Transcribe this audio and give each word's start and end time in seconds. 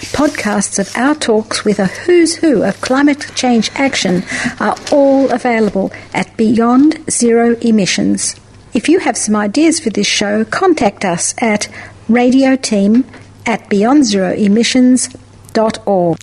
Podcasts 0.00 0.78
of 0.78 0.96
our 0.96 1.14
talks 1.14 1.64
with 1.64 1.78
a 1.78 1.86
who's 1.86 2.36
who 2.36 2.62
of 2.62 2.80
climate 2.80 3.30
change 3.34 3.70
action 3.74 4.24
are 4.58 4.76
all 4.90 5.30
available 5.30 5.92
at 6.14 6.34
Beyond 6.36 7.10
Zero 7.10 7.56
Emissions. 7.60 8.36
If 8.72 8.88
you 8.88 9.00
have 9.00 9.16
some 9.16 9.36
ideas 9.36 9.78
for 9.78 9.90
this 9.90 10.06
show, 10.06 10.44
contact 10.44 11.04
us 11.04 11.34
at 11.38 11.68
radioteam 12.08 13.04
at 13.46 13.68
beyondzeroemissions.org. 13.68 16.18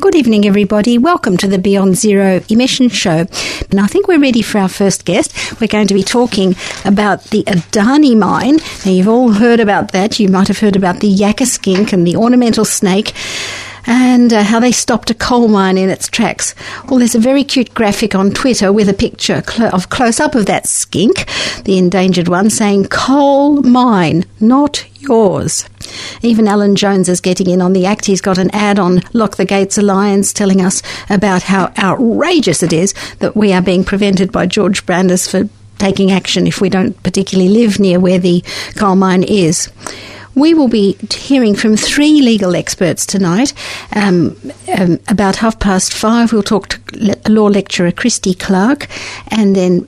Good 0.00 0.14
evening, 0.14 0.46
everybody. 0.46 0.98
Welcome 0.98 1.36
to 1.36 1.46
the 1.46 1.58
Beyond 1.58 1.96
Zero 1.96 2.40
Emissions 2.48 2.92
Show. 2.92 3.26
And 3.70 3.80
I 3.80 3.86
think 3.86 4.08
we're 4.08 4.20
ready 4.20 4.42
for 4.42 4.58
our 4.58 4.68
first 4.68 5.04
guest. 5.04 5.60
We're 5.60 5.68
going 5.68 5.86
to 5.88 5.94
be 5.94 6.02
talking 6.02 6.56
about 6.84 7.24
the 7.24 7.44
Adani 7.44 8.16
mine. 8.16 8.56
Now, 8.84 8.92
you've 8.92 9.08
all 9.08 9.32
heard 9.32 9.60
about 9.60 9.92
that. 9.92 10.18
You 10.18 10.28
might 10.28 10.48
have 10.48 10.58
heard 10.58 10.76
about 10.76 11.00
the 11.00 11.12
yakka 11.12 11.46
skink 11.46 11.92
and 11.92 12.06
the 12.06 12.16
ornamental 12.16 12.64
snake 12.64 13.12
and 13.86 14.32
uh, 14.32 14.42
how 14.42 14.60
they 14.60 14.72
stopped 14.72 15.10
a 15.10 15.14
coal 15.14 15.48
mine 15.48 15.78
in 15.78 15.88
its 15.88 16.08
tracks. 16.08 16.54
Well, 16.88 16.98
there's 16.98 17.14
a 17.14 17.20
very 17.20 17.44
cute 17.44 17.74
graphic 17.74 18.14
on 18.14 18.30
Twitter 18.30 18.72
with 18.72 18.88
a 18.88 18.94
picture 18.94 19.42
cl- 19.42 19.74
of 19.74 19.88
close 19.88 20.20
up 20.20 20.34
of 20.34 20.46
that 20.46 20.66
skink, 20.66 21.26
the 21.64 21.78
endangered 21.78 22.28
one, 22.28 22.50
saying 22.50 22.86
coal 22.86 23.62
mine, 23.62 24.24
not 24.40 24.84
yours. 25.00 25.68
Even 26.22 26.46
Alan 26.48 26.76
Jones 26.76 27.08
is 27.08 27.20
getting 27.20 27.48
in 27.50 27.60
on 27.60 27.72
the 27.72 27.86
act. 27.86 28.04
He's 28.06 28.20
got 28.20 28.38
an 28.38 28.50
ad 28.54 28.78
on 28.78 29.00
Lock 29.12 29.36
the 29.36 29.44
Gates 29.44 29.78
Alliance 29.78 30.32
telling 30.32 30.60
us 30.60 30.82
about 31.10 31.42
how 31.42 31.72
outrageous 31.78 32.62
it 32.62 32.72
is 32.72 32.94
that 33.18 33.36
we 33.36 33.52
are 33.52 33.62
being 33.62 33.84
prevented 33.84 34.30
by 34.30 34.46
George 34.46 34.86
Brandis 34.86 35.28
for 35.28 35.48
taking 35.78 36.12
action 36.12 36.46
if 36.46 36.60
we 36.60 36.68
don't 36.68 37.00
particularly 37.02 37.50
live 37.50 37.80
near 37.80 37.98
where 37.98 38.18
the 38.18 38.44
coal 38.76 38.94
mine 38.94 39.24
is. 39.24 39.70
We 40.34 40.54
will 40.54 40.68
be 40.68 40.96
hearing 41.12 41.54
from 41.54 41.76
three 41.76 42.22
legal 42.22 42.56
experts 42.56 43.06
tonight. 43.06 43.52
Um, 43.94 44.36
um, 44.78 44.98
about 45.08 45.36
half 45.36 45.58
past 45.58 45.92
five, 45.92 46.32
we'll 46.32 46.42
talk 46.42 46.68
to 46.68 46.78
law 47.28 47.46
lecturer 47.46 47.92
Christy 47.92 48.34
Clark, 48.34 48.88
and 49.28 49.54
then 49.54 49.86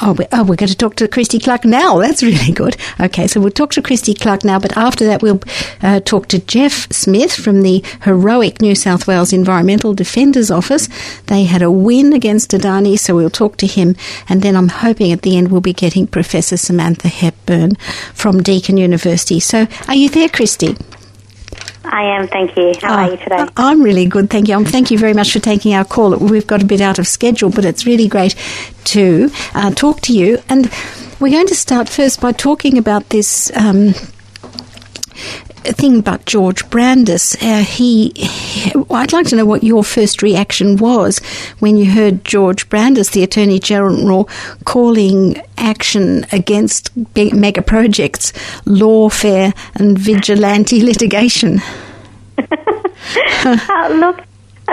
Oh, 0.00 0.12
we, 0.12 0.26
oh, 0.32 0.44
we're 0.44 0.56
going 0.56 0.68
to 0.68 0.76
talk 0.76 0.94
to 0.96 1.08
Christy 1.08 1.38
Clark 1.38 1.64
now. 1.64 1.98
That's 1.98 2.22
really 2.22 2.52
good. 2.52 2.76
Okay, 3.00 3.26
so 3.26 3.40
we'll 3.40 3.50
talk 3.50 3.72
to 3.72 3.82
Christy 3.82 4.14
Clark 4.14 4.44
now, 4.44 4.58
but 4.58 4.76
after 4.76 5.04
that, 5.06 5.22
we'll 5.22 5.40
uh, 5.82 6.00
talk 6.00 6.28
to 6.28 6.38
Jeff 6.38 6.92
Smith 6.92 7.34
from 7.34 7.62
the 7.62 7.84
heroic 8.02 8.60
New 8.60 8.74
South 8.74 9.06
Wales 9.08 9.32
Environmental 9.32 9.94
Defenders 9.94 10.50
Office. 10.50 10.88
They 11.26 11.44
had 11.44 11.62
a 11.62 11.70
win 11.70 12.12
against 12.12 12.50
Adani, 12.52 12.98
so 12.98 13.16
we'll 13.16 13.30
talk 13.30 13.56
to 13.58 13.66
him, 13.66 13.96
and 14.28 14.42
then 14.42 14.56
I'm 14.56 14.68
hoping 14.68 15.10
at 15.10 15.22
the 15.22 15.36
end 15.36 15.50
we'll 15.50 15.60
be 15.60 15.72
getting 15.72 16.06
Professor 16.06 16.56
Samantha 16.56 17.08
Hepburn 17.08 17.74
from 18.14 18.42
Deakin 18.42 18.76
University. 18.76 19.40
So, 19.40 19.66
are 19.88 19.96
you 19.96 20.08
there, 20.08 20.28
Christy? 20.28 20.76
I 21.90 22.02
am, 22.16 22.28
thank 22.28 22.56
you. 22.56 22.74
How 22.80 22.94
oh, 22.94 22.96
are 22.96 23.10
you 23.10 23.16
today? 23.16 23.46
I'm 23.56 23.82
really 23.82 24.06
good, 24.06 24.30
thank 24.30 24.48
you. 24.48 24.56
Um, 24.56 24.64
thank 24.64 24.90
you 24.90 24.98
very 24.98 25.14
much 25.14 25.32
for 25.32 25.40
taking 25.40 25.74
our 25.74 25.84
call. 25.84 26.16
We've 26.16 26.46
got 26.46 26.62
a 26.62 26.66
bit 26.66 26.80
out 26.80 26.98
of 26.98 27.06
schedule, 27.06 27.50
but 27.50 27.64
it's 27.64 27.86
really 27.86 28.08
great 28.08 28.34
to 28.84 29.30
uh, 29.54 29.70
talk 29.70 30.00
to 30.02 30.12
you. 30.12 30.38
And 30.48 30.70
we're 31.20 31.32
going 31.32 31.46
to 31.48 31.54
start 31.54 31.88
first 31.88 32.20
by 32.20 32.32
talking 32.32 32.78
about 32.78 33.08
this. 33.08 33.50
Um, 33.56 33.94
thing 35.64 35.98
about 35.98 36.24
George 36.24 36.68
Brandis. 36.70 37.34
Uh, 37.42 37.62
he, 37.62 38.10
he, 38.16 38.72
I'd 38.90 39.12
like 39.12 39.26
to 39.28 39.36
know 39.36 39.44
what 39.44 39.62
your 39.62 39.84
first 39.84 40.22
reaction 40.22 40.76
was 40.76 41.18
when 41.58 41.76
you 41.76 41.90
heard 41.90 42.24
George 42.24 42.68
Brandis, 42.68 43.10
the 43.10 43.22
Attorney 43.22 43.58
General, 43.58 44.28
calling 44.64 45.40
action 45.56 46.26
against 46.32 46.90
mega 47.16 47.62
projects 47.62 48.32
lawfare 48.64 49.54
and 49.74 49.98
vigilante 49.98 50.82
litigation. 50.84 51.60
uh, 52.38 53.88
look, 53.92 54.24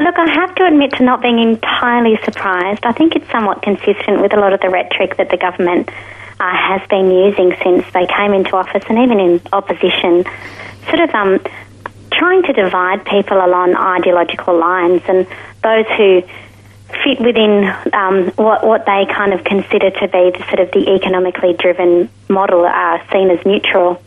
Look, 0.02 0.20
I 0.20 0.28
have 0.28 0.54
to 0.56 0.66
admit 0.66 0.92
to 0.98 1.04
not 1.04 1.22
being 1.22 1.40
entirely 1.40 2.20
surprised. 2.26 2.86
I 2.86 2.92
think 2.92 3.16
it's 3.16 3.32
somewhat 3.32 3.62
consistent 3.62 4.22
with 4.22 4.34
a 4.34 4.36
lot 4.38 4.52
of 4.52 4.60
the 4.60 4.70
rhetoric 4.70 5.16
that 5.16 5.30
the 5.30 5.38
government 5.38 5.90
uh, 6.40 6.54
has 6.54 6.82
been 6.90 7.10
using 7.10 7.56
since 7.64 7.86
they 7.94 8.06
came 8.06 8.34
into 8.34 8.58
office 8.58 8.84
and 8.90 9.00
even 9.00 9.22
in 9.22 9.42
opposition 9.54 10.26
sort 10.90 11.02
of 11.02 11.10
um, 11.16 11.40
trying 12.12 12.44
to 12.44 12.54
divide 12.54 13.06
people 13.06 13.38
along 13.38 13.76
ideological 13.76 14.58
lines, 14.58 15.02
and 15.08 15.28
those 15.64 15.86
who 15.98 16.24
fit 17.04 17.20
within 17.20 17.66
um, 17.94 18.32
what 18.36 18.66
what 18.66 18.86
they 18.86 19.06
kind 19.12 19.34
of 19.34 19.44
consider 19.44 19.92
to 19.92 20.08
be 20.08 20.32
the 20.32 20.44
sort 20.48 20.60
of 20.60 20.72
the 20.72 20.96
economically 20.96 21.54
driven 21.54 22.10
model 22.30 22.66
are 22.66 23.02
seen 23.12 23.30
as 23.30 23.44
neutral, 23.46 24.02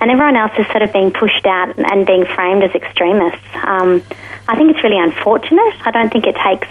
and 0.00 0.10
everyone 0.10 0.36
else 0.36 0.52
is 0.58 0.66
sort 0.68 0.82
of 0.82 0.92
being 0.92 1.10
pushed 1.10 1.46
out 1.46 1.78
and 1.78 2.06
being 2.06 2.24
framed 2.26 2.62
as 2.62 2.74
extremists. 2.74 3.46
Um, 3.62 4.02
I 4.46 4.56
think 4.56 4.72
it's 4.72 4.84
really 4.84 4.98
unfortunate. 4.98 5.74
I 5.86 5.90
don't 5.90 6.12
think 6.12 6.26
it 6.26 6.36
takes 6.36 6.68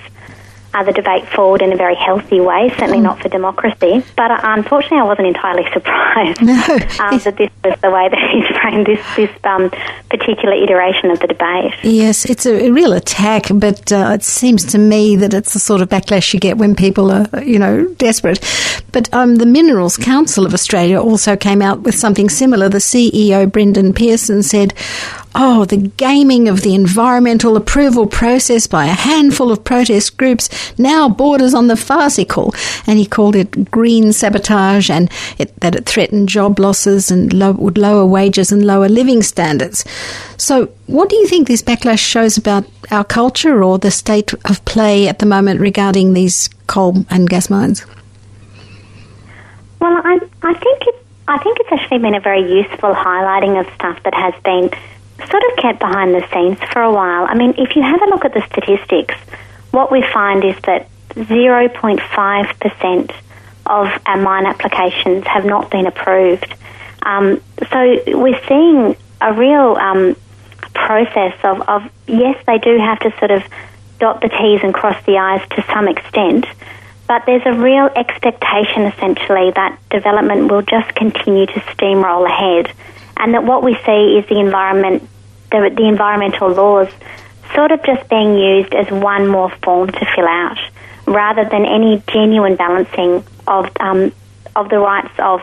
uh, 0.73 0.83
the 0.83 0.91
debate 0.91 1.27
forward 1.27 1.61
in 1.61 1.71
a 1.71 1.75
very 1.75 1.95
healthy 1.95 2.39
way, 2.39 2.69
certainly 2.69 2.99
mm. 2.99 3.03
not 3.03 3.21
for 3.21 3.29
democracy. 3.29 4.03
But 4.15 4.31
uh, 4.31 4.39
unfortunately, 4.43 4.99
I 4.99 5.03
wasn't 5.03 5.27
entirely 5.27 5.69
surprised 5.73 6.41
no, 6.41 6.53
um, 6.53 7.19
that 7.19 7.35
this 7.37 7.49
was 7.63 7.79
the 7.81 7.91
way 7.91 8.09
that 8.09 8.29
he's 8.31 8.57
framed 8.61 8.87
this, 8.87 9.15
this 9.15 9.29
um, 9.43 9.69
particular 10.09 10.55
iteration 10.55 11.11
of 11.11 11.19
the 11.19 11.27
debate. 11.27 11.73
Yes, 11.83 12.25
it's 12.25 12.45
a, 12.45 12.71
real 12.71 12.93
attack, 12.93 13.45
but 13.53 13.91
uh, 13.91 14.11
it 14.15 14.23
seems 14.23 14.65
to 14.65 14.77
me 14.77 15.15
that 15.17 15.33
it's 15.33 15.53
the 15.53 15.59
sort 15.59 15.81
of 15.81 15.89
backlash 15.89 16.33
you 16.33 16.39
get 16.39 16.57
when 16.57 16.75
people 16.75 17.11
are, 17.11 17.27
you 17.43 17.59
know, 17.59 17.85
desperate. 17.95 18.39
But 18.91 19.13
um, 19.13 19.35
the 19.35 19.45
Minerals 19.45 19.97
Council 19.97 20.45
of 20.45 20.53
Australia 20.53 20.99
also 20.99 21.35
came 21.35 21.61
out 21.61 21.81
with 21.81 21.95
something 21.95 22.29
similar. 22.29 22.69
The 22.69 22.79
CEO, 22.79 23.51
Brendan 23.51 23.93
Pearson, 23.93 24.41
said, 24.41 24.73
Oh, 25.35 25.65
the 25.65 25.77
gaming 25.77 26.47
of 26.47 26.61
the 26.61 26.75
environmental 26.75 27.57
approval 27.57 28.05
process 28.05 28.67
by 28.67 28.85
a 28.85 28.93
handful 28.93 29.51
of 29.51 29.63
protest 29.63 30.15
groups 30.17 30.47
now 30.77 31.09
borders 31.09 31.55
on 31.55 31.67
the 31.67 31.75
farcical. 31.75 32.53
And 32.85 32.99
he 32.99 33.05
called 33.05 33.35
it 33.35 33.71
green 33.71 34.13
sabotage 34.13 34.91
and 34.91 35.09
it, 35.39 35.59
that 35.61 35.75
it 35.75 35.87
threatened 35.87 36.29
job 36.29 36.59
losses 36.59 37.09
and 37.09 37.33
would 37.57 37.79
lower 37.79 38.05
wages 38.05 38.51
and 38.51 38.63
lower 38.65 38.87
living 38.87 39.23
standards. 39.23 39.83
So, 40.37 40.69
what 40.85 41.09
do 41.09 41.15
you 41.15 41.27
think 41.27 41.47
this 41.47 41.63
backlash 41.63 41.99
shows 41.99 42.37
about 42.37 42.65
our 42.91 43.03
culture 43.03 43.63
or 43.63 43.79
the 43.79 43.91
state 43.91 44.33
of 44.45 44.63
play 44.65 45.07
at 45.07 45.17
the 45.17 45.25
moment 45.25 45.61
regarding 45.61 46.13
these 46.13 46.47
coal 46.67 47.05
and 47.09 47.27
gas 47.27 47.49
mines? 47.49 47.85
Well, 49.79 49.99
I, 50.03 50.19
I 50.43 50.53
think 50.53 50.81
it, 50.83 51.05
I 51.27 51.39
think 51.39 51.59
it's 51.59 51.71
actually 51.71 51.99
been 51.99 52.15
a 52.15 52.19
very 52.19 52.41
useful 52.41 52.93
highlighting 52.93 53.59
of 53.59 53.73
stuff 53.73 54.01
that 54.03 54.13
has 54.13 54.33
been 54.43 54.69
sort 55.17 55.43
of 55.43 55.55
kept 55.57 55.79
behind 55.79 56.13
the 56.13 56.27
scenes 56.33 56.57
for 56.71 56.81
a 56.81 56.91
while. 56.91 57.25
I 57.25 57.35
mean, 57.35 57.53
if 57.57 57.75
you 57.75 57.81
have 57.81 58.01
a 58.01 58.05
look 58.05 58.25
at 58.25 58.33
the 58.33 58.43
statistics, 58.51 59.15
what 59.71 59.91
we 59.91 60.03
find 60.13 60.43
is 60.43 60.55
that 60.63 60.87
0.5% 61.11 63.11
of 63.65 63.87
our 64.05 64.17
mine 64.17 64.45
applications 64.45 65.25
have 65.25 65.45
not 65.45 65.71
been 65.71 65.87
approved. 65.87 66.53
Um, 67.03 67.41
so 67.69 67.97
we're 68.07 68.39
seeing 68.47 68.95
a 69.21 69.33
real 69.33 69.77
um, 69.77 70.15
process 70.73 71.33
of, 71.43 71.61
of, 71.61 71.83
yes, 72.07 72.41
they 72.45 72.57
do 72.57 72.77
have 72.77 72.99
to 72.99 73.11
sort 73.19 73.31
of 73.31 73.43
dot 73.99 74.21
the 74.21 74.29
T's 74.29 74.61
and 74.63 74.73
cross 74.73 75.01
the 75.05 75.17
I's 75.17 75.47
to 75.49 75.63
some 75.73 75.87
extent, 75.87 76.45
but 77.07 77.25
there's 77.25 77.45
a 77.45 77.53
real 77.53 77.89
expectation 77.95 78.83
essentially 78.83 79.51
that 79.51 79.77
development 79.89 80.51
will 80.51 80.61
just 80.61 80.93
continue 80.95 81.45
to 81.45 81.59
steamroll 81.71 82.25
ahead 82.25 82.73
and 83.17 83.33
that 83.33 83.43
what 83.43 83.63
we 83.63 83.75
see 83.85 84.17
is 84.17 84.27
the 84.27 84.39
environment, 84.39 85.07
the, 85.51 85.71
the 85.75 85.87
environmental 85.87 86.49
laws 86.51 86.89
sort 87.53 87.71
of 87.71 87.83
just 87.83 88.07
being 88.09 88.37
used 88.37 88.73
as 88.73 88.89
one 88.89 89.27
more 89.27 89.49
form 89.63 89.91
to 89.91 90.05
fill 90.15 90.27
out 90.27 90.57
rather 91.05 91.43
than 91.45 91.65
any 91.65 92.01
genuine 92.07 92.55
balancing 92.55 93.23
of 93.47 93.69
um, 93.79 94.11
of 94.55 94.69
the 94.69 94.79
rights 94.79 95.13
of 95.19 95.41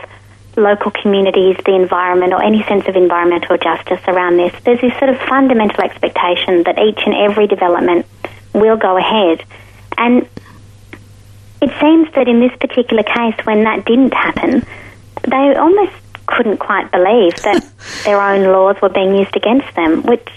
local 0.57 0.91
communities, 0.91 1.55
the 1.65 1.75
environment, 1.75 2.33
or 2.33 2.43
any 2.43 2.63
sense 2.63 2.87
of 2.87 2.95
environmental 2.95 3.57
justice 3.57 4.01
around 4.07 4.37
this. 4.37 4.53
There's 4.63 4.81
this 4.81 4.97
sort 4.97 5.09
of 5.09 5.19
fundamental 5.21 5.83
expectation 5.83 6.63
that 6.63 6.77
each 6.79 6.99
and 7.05 7.13
every 7.13 7.47
development 7.47 8.05
will 8.53 8.77
go 8.77 8.97
ahead. 8.97 9.45
And 9.97 10.27
it 11.61 11.71
seems 11.79 12.11
that 12.15 12.27
in 12.27 12.39
this 12.39 12.51
particular 12.59 13.03
case, 13.03 13.35
when 13.45 13.63
that 13.63 13.85
didn't 13.85 14.13
happen, 14.13 14.65
they 15.27 15.55
almost 15.55 15.93
couldn't 16.35 16.57
quite 16.57 16.91
believe 16.91 17.33
that 17.43 17.63
their 18.05 18.21
own 18.21 18.43
laws 18.51 18.75
were 18.81 18.89
being 18.89 19.15
used 19.15 19.35
against 19.35 19.73
them, 19.75 20.03
which 20.03 20.27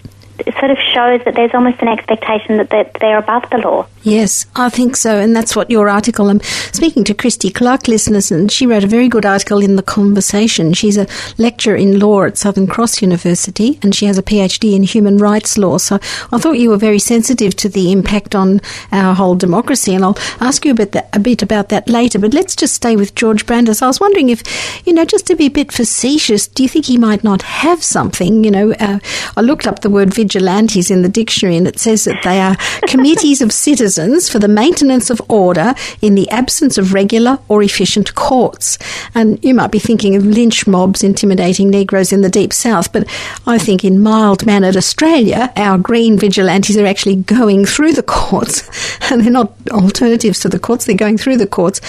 sort 0.59 0.71
of 0.71 0.79
shows 0.93 1.23
that 1.25 1.35
there's 1.35 1.55
almost 1.55 1.81
an 1.81 1.89
expectation 1.89 2.57
that 2.57 2.71
they're, 2.71 2.91
they're 3.01 3.19
above 3.19 3.49
the 3.51 3.59
law. 3.59 3.87
Yes, 4.03 4.47
I 4.55 4.69
think 4.69 4.97
so, 4.97 5.19
and 5.19 5.35
that's 5.35 5.57
what 5.57 5.71
your 5.71 5.89
article. 5.89 6.29
I'm 6.29 6.41
speaking 6.43 7.05
to 7.05 7.15
Christy 7.15 7.51
Clark, 7.51 7.89
listeners, 7.89 8.31
and 8.31 8.53
she 8.53 8.67
wrote 8.67 8.85
a 8.85 8.89
very 8.89 9.09
good 9.09 9.25
article 9.25 9.61
in 9.61 9.77
the 9.77 9.83
Conversation. 9.83 10.75
She's 10.75 10.99
a 10.99 11.07
lecturer 11.39 11.77
in 11.77 11.99
law 11.99 12.25
at 12.25 12.37
Southern 12.37 12.67
Cross 12.67 13.01
University, 13.01 13.79
and 13.83 13.95
she 13.95 14.05
has 14.05 14.19
a 14.19 14.23
PhD 14.23 14.75
in 14.75 14.83
human 14.83 15.17
rights 15.17 15.57
law. 15.57 15.79
So 15.79 15.97
I 16.33 16.39
thought 16.39 16.59
you 16.59 16.69
were 16.69 16.77
very 16.77 16.99
sensitive 16.99 17.57
to 17.57 17.69
the 17.69 17.93
impact 17.93 18.35
on 18.35 18.61
our 18.93 19.15
whole 19.15 19.37
democracy, 19.37 19.95
and 19.95 20.05
I'll 20.05 20.19
ask 20.41 20.67
you 20.67 20.73
a 20.73 20.75
bit, 20.75 20.93
that, 20.93 21.09
a 21.15 21.19
bit 21.19 21.43
about 21.43 21.71
that 21.71 21.89
later. 21.89 22.19
But 22.19 22.35
let's 22.35 22.55
just 22.55 22.75
stay 22.75 22.97
with 22.97 23.15
George 23.15 23.47
Brandis. 23.47 23.81
I 23.81 23.87
was 23.87 24.01
wondering 24.01 24.29
if, 24.29 24.43
you 24.87 24.93
know, 24.93 25.07
just 25.07 25.27
to 25.29 25.37
be 25.37 25.47
a 25.47 25.51
bit 25.51 25.73
facetious, 25.73 26.47
do 26.47 26.63
you 26.63 26.69
think 26.69 26.87
he 26.87 26.99
might 26.99 27.25
not 27.25 27.41
have 27.41 27.83
something? 27.83 28.45
You 28.45 28.51
know, 28.51 28.73
uh, 28.73 28.99
I 29.37 29.41
looked 29.41 29.67
up 29.67 29.81
the 29.81 29.89
word 29.89 30.13
vigilantes 30.25 30.91
in 30.91 31.03
the 31.03 31.09
dictionary, 31.09 31.57
and 31.57 31.69
it 31.69 31.79
says 31.79 32.05
that 32.05 32.23
they 32.25 32.41
are 32.41 32.57
committees 32.89 33.43
of 33.43 33.53
citizens 33.53 34.29
for 34.29 34.39
the 34.39 34.49
maintenance 34.49 35.11
of 35.11 35.21
order 35.29 35.75
in 36.01 36.15
the 36.15 36.29
absence 36.31 36.79
of 36.79 36.95
regular 36.95 37.39
or 37.49 37.63
efficient 37.63 38.15
courts. 38.15 38.79
And 39.15 39.43
you 39.45 39.55
might 39.55 39.71
be 39.71 39.79
thinking 39.79 40.17
of 40.17 40.25
lynch 40.25 40.67
mobs 40.67 41.05
intimidating 41.05 41.69
Negroes 41.69 42.13
in 42.13 42.23
the 42.23 42.31
deep 42.31 42.53
south, 42.53 42.91
but 42.93 43.07
I 43.47 43.59
think 43.59 43.85
in 43.85 44.03
mild 44.03 44.47
mannered 44.47 44.77
Australia, 44.77 45.53
our 45.57 45.77
green 45.77 46.19
vigilantes 46.19 46.79
are 46.79 46.87
actually 46.87 47.17
going 47.17 47.67
through 47.67 47.93
the 47.93 48.03
courts, 48.03 48.63
and 49.11 49.21
they're 49.21 49.31
not 49.31 49.53
alternatives 49.71 50.41
to 50.41 50.49
the 50.49 50.59
courts, 50.59 50.87
they're 50.87 50.97
going 50.97 51.19
through 51.19 51.37
the 51.37 51.47
courts. 51.47 51.81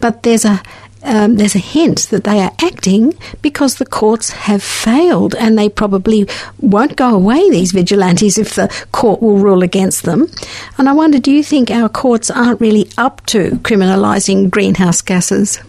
But 0.00 0.22
there's 0.24 0.44
a 0.44 0.62
um, 1.02 1.36
there's 1.36 1.54
a 1.54 1.60
hint 1.60 2.08
that 2.10 2.24
they 2.24 2.40
are 2.40 2.52
acting 2.60 3.14
because 3.42 3.76
the 3.76 3.86
courts 3.86 4.30
have 4.30 4.62
failed 4.62 5.34
and 5.34 5.58
they 5.58 5.68
probably 5.68 6.28
won't 6.60 6.96
go 6.96 7.14
away, 7.14 7.48
these 7.50 7.72
vigilantes, 7.72 8.38
if 8.38 8.54
the 8.54 8.68
court 8.92 9.22
will 9.22 9.38
rule 9.38 9.62
against 9.62 10.04
them. 10.04 10.28
And 10.76 10.88
I 10.88 10.92
wonder, 10.92 11.18
do 11.18 11.30
you 11.30 11.42
think 11.42 11.70
our 11.70 11.88
courts 11.88 12.30
aren't 12.30 12.60
really 12.60 12.90
up 12.98 13.24
to 13.26 13.50
criminalising 13.62 14.50
greenhouse 14.50 15.00
gases? 15.00 15.60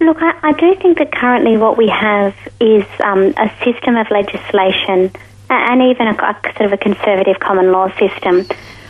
Look, 0.00 0.18
I, 0.20 0.38
I, 0.42 0.52
do 0.52 0.74
think 0.74 0.98
that 0.98 1.12
currently 1.12 1.56
what 1.56 1.78
we 1.78 1.88
have 1.88 2.34
is 2.60 2.84
um, 3.02 3.32
a 3.38 3.50
system 3.64 3.96
of 3.96 4.10
legislation 4.10 5.10
and 5.48 5.82
even 5.82 6.08
a, 6.08 6.12
a 6.12 6.52
sort 6.56 6.66
of 6.66 6.72
a 6.72 6.76
conservative 6.76 7.38
common 7.40 7.72
law 7.72 7.88
system, 7.96 8.46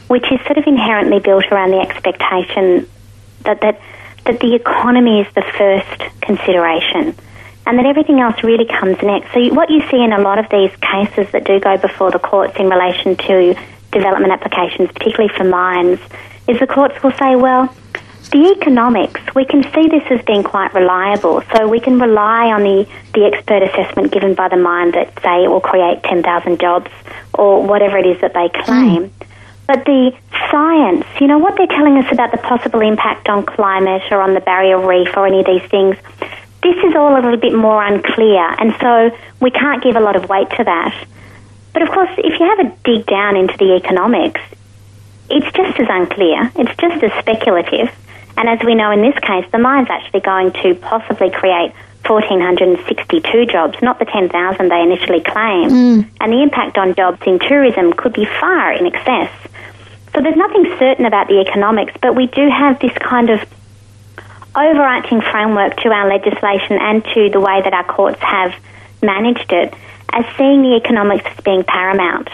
which 0.08 0.24
is 0.32 0.40
sort 0.46 0.58
of 0.58 0.66
inherently 0.66 1.20
built 1.20 1.44
around 1.52 1.70
the 1.70 1.78
expectation 1.78 2.88
that, 3.44 3.60
that 3.60 3.80
that 4.26 4.40
the 4.40 4.54
economy 4.54 5.20
is 5.20 5.34
the 5.34 5.42
first 5.42 6.20
consideration 6.20 7.14
and 7.66 7.78
that 7.78 7.86
everything 7.86 8.20
else 8.20 8.42
really 8.42 8.66
comes 8.66 9.00
next. 9.02 9.32
So, 9.32 9.54
what 9.54 9.70
you 9.70 9.80
see 9.90 10.02
in 10.02 10.12
a 10.12 10.20
lot 10.20 10.38
of 10.38 10.48
these 10.50 10.70
cases 10.80 11.30
that 11.32 11.44
do 11.44 11.60
go 11.60 11.76
before 11.76 12.10
the 12.10 12.18
courts 12.18 12.56
in 12.58 12.68
relation 12.68 13.16
to 13.16 13.54
development 13.92 14.32
applications, 14.32 14.90
particularly 14.92 15.32
for 15.34 15.44
mines, 15.44 15.98
is 16.46 16.58
the 16.58 16.66
courts 16.66 17.02
will 17.02 17.12
say, 17.12 17.36
well, 17.36 17.74
the 18.32 18.54
economics, 18.58 19.20
we 19.34 19.44
can 19.44 19.62
see 19.72 19.88
this 19.88 20.02
as 20.10 20.24
being 20.24 20.42
quite 20.42 20.74
reliable, 20.74 21.42
so 21.54 21.68
we 21.68 21.78
can 21.78 22.00
rely 22.00 22.46
on 22.46 22.62
the, 22.62 22.86
the 23.14 23.24
expert 23.26 23.62
assessment 23.62 24.12
given 24.12 24.34
by 24.34 24.48
the 24.48 24.56
mine 24.56 24.90
that 24.92 25.14
say 25.22 25.44
it 25.44 25.48
will 25.48 25.60
create 25.60 26.02
10,000 26.02 26.58
jobs 26.58 26.90
or 27.32 27.62
whatever 27.62 27.96
it 27.96 28.06
is 28.06 28.20
that 28.20 28.34
they 28.34 28.48
claim. 28.62 29.08
Mm. 29.08 29.23
But 29.66 29.84
the 29.86 30.12
science, 30.50 31.06
you 31.20 31.26
know, 31.26 31.38
what 31.38 31.56
they're 31.56 31.66
telling 31.66 31.96
us 31.96 32.12
about 32.12 32.32
the 32.32 32.38
possible 32.38 32.80
impact 32.80 33.28
on 33.28 33.46
climate 33.46 34.02
or 34.10 34.20
on 34.20 34.34
the 34.34 34.40
barrier 34.40 34.78
reef 34.78 35.16
or 35.16 35.26
any 35.26 35.40
of 35.40 35.46
these 35.46 35.62
things, 35.70 35.96
this 36.62 36.76
is 36.84 36.94
all 36.96 37.14
a 37.14 37.20
little 37.20 37.36
bit 37.36 37.54
more 37.54 37.84
unclear, 37.84 38.42
and 38.58 38.74
so 38.80 39.10
we 39.40 39.50
can't 39.50 39.82
give 39.82 39.96
a 39.96 40.00
lot 40.00 40.16
of 40.16 40.28
weight 40.28 40.48
to 40.56 40.64
that. 40.64 41.06
But 41.72 41.82
of 41.82 41.90
course, 41.90 42.10
if 42.18 42.38
you 42.38 42.46
have 42.46 42.60
a 42.60 42.76
dig 42.84 43.06
down 43.06 43.36
into 43.36 43.56
the 43.58 43.74
economics, 43.76 44.40
it's 45.28 45.50
just 45.56 45.80
as 45.80 45.86
unclear, 45.90 46.50
it's 46.56 46.76
just 46.76 47.02
as 47.02 47.12
speculative. 47.20 47.94
And 48.36 48.48
as 48.48 48.58
we 48.64 48.74
know 48.74 48.90
in 48.90 49.02
this 49.02 49.18
case, 49.20 49.44
the 49.52 49.58
mine's 49.58 49.88
actually 49.90 50.20
going 50.20 50.52
to 50.62 50.74
possibly 50.74 51.30
create 51.30 51.72
1,462 52.08 53.46
jobs, 53.46 53.76
not 53.82 53.98
the 53.98 54.04
10,000 54.04 54.68
they 54.68 54.82
initially 54.82 55.20
claimed. 55.20 55.72
Mm. 55.72 56.10
And 56.20 56.32
the 56.32 56.42
impact 56.42 56.78
on 56.78 56.94
jobs 56.94 57.20
in 57.26 57.38
tourism 57.38 57.92
could 57.92 58.12
be 58.12 58.26
far 58.26 58.72
in 58.72 58.86
excess. 58.86 59.30
So 60.14 60.20
there's 60.20 60.36
nothing 60.36 60.64
certain 60.78 61.06
about 61.06 61.28
the 61.28 61.40
economics, 61.40 61.92
but 62.00 62.14
we 62.14 62.26
do 62.26 62.48
have 62.48 62.78
this 62.78 62.92
kind 62.92 63.30
of 63.30 63.40
overarching 64.54 65.20
framework 65.20 65.76
to 65.78 65.88
our 65.88 66.08
legislation 66.08 66.78
and 66.80 67.04
to 67.04 67.30
the 67.30 67.40
way 67.40 67.60
that 67.62 67.72
our 67.72 67.84
courts 67.84 68.20
have 68.20 68.54
managed 69.02 69.52
it 69.52 69.74
as 70.12 70.24
seeing 70.36 70.62
the 70.62 70.76
economics 70.76 71.24
as 71.26 71.44
being 71.44 71.64
paramount. 71.64 72.28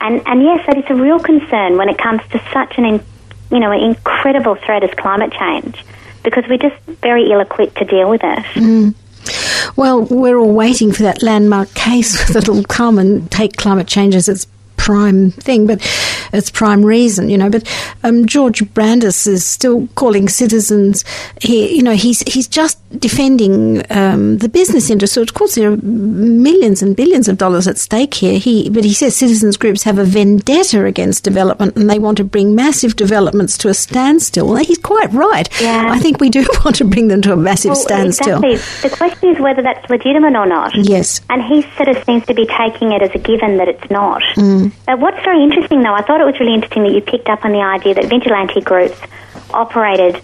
And, 0.00 0.22
and 0.26 0.42
yes, 0.42 0.64
that 0.66 0.78
is 0.78 0.84
a 0.88 0.94
real 0.94 1.18
concern 1.18 1.76
when 1.76 1.88
it 1.88 1.98
comes 1.98 2.22
to 2.30 2.42
such 2.52 2.78
an, 2.78 2.84
in, 2.84 3.04
you 3.50 3.60
know, 3.60 3.72
an 3.72 3.80
incredible 3.80 4.54
threat 4.54 4.82
as 4.82 4.90
climate 4.96 5.32
change 5.32 5.84
because 6.22 6.44
we're 6.48 6.58
just 6.58 6.76
very 7.02 7.30
ill 7.30 7.40
equipped 7.40 7.76
to 7.78 7.84
deal 7.84 8.08
with 8.08 8.22
it. 8.24 8.44
Mm. 8.54 8.94
Well, 9.76 10.02
we're 10.02 10.36
all 10.36 10.52
waiting 10.52 10.92
for 10.92 11.02
that 11.04 11.22
landmark 11.22 11.72
case 11.74 12.32
that'll 12.32 12.64
come 12.64 12.98
and 12.98 13.30
take 13.30 13.56
climate 13.56 13.86
change 13.86 14.14
as 14.14 14.28
its 14.28 14.46
prime 14.88 15.30
thing, 15.32 15.66
but 15.66 15.78
its 16.32 16.50
prime 16.50 16.82
reason, 16.82 17.28
you 17.28 17.36
know. 17.36 17.50
But 17.50 17.68
um, 18.04 18.24
George 18.24 18.62
Brandis 18.72 19.26
is 19.26 19.44
still 19.44 19.86
calling 19.96 20.30
citizens. 20.30 21.04
He, 21.42 21.76
you 21.76 21.82
know, 21.82 21.94
he's 21.94 22.20
he's 22.22 22.48
just 22.48 22.78
defending 22.98 23.82
um, 23.90 24.38
the 24.38 24.48
business 24.48 24.88
industry. 24.88 25.22
Of 25.22 25.34
course, 25.34 25.56
there 25.56 25.72
are 25.72 25.76
millions 25.76 26.80
and 26.80 26.96
billions 26.96 27.28
of 27.28 27.36
dollars 27.36 27.68
at 27.68 27.76
stake 27.76 28.14
here. 28.14 28.38
He, 28.38 28.70
but 28.70 28.82
he 28.82 28.94
says 28.94 29.14
citizens 29.14 29.58
groups 29.58 29.82
have 29.82 29.98
a 29.98 30.04
vendetta 30.04 30.86
against 30.86 31.22
development, 31.22 31.76
and 31.76 31.90
they 31.90 31.98
want 31.98 32.16
to 32.16 32.24
bring 32.24 32.54
massive 32.54 32.96
developments 32.96 33.58
to 33.58 33.68
a 33.68 33.74
standstill. 33.74 34.48
Well, 34.48 34.64
he's 34.64 34.78
quite 34.78 35.12
right. 35.12 35.48
Yeah. 35.60 35.92
I 35.92 35.98
think 35.98 36.18
we 36.18 36.30
do 36.30 36.46
want 36.64 36.76
to 36.76 36.86
bring 36.86 37.08
them 37.08 37.20
to 37.22 37.34
a 37.34 37.36
massive 37.36 37.72
well, 37.72 37.76
standstill. 37.76 38.42
Exactly. 38.42 38.88
The 38.88 38.96
question 38.96 39.28
is 39.28 39.38
whether 39.38 39.60
that's 39.60 39.90
legitimate 39.90 40.34
or 40.34 40.46
not. 40.46 40.74
Yes. 40.74 41.20
And 41.28 41.42
he 41.42 41.60
sort 41.76 41.90
of 41.90 42.02
seems 42.04 42.24
to 42.24 42.32
be 42.32 42.46
taking 42.46 42.92
it 42.92 43.02
as 43.02 43.10
a 43.14 43.18
given 43.18 43.58
that 43.58 43.68
it's 43.68 43.90
not. 43.90 44.22
Mm. 44.36 44.72
Uh, 44.86 44.96
what's 44.96 45.22
very 45.24 45.42
interesting, 45.42 45.82
though, 45.82 45.94
I 45.94 46.02
thought 46.02 46.20
it 46.20 46.24
was 46.24 46.38
really 46.40 46.54
interesting 46.54 46.84
that 46.84 46.92
you 46.92 47.00
picked 47.00 47.28
up 47.28 47.44
on 47.44 47.52
the 47.52 47.60
idea 47.60 47.94
that 47.94 48.06
vigilante 48.06 48.60
groups 48.60 48.98
operated 49.50 50.22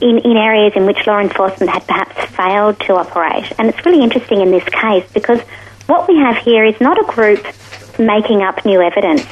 in, 0.00 0.18
in 0.18 0.36
areas 0.36 0.72
in 0.76 0.86
which 0.86 1.06
law 1.06 1.18
enforcement 1.18 1.70
had 1.70 1.86
perhaps 1.86 2.34
failed 2.34 2.80
to 2.80 2.94
operate. 2.94 3.52
And 3.58 3.68
it's 3.68 3.84
really 3.84 4.02
interesting 4.02 4.40
in 4.40 4.50
this 4.50 4.64
case 4.64 5.10
because 5.12 5.40
what 5.86 6.08
we 6.08 6.16
have 6.16 6.36
here 6.38 6.64
is 6.64 6.80
not 6.80 6.98
a 6.98 7.12
group 7.12 7.44
making 7.98 8.42
up 8.42 8.64
new 8.64 8.80
evidence, 8.80 9.26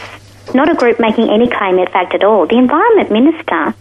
not 0.54 0.70
a 0.70 0.74
group 0.74 0.98
making 0.98 1.30
any 1.30 1.48
claim 1.48 1.78
of 1.78 1.88
fact 1.90 2.14
at 2.14 2.24
all. 2.24 2.46
The 2.46 2.58
Environment 2.58 3.10
Minister 3.10 3.74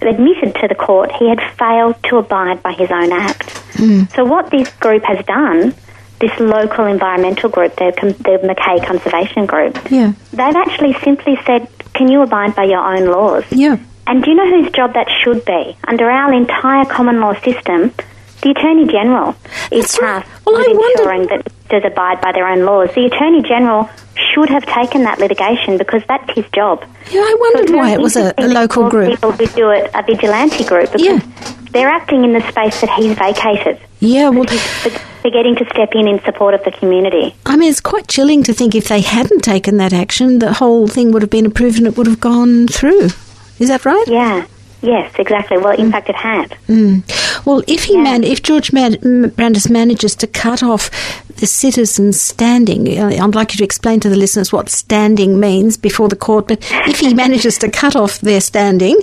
admitted 0.00 0.54
to 0.56 0.68
the 0.68 0.74
court 0.74 1.12
he 1.12 1.28
had 1.28 1.40
failed 1.56 1.96
to 2.04 2.18
abide 2.18 2.62
by 2.62 2.72
his 2.72 2.90
own 2.90 3.12
act. 3.12 3.46
Mm. 3.74 4.12
So 4.14 4.24
what 4.24 4.50
this 4.50 4.68
group 4.76 5.04
has 5.04 5.24
done 5.24 5.74
this 6.22 6.38
local 6.38 6.86
environmental 6.86 7.50
group, 7.50 7.74
the, 7.76 7.90
the 8.22 8.46
Mackay 8.46 8.86
Conservation 8.86 9.44
Group, 9.44 9.76
yeah. 9.90 10.12
they've 10.30 10.56
actually 10.56 10.94
simply 11.02 11.36
said, 11.44 11.68
can 11.94 12.08
you 12.08 12.22
abide 12.22 12.54
by 12.54 12.64
your 12.64 12.78
own 12.78 13.10
laws? 13.10 13.44
Yeah. 13.50 13.76
And 14.06 14.22
do 14.22 14.30
you 14.30 14.36
know 14.36 14.48
whose 14.48 14.70
job 14.72 14.94
that 14.94 15.08
should 15.22 15.44
be? 15.44 15.76
Under 15.86 16.08
our 16.08 16.32
entire 16.32 16.84
common 16.84 17.20
law 17.20 17.34
system, 17.42 17.92
the 18.42 18.50
Attorney 18.50 18.86
General 18.86 19.34
is 19.70 19.92
tasked 19.92 20.46
well, 20.46 20.56
with 20.56 20.68
ensuring 20.68 21.26
wondered... 21.26 21.44
that 21.44 21.68
does 21.68 21.84
abide 21.84 22.20
by 22.20 22.32
their 22.32 22.46
own 22.46 22.64
laws. 22.64 22.88
The 22.94 23.06
Attorney 23.06 23.42
General 23.42 23.90
should 24.14 24.48
have 24.48 24.64
taken 24.66 25.02
that 25.04 25.18
litigation 25.18 25.76
because 25.76 26.02
that's 26.06 26.32
his 26.34 26.44
job. 26.54 26.84
Yeah, 27.10 27.20
I 27.20 27.36
wondered 27.38 27.68
so 27.68 27.76
why 27.76 27.90
it 27.92 28.00
was 28.00 28.16
a, 28.16 28.32
a 28.38 28.46
local 28.46 28.88
group. 28.88 29.10
People 29.10 29.32
who 29.32 29.46
do 29.46 29.70
it 29.70 29.90
a 29.94 30.02
vigilante 30.02 30.64
group 30.64 30.90
yeah. 30.96 31.18
They're 31.72 31.88
acting 31.88 32.24
in 32.24 32.32
the 32.32 32.40
space 32.48 32.80
that 32.80 32.90
he's 32.96 33.14
vacated. 33.16 33.80
Yeah, 34.00 34.28
well, 34.28 34.44
they're 34.44 35.32
getting 35.32 35.56
to 35.56 35.64
step 35.66 35.90
in 35.94 36.08
in 36.08 36.20
support 36.24 36.54
of 36.54 36.64
the 36.64 36.72
community. 36.72 37.34
I 37.46 37.56
mean, 37.56 37.70
it's 37.70 37.80
quite 37.80 38.08
chilling 38.08 38.42
to 38.44 38.52
think 38.52 38.74
if 38.74 38.88
they 38.88 39.00
hadn't 39.00 39.42
taken 39.42 39.76
that 39.78 39.92
action, 39.92 40.38
the 40.40 40.52
whole 40.52 40.86
thing 40.88 41.12
would 41.12 41.22
have 41.22 41.30
been 41.30 41.46
approved 41.46 41.78
and 41.78 41.86
it 41.86 41.96
would 41.96 42.06
have 42.06 42.20
gone 42.20 42.68
through. 42.68 43.10
Is 43.58 43.68
that 43.68 43.84
right? 43.84 44.04
Yeah. 44.06 44.46
Yes, 44.82 45.12
exactly. 45.16 45.58
Well, 45.58 45.78
in 45.78 45.92
fact, 45.92 46.08
it 46.08 46.16
had. 46.16 46.56
Mm. 46.68 47.02
Well, 47.46 47.62
if 47.68 47.84
he 47.84 47.94
Yeah. 47.94 48.02
man, 48.02 48.24
if 48.24 48.42
George 48.42 48.72
man- 48.72 49.32
Brandis 49.36 49.70
manages 49.70 50.16
to 50.16 50.26
cut 50.26 50.62
off 50.62 50.90
the 51.36 51.46
citizens' 51.46 52.20
standing, 52.20 52.88
uh, 52.98 53.06
I'd 53.24 53.34
like 53.36 53.52
you 53.54 53.58
to 53.58 53.64
explain 53.64 54.00
to 54.00 54.08
the 54.08 54.16
listeners 54.16 54.52
what 54.52 54.68
standing 54.68 55.38
means 55.38 55.76
before 55.76 56.08
the 56.08 56.16
court. 56.16 56.48
But 56.48 56.58
if 56.88 56.98
he 56.98 57.14
manages 57.24 57.58
to 57.58 57.70
cut 57.70 57.94
off 57.94 58.20
their 58.20 58.40
standing, 58.40 58.96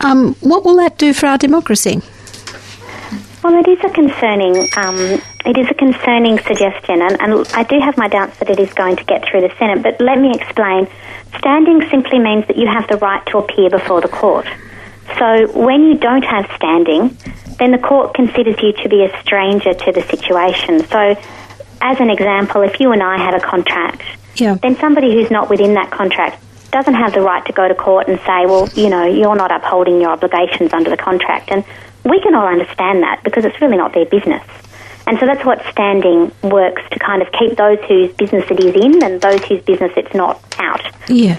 um, 0.00 0.34
what 0.40 0.64
will 0.64 0.76
that 0.76 0.96
do 0.96 1.12
for 1.12 1.26
our 1.26 1.36
democracy? 1.38 2.00
Well, 3.44 3.54
it 3.58 3.68
is 3.68 3.78
a 3.84 3.90
concerning, 3.90 4.66
um, 4.76 4.98
it 5.46 5.56
is 5.56 5.68
a 5.70 5.74
concerning 5.74 6.38
suggestion, 6.40 7.00
and, 7.02 7.20
and 7.20 7.48
I 7.54 7.62
do 7.62 7.78
have 7.80 7.96
my 7.96 8.08
doubts 8.08 8.38
that 8.38 8.50
it 8.50 8.58
is 8.58 8.72
going 8.74 8.96
to 8.96 9.04
get 9.04 9.24
through 9.28 9.42
the 9.42 9.52
Senate. 9.58 9.82
But 9.82 10.00
let 10.00 10.18
me 10.18 10.32
explain. 10.34 10.88
Standing 11.38 11.86
simply 11.90 12.18
means 12.18 12.46
that 12.48 12.56
you 12.56 12.66
have 12.66 12.88
the 12.88 12.96
right 12.96 13.24
to 13.26 13.38
appear 13.38 13.70
before 13.70 14.00
the 14.00 14.08
court. 14.08 14.46
So 15.18 15.46
when 15.58 15.84
you 15.84 15.96
don't 15.98 16.24
have 16.24 16.50
standing, 16.56 17.16
then 17.58 17.72
the 17.72 17.78
court 17.78 18.14
considers 18.14 18.56
you 18.62 18.72
to 18.82 18.88
be 18.88 19.04
a 19.04 19.20
stranger 19.20 19.74
to 19.74 19.92
the 19.92 20.02
situation. 20.02 20.86
So, 20.86 21.16
as 21.80 22.00
an 22.00 22.10
example, 22.10 22.62
if 22.62 22.80
you 22.80 22.92
and 22.92 23.02
I 23.02 23.18
had 23.18 23.34
a 23.34 23.40
contract, 23.40 24.02
Yeah. 24.36 24.54
then 24.54 24.76
somebody 24.76 25.12
who's 25.14 25.30
not 25.30 25.48
within 25.48 25.74
that 25.74 25.90
contract 25.90 26.42
doesn't 26.70 26.94
have 26.94 27.12
the 27.14 27.20
right 27.22 27.44
to 27.46 27.52
go 27.52 27.66
to 27.66 27.74
court 27.74 28.08
and 28.08 28.18
say, 28.20 28.46
well, 28.46 28.68
you 28.74 28.90
know, 28.90 29.04
you're 29.04 29.36
not 29.36 29.50
upholding 29.50 30.00
your 30.00 30.10
obligations 30.10 30.72
under 30.72 30.90
the 30.90 30.96
contract. 30.96 31.50
And 31.50 31.64
we 32.04 32.20
can 32.20 32.34
all 32.34 32.46
understand 32.46 33.02
that 33.02 33.22
because 33.24 33.44
it's 33.44 33.60
really 33.60 33.76
not 33.76 33.94
their 33.94 34.06
business. 34.06 34.44
And 35.06 35.18
so 35.18 35.24
that's 35.24 35.44
what 35.44 35.62
standing 35.70 36.30
works 36.42 36.82
to 36.90 36.98
kind 36.98 37.22
of 37.22 37.32
keep 37.32 37.56
those 37.56 37.78
whose 37.88 38.12
business 38.12 38.44
it 38.50 38.60
is 38.60 38.74
in 38.76 39.02
and 39.02 39.20
those 39.20 39.42
whose 39.44 39.62
business 39.62 39.92
it's 39.96 40.14
not 40.14 40.42
out. 40.58 40.82
Yeah. 41.08 41.38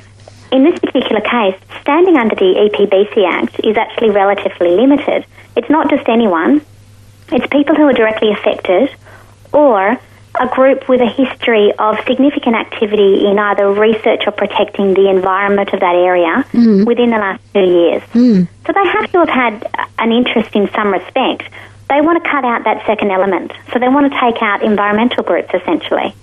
In 0.52 0.64
this 0.64 0.80
particular 0.80 1.22
case, 1.22 1.56
standing 1.82 2.18
under 2.18 2.36
the 2.36 2.70
EPBC 2.70 3.26
Act 3.28 3.60
is 3.64 3.78
actually 3.78 4.10
relatively 4.10 4.70
limited. 4.70 5.26
It's 5.56 5.70
not 5.70 5.90
just 5.90 6.10
anyone, 6.10 6.62
it's 7.32 7.46
people 7.48 7.76
who 7.76 7.84
are 7.84 7.94
directly 7.94 8.32
affected 8.32 8.90
or 9.54 10.00
a 10.40 10.48
group 10.48 10.88
with 10.88 11.02
a 11.02 11.10
history 11.10 11.72
of 11.78 11.98
significant 12.06 12.56
activity 12.56 13.26
in 13.28 13.38
either 13.38 13.72
research 13.72 14.24
or 14.26 14.32
protecting 14.32 14.94
the 14.94 15.10
environment 15.10 15.74
of 15.74 15.80
that 15.80 15.96
area 15.96 16.46
mm. 16.54 16.86
within 16.86 17.10
the 17.10 17.18
last 17.18 17.42
two 17.54 17.66
years. 17.66 18.02
Mm. 18.14 18.48
So 18.66 18.74
they 18.74 18.86
have 18.86 19.12
to 19.12 19.20
have 19.20 19.30
had 19.30 19.90
an 20.00 20.12
interest 20.12 20.56
in 20.56 20.70
some 20.72 20.92
respect. 20.92 21.44
They 21.90 22.02
want 22.02 22.24
to 22.24 22.30
cut 22.30 22.46
out 22.46 22.64
that 22.66 22.86
second 22.86 23.12
element. 23.12 23.52
So 23.74 23.80
they 23.80 23.90
want 23.90 24.12
to 24.12 24.20
take 24.20 24.42
out 24.42 24.64
environmental 24.64 25.24
groups 25.24 25.50
essentially. 25.54 26.14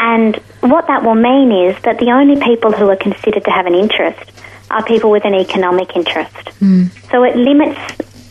And 0.00 0.36
what 0.60 0.86
that 0.86 1.04
will 1.04 1.14
mean 1.14 1.52
is 1.52 1.80
that 1.82 1.98
the 1.98 2.10
only 2.10 2.40
people 2.42 2.72
who 2.72 2.88
are 2.88 2.96
considered 2.96 3.44
to 3.44 3.50
have 3.50 3.66
an 3.66 3.74
interest 3.74 4.32
are 4.70 4.82
people 4.82 5.10
with 5.10 5.26
an 5.26 5.34
economic 5.34 5.94
interest. 5.94 6.50
So 7.10 7.22
it 7.22 7.36
limits 7.36 7.78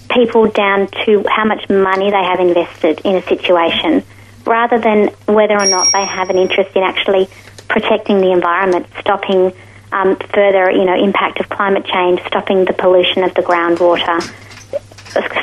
people 0.09 0.49
down 0.49 0.88
to 1.05 1.23
how 1.29 1.45
much 1.45 1.69
money 1.69 2.09
they 2.09 2.23
have 2.23 2.39
invested 2.39 3.01
in 3.05 3.15
a 3.15 3.21
situation 3.21 4.03
rather 4.45 4.79
than 4.79 5.09
whether 5.27 5.53
or 5.53 5.67
not 5.67 5.88
they 5.93 6.03
have 6.03 6.31
an 6.31 6.38
interest 6.38 6.75
in 6.75 6.81
actually 6.81 7.29
protecting 7.67 8.19
the 8.19 8.31
environment, 8.31 8.88
stopping 8.99 9.53
um, 9.91 10.15
further, 10.33 10.71
you 10.71 10.85
know, 10.85 10.95
impact 10.95 11.39
of 11.39 11.49
climate 11.49 11.85
change, 11.85 12.19
stopping 12.25 12.65
the 12.65 12.73
pollution 12.73 13.23
of 13.23 13.35
the 13.35 13.41
groundwater, 13.41 14.19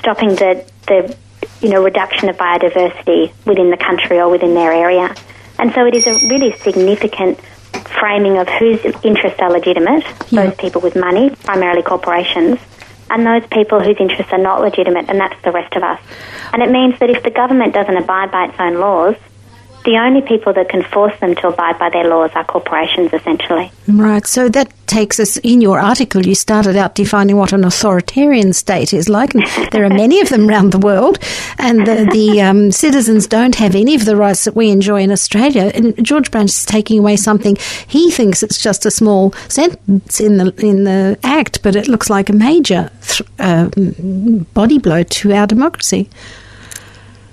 stopping 0.01 0.31
the, 0.31 0.69
the 0.89 1.17
you 1.61 1.69
know 1.69 1.83
reduction 1.83 2.29
of 2.29 2.37
biodiversity 2.37 3.33
within 3.45 3.71
the 3.71 3.77
country 3.77 4.19
or 4.19 4.29
within 4.29 4.55
their 4.55 4.73
area. 4.73 5.15
And 5.59 5.73
so 5.75 5.87
it 5.87 5.95
is 5.95 6.07
a 6.07 6.27
really 6.29 6.53
significant 6.59 7.41
framing 8.01 8.39
of 8.39 8.49
whose 8.49 8.85
interests 9.03 9.41
are 9.41 9.51
legitimate, 9.51 10.05
Yeah. 10.31 10.45
those 10.47 10.55
people 10.57 10.81
with 10.81 10.97
money, 10.97 11.31
primarily 11.45 11.83
corporations, 11.83 12.59
and 13.11 13.27
those 13.27 13.47
people 13.51 13.81
whose 13.81 13.97
interests 13.99 14.33
are 14.33 14.39
not 14.39 14.61
legitimate, 14.61 15.09
and 15.09 15.19
that's 15.21 15.41
the 15.43 15.53
rest 15.53 15.75
of 15.77 15.83
us. 15.83 16.01
And 16.53 16.63
it 16.63 16.71
means 16.71 16.99
that 16.99 17.11
if 17.11 17.23
the 17.23 17.31
government 17.31 17.73
doesn't 17.75 17.97
abide 17.97 18.31
by 18.31 18.47
its 18.47 18.55
own 18.59 18.75
laws, 18.81 19.15
the 19.87 19.97
only 19.99 20.21
people 20.21 20.53
that 20.53 20.69
can 20.69 20.83
force 20.83 21.19
them 21.21 21.37
to 21.37 21.49
abide 21.49 21.79
by 21.79 21.89
their 21.89 22.09
laws 22.09 22.33
are 22.35 22.45
corporations, 22.45 23.13
essentially. 23.13 23.71
Right. 23.87 24.27
So 24.27 24.49
that 24.49 24.73
takes 24.89 25.21
us 25.21 25.37
in 25.39 25.61
your 25.61 25.79
article. 25.79 26.27
You 26.27 26.35
started 26.35 26.77
out 26.77 26.97
defining 26.97 27.37
what 27.37 27.53
an 27.53 27.65
authoritarian 27.65 28.53
state 28.53 28.93
is 28.93 29.09
like, 29.09 29.35
and 29.35 29.47
there 29.71 29.85
are 29.85 29.89
many 29.89 30.21
of 30.21 30.29
them 30.29 30.49
around 30.49 30.73
the 30.73 30.79
world, 30.79 31.21
and 31.59 31.87
the, 31.87 32.09
the 32.13 32.43
um, 32.43 32.73
citizens 32.73 33.29
don't 33.29 33.55
have 33.55 33.77
any 33.77 33.95
of 33.95 34.05
the 34.05 34.17
rights 34.17 34.45
that 34.45 34.57
we 34.57 34.71
enjoy 34.71 35.03
in 35.03 35.13
Australia. 35.13 35.71
And 35.73 36.05
George 36.05 36.33
Brandis 36.33 36.59
is 36.59 36.67
taking 36.67 36.99
away 36.99 37.15
something 37.15 37.57
he 37.87 38.11
thinks 38.11 38.43
it's 38.43 38.61
just 38.61 38.85
a 38.87 38.91
small 38.91 39.33
sentence 39.49 40.21
in 40.21 40.39
the 40.39 40.53
in 40.59 40.83
the 40.83 41.17
act, 41.23 41.63
but 41.63 41.77
it 41.77 41.87
looks 41.87 42.11
like 42.11 42.29
a 42.29 42.33
major 42.33 42.91
th- 43.07 43.29
uh, 43.39 43.71
body 44.53 44.79
blow 44.79 45.05
to 45.05 45.33
our 45.33 45.47
democracy. 45.47 46.11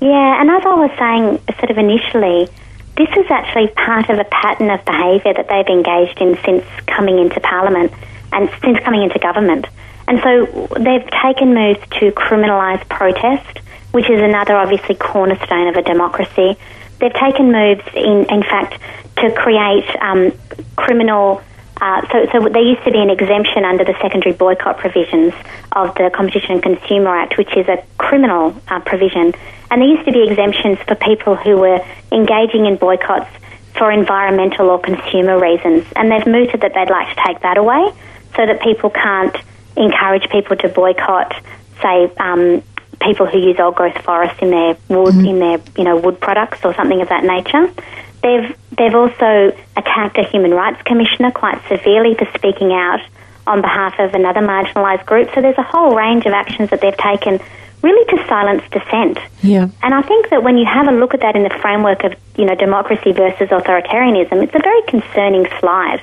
Yeah, 0.03 0.41
and 0.41 0.51
as 0.51 0.65
I 0.65 0.75
was 0.75 0.91
saying 0.99 1.39
sort 1.59 1.71
of 1.71 1.77
initially, 1.77 2.49
this 2.97 3.07
is 3.15 3.31
actually 3.31 3.69
part 3.69 4.09
of 4.09 4.19
a 4.19 4.25
pattern 4.25 4.69
of 4.69 4.83
behaviour 4.83 5.33
that 5.33 5.47
they've 5.47 5.65
engaged 5.65 6.19
in 6.19 6.37
since 6.43 6.65
coming 6.87 7.19
into 7.19 7.39
Parliament 7.39 7.93
and 8.33 8.49
since 8.61 8.79
coming 8.79 9.03
into 9.03 9.17
government. 9.19 9.65
And 10.09 10.19
so 10.19 10.67
they've 10.75 11.09
taken 11.23 11.53
moves 11.53 11.79
to 12.01 12.11
criminalise 12.11 12.83
protest, 12.89 13.59
which 13.91 14.09
is 14.09 14.21
another 14.21 14.57
obviously 14.57 14.95
cornerstone 14.95 15.69
of 15.69 15.77
a 15.77 15.81
democracy. 15.83 16.57
They've 16.99 17.13
taken 17.13 17.53
moves, 17.53 17.87
in, 17.95 18.25
in 18.29 18.43
fact, 18.43 18.81
to 19.19 19.31
create 19.31 19.87
um, 20.01 20.33
criminal 20.75 21.41
uh, 21.83 21.99
so, 22.13 22.25
so 22.31 22.47
there 22.47 22.61
used 22.61 22.81
to 22.85 22.91
be 22.91 22.99
an 22.99 23.09
exemption 23.09 23.65
under 23.65 23.83
the 23.83 23.93
secondary 24.01 24.33
boycott 24.33 24.77
provisions 24.77 25.33
of 25.73 25.93
the 25.95 26.09
Competition 26.15 26.51
and 26.51 26.63
Consumer 26.63 27.13
Act, 27.13 27.37
which 27.37 27.57
is 27.57 27.67
a 27.67 27.83
criminal 27.97 28.55
uh, 28.69 28.79
provision. 28.79 29.33
And 29.69 29.81
there 29.81 29.89
used 29.89 30.05
to 30.05 30.13
be 30.13 30.23
exemptions 30.23 30.79
for 30.87 30.95
people 30.95 31.35
who 31.35 31.57
were 31.57 31.85
engaging 32.09 32.67
in 32.67 32.77
boycotts 32.77 33.29
for 33.75 33.91
environmental 33.91 34.69
or 34.69 34.79
consumer 34.79 35.37
reasons. 35.37 35.85
And 35.97 36.09
they've 36.09 36.25
mooted 36.25 36.61
that 36.61 36.73
they'd 36.73 36.89
like 36.89 37.13
to 37.17 37.21
take 37.27 37.41
that 37.41 37.57
away 37.57 37.91
so 38.37 38.45
that 38.45 38.61
people 38.61 38.89
can't 38.89 39.35
encourage 39.75 40.29
people 40.29 40.55
to 40.55 40.69
boycott, 40.69 41.35
say, 41.81 42.09
um, 42.15 42.63
people 43.03 43.25
who 43.25 43.39
use 43.39 43.59
old 43.59 43.75
growth 43.75 43.97
forests 44.03 44.39
in 44.41 44.51
their 44.51 44.77
wood, 44.89 45.13
mm-hmm. 45.13 45.25
in 45.25 45.39
their 45.39 45.59
you 45.77 45.83
know 45.83 45.97
wood 45.97 46.19
products 46.19 46.63
or 46.63 46.73
something 46.75 47.01
of 47.01 47.09
that 47.09 47.23
nature. 47.23 47.71
They've 48.21 48.55
they've 48.77 48.95
also 48.95 49.55
attacked 49.75 50.17
a 50.17 50.23
human 50.23 50.51
rights 50.51 50.81
commissioner 50.83 51.31
quite 51.31 51.61
severely 51.67 52.15
for 52.15 52.25
speaking 52.35 52.71
out 52.71 53.01
on 53.45 53.61
behalf 53.61 53.99
of 53.99 54.13
another 54.13 54.39
marginalised 54.39 55.05
group. 55.05 55.29
So 55.35 55.41
there's 55.41 55.57
a 55.57 55.63
whole 55.63 55.95
range 55.95 56.25
of 56.25 56.33
actions 56.33 56.69
that 56.69 56.79
they've 56.79 56.95
taken 56.95 57.39
really 57.81 58.05
to 58.15 58.27
silence 58.27 58.63
dissent. 58.71 59.19
Yeah. 59.41 59.67
And 59.81 59.93
I 59.93 60.01
think 60.01 60.29
that 60.29 60.41
when 60.41 60.57
you 60.57 60.65
have 60.65 60.87
a 60.87 60.91
look 60.91 61.13
at 61.13 61.19
that 61.19 61.35
in 61.35 61.43
the 61.43 61.55
framework 61.61 62.03
of 62.05 62.13
you 62.37 62.45
know 62.45 62.55
democracy 62.55 63.11
versus 63.11 63.49
authoritarianism, 63.49 64.41
it's 64.41 64.55
a 64.55 64.59
very 64.59 64.81
concerning 64.83 65.45
slide. 65.59 66.01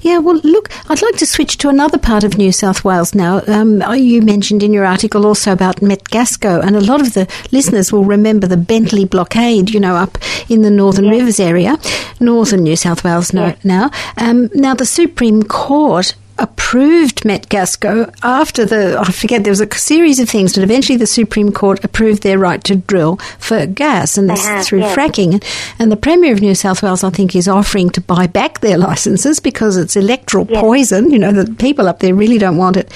Yeah, 0.00 0.18
well, 0.18 0.40
look, 0.42 0.70
I'd 0.88 1.02
like 1.02 1.16
to 1.16 1.26
switch 1.26 1.58
to 1.58 1.68
another 1.68 1.98
part 1.98 2.24
of 2.24 2.38
New 2.38 2.52
South 2.52 2.84
Wales 2.84 3.14
now. 3.14 3.42
Um, 3.46 3.82
you 3.94 4.22
mentioned 4.22 4.62
in 4.62 4.72
your 4.72 4.84
article 4.84 5.26
also 5.26 5.52
about 5.52 5.76
Metgasco, 5.76 6.62
and 6.64 6.76
a 6.76 6.80
lot 6.80 7.00
of 7.00 7.14
the 7.14 7.28
listeners 7.52 7.92
will 7.92 8.04
remember 8.04 8.46
the 8.46 8.56
Bentley 8.56 9.04
blockade, 9.04 9.70
you 9.70 9.80
know, 9.80 9.96
up 9.96 10.18
in 10.48 10.62
the 10.62 10.70
Northern 10.70 11.08
Rivers 11.08 11.40
area, 11.40 11.78
northern 12.18 12.62
New 12.62 12.76
South 12.76 13.04
Wales 13.04 13.32
no, 13.32 13.54
now. 13.64 13.90
Um, 14.16 14.50
now, 14.54 14.74
the 14.74 14.86
Supreme 14.86 15.42
Court 15.42 16.14
approved 16.40 17.22
Metgasco 17.22 18.12
after 18.22 18.64
the, 18.64 18.98
I 18.98 19.12
forget, 19.12 19.44
there 19.44 19.50
was 19.50 19.60
a 19.60 19.74
series 19.74 20.18
of 20.18 20.28
things, 20.28 20.54
but 20.54 20.62
eventually 20.64 20.96
the 20.96 21.06
Supreme 21.06 21.52
Court 21.52 21.84
approved 21.84 22.22
their 22.22 22.38
right 22.38 22.62
to 22.64 22.76
drill 22.76 23.16
for 23.38 23.66
gas, 23.66 24.16
and 24.18 24.28
this 24.28 24.46
have, 24.46 24.64
through 24.64 24.80
yeah. 24.80 24.94
fracking. 24.94 25.44
And 25.78 25.92
the 25.92 25.96
Premier 25.96 26.32
of 26.32 26.40
New 26.40 26.54
South 26.54 26.82
Wales, 26.82 27.04
I 27.04 27.10
think, 27.10 27.36
is 27.36 27.46
offering 27.46 27.90
to 27.90 28.00
buy 28.00 28.26
back 28.26 28.60
their 28.60 28.78
licences 28.78 29.38
because 29.40 29.76
it's 29.76 29.96
electoral 29.96 30.46
Yes. 30.48 30.60
poison. 30.60 31.10
You 31.10 31.18
know, 31.18 31.32
the 31.32 31.52
people 31.54 31.86
up 31.86 32.00
there 32.00 32.14
really 32.14 32.38
don't 32.38 32.56
want 32.56 32.76
it. 32.76 32.90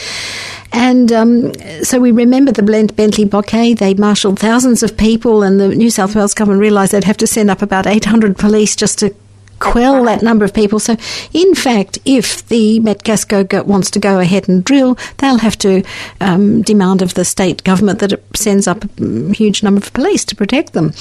And 0.73 1.13
um, 1.13 1.53
so 1.85 2.01
we 2.01 2.11
remember 2.11 2.51
the 2.51 2.63
Blent 2.63 2.97
Bentley 2.97 3.25
blockade. 3.25 3.79
They 3.79 3.95
marshalled 3.95 4.41
thousands 4.41 4.83
of 4.83 4.97
people, 4.97 5.43
and 5.43 5.61
the 5.61 5.69
New 5.69 5.91
South 5.91 6.17
Wales 6.17 6.35
government 6.35 6.61
realised 6.61 6.93
they'd 6.93 7.05
have 7.05 7.17
to 7.19 7.27
send 7.27 7.51
up 7.51 7.63
about 7.63 7.87
800 7.87 8.37
police 8.37 8.75
just 8.75 8.99
to 8.99 9.15
quell 9.64 10.04
that 10.04 10.23
number 10.23 10.44
of 10.44 10.52
people. 10.52 10.78
So, 10.78 10.97
in 11.33 11.54
fact, 11.54 11.99
if 12.04 12.47
the 12.49 12.80
Metgasco 12.80 13.49
go, 13.49 13.62
wants 13.62 13.90
to 13.92 13.99
go 13.99 14.21
ahead 14.21 14.49
and 14.49 14.62
drill, 14.64 14.99
they'll 15.18 15.38
have 15.38 15.59
to 15.59 15.83
um, 16.21 16.62
demand 16.62 17.02
of 17.02 17.14
the 17.14 17.25
state 17.25 17.64
government 17.64 17.99
that 18.00 18.12
it 18.12 18.25
sends 18.35 18.68
up 18.68 18.85
a 18.85 19.33
huge 19.33 19.62
number 19.62 19.80
of 19.80 19.92
police 19.92 20.25
to 20.26 20.37
protect 20.37 20.73
them. 20.75 20.92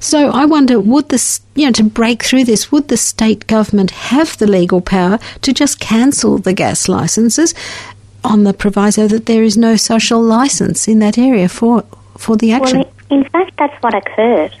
So, 0.00 0.30
I 0.30 0.44
wonder, 0.44 0.80
would 0.80 1.08
this, 1.08 1.40
you 1.54 1.66
know, 1.66 1.72
to 1.72 1.84
break 1.84 2.22
through 2.22 2.44
this, 2.44 2.72
would 2.72 2.88
the 2.88 2.96
state 2.96 3.46
government 3.46 3.90
have 3.90 4.36
the 4.38 4.46
legal 4.46 4.80
power 4.80 5.18
to 5.42 5.52
just 5.52 5.80
cancel 5.80 6.38
the 6.38 6.52
gas 6.52 6.88
licenses 6.88 7.54
on 8.24 8.44
the 8.44 8.52
proviso 8.52 9.08
that 9.08 9.26
there 9.26 9.42
is 9.42 9.56
no 9.56 9.76
social 9.76 10.20
license 10.20 10.88
in 10.88 10.98
that 10.98 11.16
area 11.16 11.48
for 11.48 11.84
for 12.18 12.36
the 12.36 12.52
action? 12.52 12.78
Well, 12.78 12.92
in 13.10 13.24
fact, 13.30 13.52
that's 13.56 13.82
what 13.82 13.94
occurred. 13.94 14.54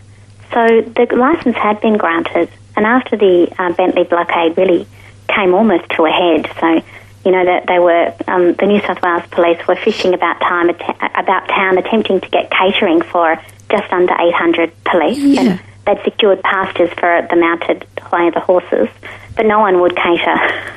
So 0.52 0.80
the 0.80 1.06
license 1.14 1.56
had 1.56 1.80
been 1.80 1.96
granted, 1.96 2.50
and 2.76 2.86
after 2.86 3.16
the 3.16 3.52
uh, 3.58 3.72
Bentley 3.72 4.04
blockade 4.04 4.56
really 4.56 4.86
came 5.28 5.54
almost 5.54 5.88
to 5.90 6.04
a 6.04 6.10
head, 6.10 6.50
so 6.60 6.82
you 7.24 7.32
know, 7.32 7.44
that 7.44 7.66
they 7.66 7.78
were 7.78 8.14
um, 8.28 8.54
the 8.54 8.66
New 8.66 8.80
South 8.80 9.02
Wales 9.02 9.24
Police 9.30 9.66
were 9.66 9.76
fishing 9.76 10.14
about 10.14 10.40
time 10.40 10.70
about 10.70 11.48
town, 11.48 11.76
attempting 11.76 12.20
to 12.20 12.28
get 12.30 12.50
catering 12.50 13.02
for 13.02 13.40
just 13.70 13.92
under 13.92 14.14
800 14.14 14.72
police. 14.84 15.18
Yeah. 15.18 15.40
And 15.40 15.60
they'd 15.94 16.04
secured 16.04 16.42
pastures 16.42 16.90
for 16.98 17.26
the 17.28 17.36
mounted 17.36 17.86
play 17.96 18.28
of 18.28 18.34
the 18.34 18.40
horses, 18.40 18.88
but 19.36 19.46
no 19.46 19.60
one 19.60 19.80
would 19.80 19.96
cater 19.96 20.36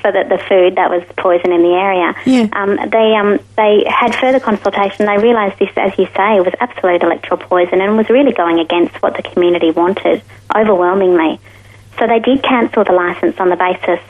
for 0.00 0.12
the, 0.12 0.24
the, 0.28 0.38
food 0.48 0.76
that 0.76 0.90
was 0.90 1.02
poison 1.16 1.52
in 1.52 1.62
the 1.62 1.74
area. 1.74 2.14
Yeah. 2.26 2.48
Um, 2.52 2.76
they 2.90 3.14
um, 3.14 3.38
they 3.56 3.84
had 3.88 4.14
further 4.14 4.40
consultation. 4.40 5.06
They 5.06 5.18
realised 5.18 5.58
this, 5.58 5.70
as 5.76 5.96
you 5.98 6.06
say, 6.16 6.40
was 6.40 6.54
absolute 6.60 7.02
electoral 7.02 7.38
poison 7.38 7.80
and 7.80 7.96
was 7.96 8.08
really 8.08 8.32
going 8.32 8.58
against 8.58 9.00
what 9.02 9.16
the 9.16 9.22
community 9.22 9.70
wanted 9.70 10.22
overwhelmingly. 10.54 11.40
So 11.98 12.06
they 12.06 12.20
did 12.20 12.42
cancel 12.42 12.84
the 12.84 12.92
licence 12.92 13.38
on 13.38 13.50
the 13.50 13.56
basis 13.56 14.00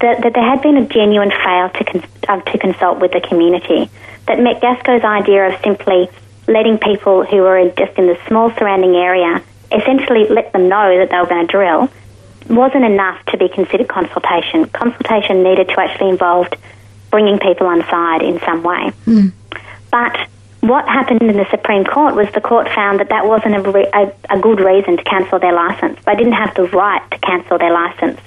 that, 0.00 0.22
that 0.22 0.34
there 0.34 0.44
had 0.44 0.62
been 0.62 0.76
a 0.76 0.86
genuine 0.86 1.30
fail 1.30 1.68
to, 1.70 1.84
cons- 1.84 2.24
uh, 2.28 2.40
to 2.40 2.58
consult 2.58 2.98
with 2.98 3.12
the 3.12 3.20
community. 3.20 3.90
That 4.26 4.38
Metgasco's 4.38 5.04
idea 5.04 5.48
of 5.48 5.60
simply 5.62 6.08
letting 6.48 6.78
people 6.78 7.24
who 7.24 7.36
were 7.38 7.58
in, 7.58 7.74
just 7.76 7.96
in 7.98 8.06
the 8.06 8.18
small 8.26 8.50
surrounding 8.52 8.96
area 8.96 9.42
essentially 9.72 10.28
let 10.28 10.52
them 10.52 10.68
know 10.68 10.98
that 10.98 11.10
they 11.10 11.16
were 11.16 11.26
going 11.26 11.46
to 11.46 11.50
drill 11.50 11.90
wasn't 12.48 12.84
enough 12.84 13.24
to 13.26 13.38
be 13.38 13.48
considered 13.48 13.88
consultation. 13.88 14.66
Consultation 14.66 15.42
needed 15.42 15.68
to 15.68 15.80
actually 15.80 16.10
involve 16.10 16.48
bringing 17.10 17.38
people 17.38 17.66
on 17.66 17.82
side 17.88 18.22
in 18.22 18.40
some 18.40 18.62
way. 18.62 18.92
Mm. 19.06 19.32
But 19.90 20.28
what 20.60 20.88
happened 20.88 21.22
in 21.22 21.36
the 21.36 21.46
Supreme 21.50 21.84
Court 21.84 22.14
was 22.14 22.28
the 22.34 22.40
court 22.40 22.68
found 22.68 23.00
that 23.00 23.08
that 23.10 23.26
wasn't 23.26 23.56
a, 23.56 23.70
re- 23.70 23.90
a, 23.92 24.12
a 24.30 24.40
good 24.40 24.60
reason 24.60 24.96
to 24.96 25.04
cancel 25.04 25.38
their 25.38 25.52
licence. 25.52 25.98
They 26.04 26.14
didn't 26.14 26.34
have 26.34 26.54
the 26.54 26.64
right 26.64 27.02
to 27.10 27.18
cancel 27.18 27.58
their 27.58 27.72
licence. 27.72 28.20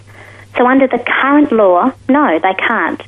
So 0.58 0.68
under 0.68 0.88
the 0.88 1.00
current 1.00 1.52
law, 1.52 1.92
no, 2.08 2.40
they 2.40 2.54
can't. 2.54 3.02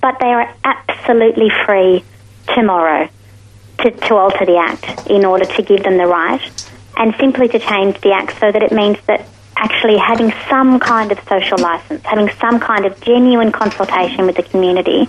But 0.00 0.18
they 0.18 0.26
are 0.26 0.54
absolutely 0.64 1.50
free 1.64 2.04
tomorrow 2.54 3.08
to, 3.78 3.90
to 3.90 4.14
alter 4.16 4.44
the 4.44 4.56
Act 4.56 5.06
in 5.08 5.24
order 5.24 5.44
to 5.44 5.62
give 5.62 5.82
them 5.82 5.96
the 5.96 6.06
right 6.06 6.42
and 6.96 7.14
simply 7.18 7.48
to 7.48 7.58
change 7.58 8.00
the 8.00 8.12
Act 8.12 8.38
so 8.40 8.50
that 8.50 8.62
it 8.62 8.72
means 8.72 8.98
that 9.06 9.26
actually 9.56 9.98
having 9.98 10.32
some 10.48 10.80
kind 10.80 11.12
of 11.12 11.18
social 11.28 11.58
license, 11.58 12.02
having 12.04 12.28
some 12.40 12.60
kind 12.60 12.84
of 12.84 13.00
genuine 13.00 13.52
consultation 13.52 14.26
with 14.26 14.36
the 14.36 14.42
community 14.42 15.08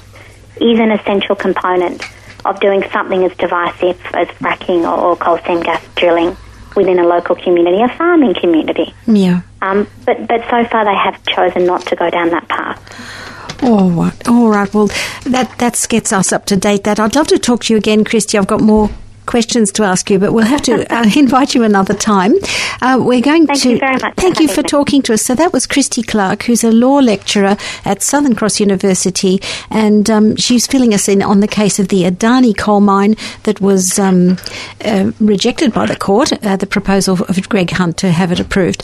is 0.58 0.80
an 0.80 0.92
essential 0.92 1.36
component 1.36 2.04
of 2.46 2.60
doing 2.60 2.84
something 2.92 3.24
as 3.24 3.36
divisive 3.38 4.00
as 4.14 4.28
fracking 4.40 4.84
or, 4.84 4.98
or 4.98 5.16
coal 5.16 5.40
seam 5.46 5.62
gas 5.62 5.84
drilling 5.96 6.38
within 6.76 7.00
a 7.00 7.08
local 7.08 7.36
community, 7.36 7.82
a 7.82 7.88
farming 7.98 8.36
community. 8.36 8.94
Yeah. 9.08 9.42
Um, 9.62 9.88
but 10.06 10.28
but 10.28 10.42
so 10.50 10.64
far 10.66 10.86
they 10.86 10.96
have 10.96 11.24
chosen 11.26 11.66
not 11.66 11.82
to 11.88 11.96
go 11.96 12.10
down 12.10 12.30
that 12.30 12.48
path. 12.48 13.64
All 13.64 13.90
right, 13.90 14.28
all 14.28 14.50
right. 14.50 14.72
Well, 14.74 14.88
that 15.26 15.56
that 15.58 15.86
gets 15.90 16.14
us 16.14 16.32
up 16.32 16.46
to 16.48 16.58
date. 16.58 16.84
That 16.84 17.00
I'd 17.00 17.16
love 17.16 17.28
to 17.28 17.40
talk 17.40 17.64
to 17.64 17.74
you 17.74 17.78
again, 17.78 18.04
Christy. 18.04 18.38
I've 18.38 18.48
got 18.48 18.62
more 18.62 18.90
questions 19.26 19.72
to 19.74 19.84
ask 19.84 20.10
you, 20.10 20.20
but 20.20 20.34
we'll 20.34 20.46
have 20.46 20.62
to 20.64 20.86
uh, 20.94 21.10
invite 21.16 21.56
you 21.56 21.64
another 21.64 21.94
time. 21.94 22.34
Uh, 22.82 23.00
we're 23.02 23.22
going 23.22 23.48
thank 23.48 23.62
to 23.62 23.70
you 23.72 23.80
very 23.80 23.98
much. 24.00 24.16
thank 24.16 24.40
you 24.40 24.48
for 24.48 24.64
talking 24.64 25.02
to 25.04 25.14
us. 25.14 25.22
So 25.22 25.36
that 25.36 25.54
was 25.54 25.66
Christy 25.68 26.04
Clark, 26.04 26.44
who's 26.44 26.64
a 26.64 26.72
law 26.72 26.98
lecturer 26.98 27.58
at 27.84 28.02
Southern 28.02 28.36
Cross 28.36 28.60
University, 28.60 29.42
and 29.70 30.10
um, 30.10 30.36
she's 30.36 30.68
filling 30.68 30.94
us 30.94 31.08
in 31.08 31.22
on 31.22 31.40
the 31.40 31.48
case 31.48 31.80
of 31.80 31.90
the 31.90 32.04
Adani 32.04 32.56
coal 32.58 32.82
mine 32.82 33.16
that 33.44 33.62
was 33.62 34.00
um, 34.00 34.38
uh, 34.84 35.12
rejected 35.20 35.74
by 35.74 35.86
the 35.86 35.96
court. 35.96 36.32
Uh, 36.44 36.56
the 36.56 36.68
proposal 36.68 37.24
of 37.24 37.50
Greg 37.50 37.72
Hunt 37.72 37.98
to 37.98 38.12
have 38.12 38.32
it 38.32 38.40
approved. 38.40 38.84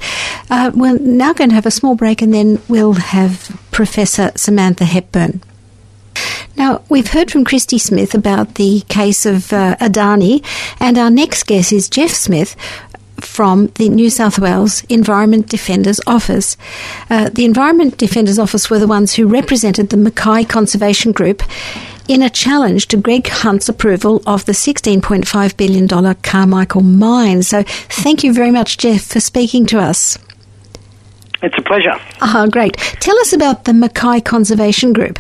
Uh, 0.49 0.71
we're 0.73 0.97
now 0.97 1.33
going 1.33 1.49
to 1.49 1.55
have 1.55 1.65
a 1.65 1.71
small 1.71 1.95
break, 1.95 2.21
and 2.21 2.33
then 2.33 2.61
we'll 2.67 2.93
have 2.93 3.59
Professor 3.71 4.31
Samantha 4.35 4.85
Hepburn. 4.85 5.41
Now, 6.57 6.81
we've 6.89 7.07
heard 7.07 7.31
from 7.31 7.45
Christy 7.45 7.77
Smith 7.77 8.13
about 8.13 8.55
the 8.55 8.81
case 8.89 9.25
of 9.25 9.51
uh, 9.53 9.75
Adani, 9.77 10.43
and 10.79 10.97
our 10.97 11.09
next 11.09 11.43
guest 11.43 11.71
is 11.71 11.89
Jeff 11.89 12.11
Smith 12.11 12.55
from 13.17 13.67
the 13.75 13.87
New 13.89 14.09
South 14.09 14.39
Wales 14.39 14.83
Environment 14.85 15.47
Defenders 15.47 16.01
Office. 16.07 16.57
Uh, 17.09 17.29
the 17.29 17.45
Environment 17.45 17.97
Defenders 17.97 18.39
Office 18.39 18.69
were 18.69 18.79
the 18.79 18.87
ones 18.87 19.13
who 19.13 19.27
represented 19.27 19.89
the 19.89 19.97
Mackay 19.97 20.43
Conservation 20.43 21.11
Group 21.11 21.43
in 22.07 22.21
a 22.21 22.29
challenge 22.29 22.87
to 22.87 22.97
Greg 22.97 23.27
Hunt's 23.27 23.69
approval 23.69 24.21
of 24.25 24.45
the 24.45 24.51
$16.5 24.51 25.57
billion 25.57 26.15
Carmichael 26.15 26.81
mine. 26.81 27.43
So, 27.43 27.63
thank 27.63 28.23
you 28.23 28.33
very 28.33 28.51
much, 28.51 28.77
Jeff, 28.77 29.03
for 29.03 29.19
speaking 29.19 29.65
to 29.67 29.79
us. 29.79 30.17
It's 31.41 31.57
a 31.57 31.61
pleasure. 31.61 31.95
Ah, 32.21 32.47
great. 32.51 32.75
Tell 32.99 33.17
us 33.19 33.33
about 33.33 33.63
the 33.65 33.73
Mackay 33.73 34.21
Conservation 34.21 34.93
Group. 34.93 35.17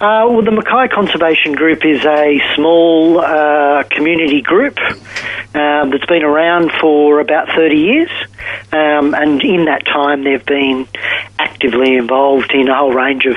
Uh, 0.00 0.24
well, 0.30 0.40
the 0.40 0.50
Mackay 0.50 0.88
Conservation 0.88 1.52
Group 1.52 1.84
is 1.84 2.02
a 2.06 2.40
small 2.54 3.20
uh, 3.20 3.84
community 3.90 4.40
group 4.40 4.78
um, 4.78 5.90
that's 5.90 6.06
been 6.06 6.22
around 6.22 6.72
for 6.80 7.20
about 7.20 7.48
30 7.48 7.76
years, 7.76 8.10
um, 8.72 9.14
and 9.14 9.42
in 9.42 9.66
that 9.66 9.84
time 9.84 10.24
they've 10.24 10.46
been 10.46 10.88
actively 11.38 11.96
involved 11.96 12.50
in 12.52 12.68
a 12.68 12.74
whole 12.74 12.94
range 12.94 13.26
of 13.26 13.36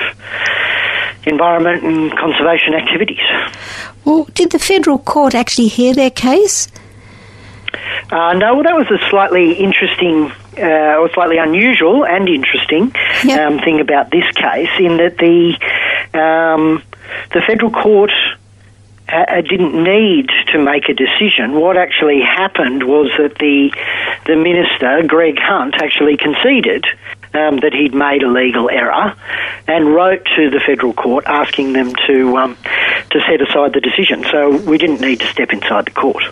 environment 1.26 1.84
and 1.84 2.16
conservation 2.16 2.72
activities. 2.72 3.20
Well, 4.06 4.24
did 4.32 4.50
the 4.50 4.58
federal 4.58 4.96
court 4.96 5.34
actually 5.34 5.68
hear 5.68 5.92
their 5.92 6.10
case? 6.10 6.68
Uh, 8.10 8.32
no, 8.32 8.54
well, 8.54 8.62
that 8.62 8.74
was 8.74 8.90
a 8.90 9.10
slightly 9.10 9.52
interesting 9.52 10.32
uh, 10.58 10.98
or 11.00 11.10
slightly 11.12 11.38
unusual 11.38 12.04
and 12.06 12.28
interesting 12.28 12.92
Yep. 13.24 13.40
um, 13.40 13.58
thing 13.60 13.80
about 13.80 14.10
this 14.10 14.24
case, 14.34 14.70
in 14.78 14.96
that 14.98 15.16
the 15.18 15.56
um, 16.18 16.82
the 17.32 17.40
federal 17.46 17.70
court 17.70 18.10
uh, 19.08 19.40
didn't 19.42 19.74
need 19.82 20.30
to 20.52 20.58
make 20.58 20.88
a 20.88 20.94
decision. 20.94 21.52
What 21.52 21.76
actually 21.76 22.20
happened 22.22 22.82
was 22.84 23.10
that 23.18 23.36
the 23.38 23.70
the 24.26 24.36
minister, 24.36 25.02
Greg 25.06 25.38
Hunt, 25.38 25.74
actually 25.82 26.16
conceded 26.16 26.86
um, 27.34 27.58
that 27.58 27.72
he'd 27.74 27.94
made 27.94 28.22
a 28.22 28.28
legal 28.28 28.70
error 28.70 29.14
and 29.66 29.94
wrote 29.94 30.24
to 30.36 30.50
the 30.50 30.60
federal 30.60 30.92
court 30.94 31.24
asking 31.26 31.72
them 31.72 31.92
to 32.06 32.36
um, 32.36 32.56
to 33.10 33.20
set 33.28 33.40
aside 33.42 33.72
the 33.74 33.80
decision. 33.80 34.24
So 34.30 34.56
we 34.64 34.78
didn't 34.78 35.00
need 35.00 35.20
to 35.20 35.26
step 35.26 35.50
inside 35.52 35.86
the 35.86 35.90
court. 35.92 36.24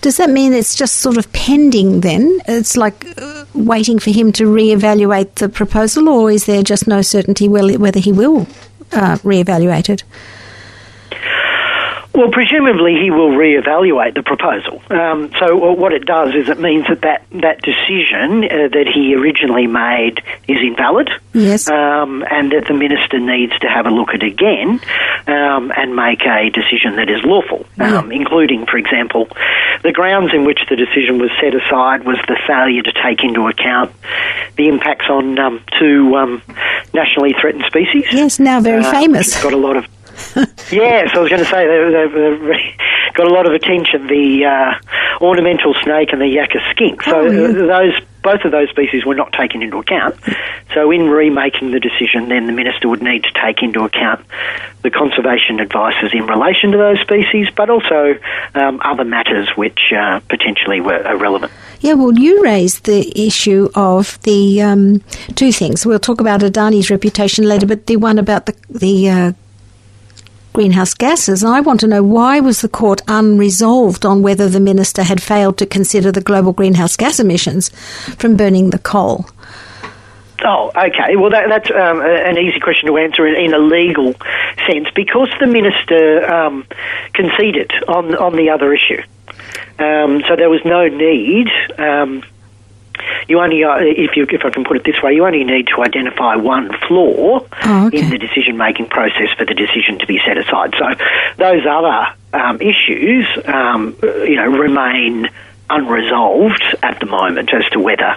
Does 0.00 0.16
that 0.18 0.30
mean 0.30 0.52
it's 0.52 0.76
just 0.76 0.96
sort 0.96 1.16
of 1.16 1.32
pending 1.32 2.00
then? 2.02 2.40
It's 2.46 2.76
like 2.76 3.04
uh, 3.18 3.44
waiting 3.54 3.98
for 3.98 4.10
him 4.10 4.32
to 4.32 4.44
reevaluate 4.44 5.34
the 5.36 5.48
proposal, 5.48 6.08
or 6.08 6.30
is 6.30 6.46
there 6.46 6.62
just 6.62 6.86
no 6.86 7.02
certainty 7.02 7.48
whether 7.48 7.98
he 7.98 8.12
will 8.12 8.46
uh, 8.92 9.16
reevaluate 9.18 9.88
it? 9.88 10.04
Well, 12.18 12.32
presumably 12.32 12.94
he 13.00 13.12
will 13.12 13.30
reevaluate 13.30 14.14
the 14.16 14.24
proposal. 14.24 14.82
Um, 14.90 15.30
so 15.38 15.54
what 15.54 15.92
it 15.92 16.04
does 16.04 16.34
is 16.34 16.48
it 16.48 16.58
means 16.58 16.88
that 16.88 17.02
that, 17.02 17.22
that 17.30 17.62
decision 17.62 18.42
uh, 18.42 18.66
that 18.74 18.90
he 18.92 19.14
originally 19.14 19.68
made 19.68 20.20
is 20.48 20.58
invalid. 20.60 21.10
Yes. 21.32 21.70
Um, 21.70 22.24
and 22.28 22.50
that 22.50 22.66
the 22.66 22.74
minister 22.74 23.20
needs 23.20 23.56
to 23.60 23.68
have 23.68 23.86
a 23.86 23.90
look 23.90 24.08
at 24.08 24.24
it 24.24 24.32
again 24.32 24.80
um, 25.28 25.70
and 25.76 25.94
make 25.94 26.22
a 26.26 26.50
decision 26.50 26.96
that 26.96 27.08
is 27.08 27.22
lawful, 27.22 27.64
um, 27.78 28.10
including, 28.10 28.66
for 28.66 28.78
example, 28.78 29.28
the 29.84 29.92
grounds 29.92 30.34
in 30.34 30.44
which 30.44 30.58
the 30.68 30.74
decision 30.74 31.20
was 31.20 31.30
set 31.40 31.54
aside 31.54 32.04
was 32.04 32.18
the 32.26 32.36
failure 32.48 32.82
to 32.82 32.92
take 33.00 33.22
into 33.22 33.46
account 33.46 33.92
the 34.56 34.66
impacts 34.66 35.06
on 35.08 35.38
um, 35.38 35.62
two 35.78 36.16
um, 36.16 36.42
nationally 36.92 37.32
threatened 37.40 37.62
species. 37.68 38.06
Yes, 38.10 38.40
now 38.40 38.60
very 38.60 38.82
Uh, 38.82 38.90
famous. 38.90 39.40
Got 39.40 39.52
a 39.52 39.56
lot 39.56 39.76
of. 39.76 39.86
yes, 40.70 41.10
I 41.14 41.18
was 41.18 41.28
going 41.28 41.42
to 41.42 41.48
say 41.48 41.66
they've, 41.66 42.12
they've, 42.12 42.74
got 43.14 43.26
a 43.26 43.32
lot 43.32 43.46
of 43.46 43.52
attention. 43.52 44.06
The 44.06 44.44
uh, 44.44 45.24
ornamental 45.24 45.74
snake 45.82 46.12
and 46.12 46.20
the 46.20 46.26
yakka 46.26 46.70
skink. 46.70 47.02
So 47.02 47.18
Oh, 47.20 47.30
yeah. 47.30 47.48
uh, 47.48 47.66
those 47.66 47.92
both 48.20 48.44
of 48.44 48.50
those 48.50 48.68
species 48.68 49.06
were 49.06 49.14
not 49.14 49.32
taken 49.32 49.62
into 49.62 49.78
account. 49.78 50.16
So 50.74 50.90
in 50.90 51.08
remaking 51.08 51.70
the 51.70 51.80
decision, 51.80 52.28
then 52.28 52.46
the 52.46 52.52
minister 52.52 52.88
would 52.88 53.00
need 53.00 53.22
to 53.24 53.30
take 53.32 53.62
into 53.62 53.84
account 53.84 54.24
the 54.82 54.90
conservation 54.90 55.60
advices 55.60 56.10
in 56.12 56.26
relation 56.26 56.72
to 56.72 56.78
those 56.78 57.00
species, 57.00 57.48
but 57.54 57.70
also 57.70 58.18
um, 58.54 58.80
other 58.84 59.04
matters 59.04 59.48
which 59.56 59.92
uh, 59.96 60.20
potentially 60.28 60.80
were 60.80 61.00
relevant. 61.16 61.52
Yeah, 61.80 61.94
well, 61.94 62.12
you 62.18 62.42
raised 62.42 62.84
the 62.84 63.12
issue 63.26 63.70
of 63.76 64.20
the 64.22 64.62
um, 64.62 65.00
two 65.36 65.52
things. 65.52 65.86
We'll 65.86 66.00
talk 66.00 66.20
about 66.20 66.40
Adani's 66.40 66.90
reputation 66.90 67.44
later, 67.44 67.66
but 67.66 67.86
the 67.86 67.96
one 67.96 68.18
about 68.18 68.46
the 68.46 68.54
the 68.68 69.08
uh, 69.10 69.32
greenhouse 70.52 70.94
gases. 70.94 71.42
And 71.42 71.52
I 71.52 71.60
want 71.60 71.80
to 71.80 71.86
know 71.86 72.02
why 72.02 72.40
was 72.40 72.60
the 72.60 72.68
court 72.68 73.02
unresolved 73.08 74.04
on 74.04 74.22
whether 74.22 74.48
the 74.48 74.60
minister 74.60 75.02
had 75.02 75.22
failed 75.22 75.58
to 75.58 75.66
consider 75.66 76.12
the 76.12 76.20
global 76.20 76.52
greenhouse 76.52 76.96
gas 76.96 77.20
emissions 77.20 77.68
from 78.16 78.36
burning 78.36 78.70
the 78.70 78.78
coal. 78.78 79.26
Oh, 80.44 80.70
okay. 80.76 81.16
Well, 81.16 81.30
that, 81.30 81.48
that's 81.48 81.70
um, 81.70 82.00
an 82.00 82.38
easy 82.38 82.60
question 82.60 82.88
to 82.88 82.96
answer 82.96 83.26
in, 83.26 83.52
a 83.52 83.58
legal 83.58 84.14
sense 84.66 84.88
because 84.94 85.28
the 85.40 85.46
minister 85.46 86.24
um, 86.32 86.64
conceded 87.12 87.72
on 87.88 88.14
on 88.14 88.36
the 88.36 88.50
other 88.50 88.72
issue. 88.72 89.02
Um, 89.78 90.22
so 90.28 90.36
there 90.36 90.50
was 90.50 90.60
no 90.64 90.86
need 90.88 91.48
um, 91.78 92.22
you 93.28 93.40
only, 93.40 93.64
uh, 93.64 93.76
if 93.80 94.16
you, 94.16 94.26
if 94.30 94.44
I 94.44 94.50
can 94.50 94.64
put 94.64 94.76
it 94.76 94.84
this 94.84 95.02
way, 95.02 95.14
you 95.14 95.26
only 95.26 95.44
need 95.44 95.68
to 95.74 95.82
identify 95.82 96.36
one 96.36 96.70
flaw 96.86 97.40
Oh, 97.64 97.86
okay. 97.86 97.98
in 98.00 98.10
the 98.10 98.18
decision-making 98.18 98.86
process 98.88 99.28
for 99.36 99.44
the 99.44 99.54
decision 99.54 99.98
to 100.00 100.06
be 100.06 100.20
set 100.26 100.38
aside. 100.38 100.74
So 100.78 100.86
those 101.36 101.62
other 101.68 102.14
um, 102.32 102.60
issues, 102.60 103.26
um, 103.46 103.96
you 104.02 104.36
know, 104.36 104.46
remain 104.46 105.28
unresolved 105.70 106.62
at 106.82 106.98
the 107.00 107.06
moment 107.06 107.52
as 107.52 107.64
to 107.72 107.80
whether 107.80 108.16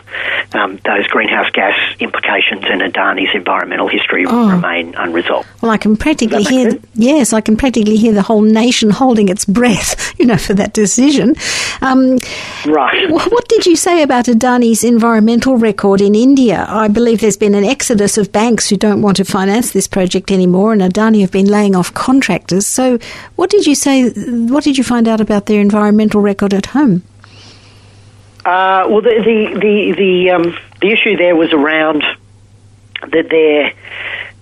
um, 0.54 0.80
those 0.86 1.08
greenhouse 1.08 1.50
gas 1.52 1.74
implications 2.00 2.64
and 2.66 2.82
Adani's 2.82 3.34
environmental 3.34 3.88
history 3.88 4.26
Oh. 4.28 4.50
remain 4.52 4.94
unresolved. 4.96 5.48
Well, 5.62 5.72
I 5.72 5.78
can 5.78 5.98
practically 5.98 6.38
Does 6.44 6.46
that 6.48 6.52
make 6.52 6.60
hear. 6.62 6.72
sense? 6.72 6.86
Yes, 6.96 7.34
I 7.34 7.42
can 7.42 7.58
practically 7.58 7.98
hear 7.98 8.14
the 8.14 8.22
whole 8.22 8.42
nation 8.42 8.90
holding 8.90 9.30
its 9.30 9.46
breath, 9.46 10.14
you 10.20 10.26
know, 10.26 10.38
for 10.38 10.54
that 10.56 10.74
decision. 10.74 11.36
Um, 11.82 12.18
Right. 12.66 13.10
wh- 13.10 13.32
what 13.32 13.48
did 13.48 13.66
you 13.66 13.76
say 13.76 14.04
about 14.04 14.26
Adani's 14.26 14.84
environmental 14.84 15.58
record 15.58 16.02
in 16.02 16.16
India? 16.16 16.66
I 16.70 16.88
believe 16.88 17.22
there's 17.22 17.38
been 17.38 17.56
an 17.56 17.64
exodus 17.66 18.18
of 18.18 18.32
banks 18.32 18.70
who 18.70 18.78
don't 18.78 19.02
want 19.02 19.18
to 19.18 19.26
finance 19.26 19.72
this 19.72 19.88
project 19.88 20.32
anymore, 20.32 20.74
and 20.74 20.82
Adani 20.82 21.22
have 21.22 21.32
been 21.32 21.48
laying 21.48 21.76
off 21.76 21.94
contractors. 21.94 22.68
So, 22.68 23.00
what 23.36 23.50
did 23.50 23.66
you 23.66 23.76
say? 23.76 24.10
What 24.12 24.64
did 24.64 24.78
you 24.78 24.84
find 24.84 25.08
out 25.08 25.20
about 25.22 25.46
their 25.48 25.60
environmental 25.62 26.22
record 26.22 26.54
at 26.54 26.68
home? 26.68 27.04
Uh, 28.44 28.88
well, 28.90 29.02
the 29.02 29.22
the 29.24 29.60
the 29.60 29.92
the, 29.96 30.30
um, 30.32 30.58
the 30.82 30.92
issue 30.92 31.16
there 31.16 31.36
was 31.36 31.54
around 31.54 32.04
that 33.02 33.30
their 33.30 33.74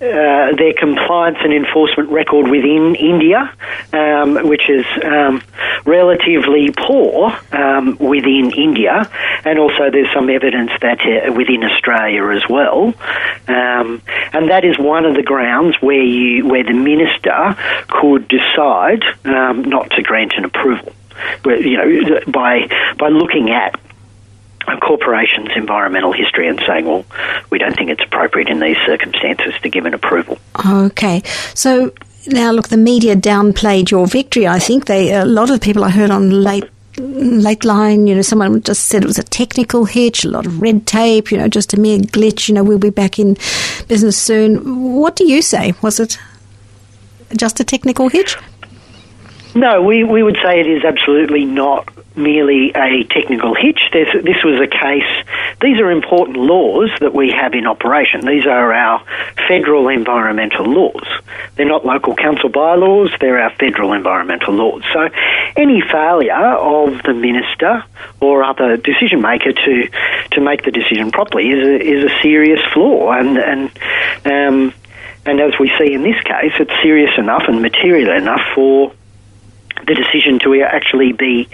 uh, 0.02 0.56
their 0.56 0.72
compliance 0.72 1.38
and 1.42 1.54
enforcement 1.54 2.10
record 2.10 2.48
within 2.48 2.96
India, 2.96 3.54
um, 3.92 4.48
which 4.48 4.70
is 4.70 4.86
um, 5.04 5.42
relatively 5.84 6.72
poor 6.72 7.38
um, 7.52 7.98
within 7.98 8.52
India, 8.52 9.12
and 9.44 9.60
also 9.60 9.92
there's 9.92 10.08
some 10.14 10.30
evidence 10.30 10.72
that 10.82 11.00
uh, 11.02 11.34
within 11.34 11.66
Australia 11.66 12.30
as 12.30 12.48
well, 12.50 12.94
um, 13.50 14.02
and 14.32 14.50
that 14.50 14.64
is 14.64 14.80
one 14.80 15.04
of 15.04 15.16
the 15.16 15.24
grounds 15.24 15.76
where 15.82 16.02
you 16.02 16.48
where 16.48 16.64
the 16.64 16.72
minister 16.72 17.58
could 17.90 18.30
decide 18.30 19.04
um, 19.26 19.64
not 19.64 19.90
to 19.92 20.02
grant 20.02 20.32
an 20.38 20.46
approval. 20.46 20.94
You 21.44 21.76
know, 21.76 22.20
by 22.28 22.70
by 22.98 23.10
looking 23.10 23.50
at 23.50 23.78
a 24.70 24.80
corporation's 24.80 25.50
environmental 25.56 26.12
history 26.12 26.48
and 26.48 26.62
saying, 26.66 26.86
well, 26.86 27.06
we 27.50 27.58
don't 27.58 27.76
think 27.76 27.90
it's 27.90 28.04
appropriate 28.04 28.50
in 28.50 28.60
these 28.60 28.78
circumstances 28.86 29.54
to 29.62 29.70
give 29.70 29.86
an 29.86 29.94
approval. 29.94 30.38
Okay, 30.66 31.22
so 31.54 31.92
now 32.28 32.52
look, 32.52 32.70
the 32.70 32.78
media 32.78 33.16
downplayed 33.16 33.92
your 33.92 34.08
victory. 34.08 34.48
I 34.48 34.60
think 34.60 34.86
they 34.86 35.14
a 35.14 35.26
lot 35.26 35.50
of 35.50 35.62
people 35.62 35.84
I 35.84 35.90
heard 35.90 36.12
on 36.12 36.30
late. 36.44 36.66
Lateline, 36.96 38.10
you 38.10 38.16
know, 38.16 38.22
someone 38.22 38.62
just 38.62 38.86
said 38.86 39.04
it 39.04 39.08
was 39.08 39.20
a 39.20 39.24
technical 39.24 39.86
hitch, 39.86 40.26
a 40.26 40.30
lot 40.30 40.46
of 40.46 40.62
red 40.62 40.86
tape, 40.86 41.32
you 41.32 41.38
know, 41.38 41.48
just 41.48 41.74
a 41.74 41.80
mere 41.80 41.98
glitch. 41.98 42.50
You 42.50 42.56
know, 42.56 42.64
we'll 42.64 42.78
be 42.78 42.90
back 42.90 43.18
in 43.18 43.38
business 43.88 44.18
soon. 44.18 44.96
What 44.96 45.16
do 45.16 45.26
you 45.26 45.42
say? 45.42 45.74
Was 45.82 46.02
it 46.02 46.18
just 47.38 47.60
a 47.62 47.64
technical 47.64 48.10
hitch? 48.10 48.36
No, 49.56 49.82
we, 49.82 50.04
we 50.04 50.22
would 50.22 50.38
say 50.44 50.60
it 50.60 50.68
is 50.68 50.84
absolutely 50.84 51.46
not 51.46 51.90
merely 52.16 52.72
a 52.76 53.04
technical 53.06 53.56
hitch. 53.56 53.90
This 53.92 54.44
was 54.44 54.62
a 54.62 54.68
case, 54.68 55.26
these 55.62 55.80
are 55.80 55.90
important 55.90 56.38
laws 56.38 56.92
that 57.00 57.14
we 57.14 57.32
have 57.32 57.54
in 57.54 57.66
operation. 57.66 58.22
These 58.22 58.46
are 58.46 58.74
our 58.74 59.04
federal 59.48 59.88
environmental 59.88 60.66
laws. 60.66 61.08
They're 61.56 61.68
not 61.68 61.86
local 61.86 62.16
council 62.16 62.50
bylaws, 62.50 63.12
they're 63.20 63.42
our 63.42 63.52
federal 63.56 63.94
environmental 63.94 64.54
laws. 64.54 64.84
So 64.94 65.10
any 65.56 65.82
failure 65.82 66.34
of 66.36 67.02
the 67.04 67.14
minister 67.14 67.84
or 68.20 68.44
other 68.44 68.78
decision 68.78 69.22
maker 69.22 69.54
to, 69.54 69.90
to 70.32 70.42
make 70.42 70.64
the 70.64 70.72
decision 70.72 71.12
properly 71.12 71.50
is 71.50 71.66
a, 71.66 71.82
is 71.82 72.12
a 72.12 72.22
serious 72.22 72.62
flaw. 72.74 73.14
And, 73.14 73.38
and, 73.38 73.72
um, 74.26 74.74
and 75.26 75.40
as 75.40 75.54
we 75.60 75.72
see 75.80 75.94
in 75.94 76.04
this 76.04 76.22
case, 76.24 76.54
it's 76.60 76.74
serious 76.84 77.18
enough 77.18 77.44
and 77.48 77.62
material 77.62 78.16
enough 78.16 78.42
for 78.54 78.94
the 79.86 79.96
decision 79.96 80.40
to 80.40 80.62
actually 80.62 81.14
be 81.14 81.50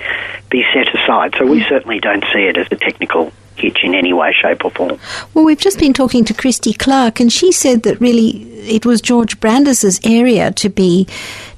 be 0.50 0.64
set 0.74 0.94
aside. 0.94 1.36
So 1.38 1.46
we 1.46 1.64
certainly 1.64 2.00
don't 2.00 2.24
see 2.34 2.44
it 2.44 2.58
as 2.58 2.68
a 2.72 2.76
technical 2.76 3.32
hitch 3.56 3.84
in 3.84 3.96
any 3.96 4.14
way, 4.14 4.34
shape, 4.34 4.66
or 4.66 4.72
form. 4.72 5.00
Well, 5.34 5.46
we've 5.46 5.60
just 5.60 5.80
been 5.80 5.94
talking 5.94 6.26
to 6.26 6.34
Christy 6.34 6.74
Clark, 6.74 7.20
and 7.20 7.32
she 7.32 7.52
said 7.52 7.84
that 7.84 8.00
really 8.02 8.44
it 8.68 8.86
was 8.86 9.02
George 9.02 9.40
Brandis's 9.40 10.00
area 10.04 10.52
to 10.54 10.70
be 10.70 11.08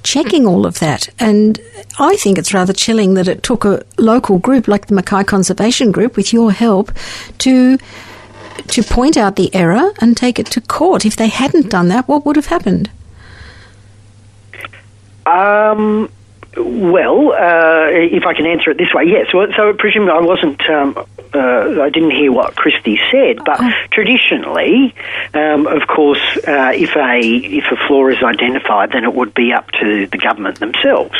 checking 0.03 0.45
all 0.45 0.65
of 0.65 0.79
that. 0.79 1.09
And 1.19 1.59
I 1.99 2.15
think 2.17 2.37
it's 2.37 2.53
rather 2.53 2.73
chilling 2.73 3.15
that 3.15 3.27
it 3.27 3.43
took 3.43 3.65
a 3.65 3.83
local 3.97 4.39
group 4.39 4.67
like 4.67 4.87
the 4.87 4.93
Mackay 4.93 5.23
Conservation 5.23 5.91
Group, 5.91 6.15
with 6.15 6.33
your 6.33 6.51
help, 6.51 6.91
to 7.39 7.77
to 8.67 8.83
point 8.83 9.17
out 9.17 9.35
the 9.35 9.53
error 9.53 9.93
and 10.01 10.17
take 10.17 10.39
it 10.39 10.47
to 10.47 10.61
court. 10.61 11.05
If 11.05 11.15
they 11.15 11.27
hadn't 11.27 11.69
done 11.69 11.89
that, 11.89 12.07
what 12.07 12.25
would 12.25 12.35
have 12.35 12.47
happened? 12.47 12.89
Um. 15.25 16.09
Well, 16.59 17.33
uh, 17.33 17.87
if 17.91 18.25
I 18.25 18.33
can 18.33 18.45
answer 18.45 18.71
it 18.71 18.77
this 18.77 18.93
way, 18.93 19.05
yes. 19.05 19.27
So, 19.31 19.45
so 19.55 19.73
presumably 19.73 20.13
I 20.13 20.21
wasn't, 20.21 20.61
um, 20.69 20.97
uh, 21.33 21.81
I 21.81 21.89
didn't 21.89 22.11
hear 22.11 22.31
what 22.31 22.55
Christy 22.55 22.99
said, 23.11 23.43
but 23.45 23.59
traditionally, 23.91 24.95
um, 25.33 25.67
of 25.67 25.87
course, 25.87 26.21
uh, 26.47 26.71
if 26.73 26.95
a 26.95 27.19
if 27.19 27.65
a 27.71 27.87
flaw 27.87 28.07
is 28.07 28.23
identified, 28.23 28.91
then 28.91 29.03
it 29.03 29.13
would 29.13 29.33
be 29.33 29.53
up 29.53 29.69
to 29.71 30.07
the 30.07 30.17
government 30.17 30.59
themselves 30.59 31.17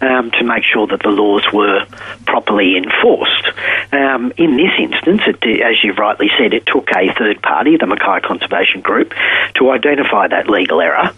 um, 0.00 0.30
to 0.32 0.44
make 0.44 0.64
sure 0.64 0.86
that 0.88 1.02
the 1.02 1.08
laws 1.10 1.46
were 1.52 1.86
properly 2.26 2.76
enforced. 2.76 3.48
Um, 3.92 4.32
in 4.36 4.56
this 4.56 4.72
instance, 4.78 5.22
it, 5.26 5.62
as 5.62 5.82
you've 5.82 5.98
rightly 5.98 6.30
said, 6.38 6.52
it 6.52 6.66
took 6.66 6.88
a 6.94 7.14
third 7.14 7.40
party, 7.40 7.76
the 7.76 7.86
Mackay 7.86 8.26
Conservation 8.26 8.82
Group, 8.82 9.14
to 9.54 9.70
identify 9.70 10.28
that 10.28 10.50
legal 10.50 10.80
error. 10.80 11.12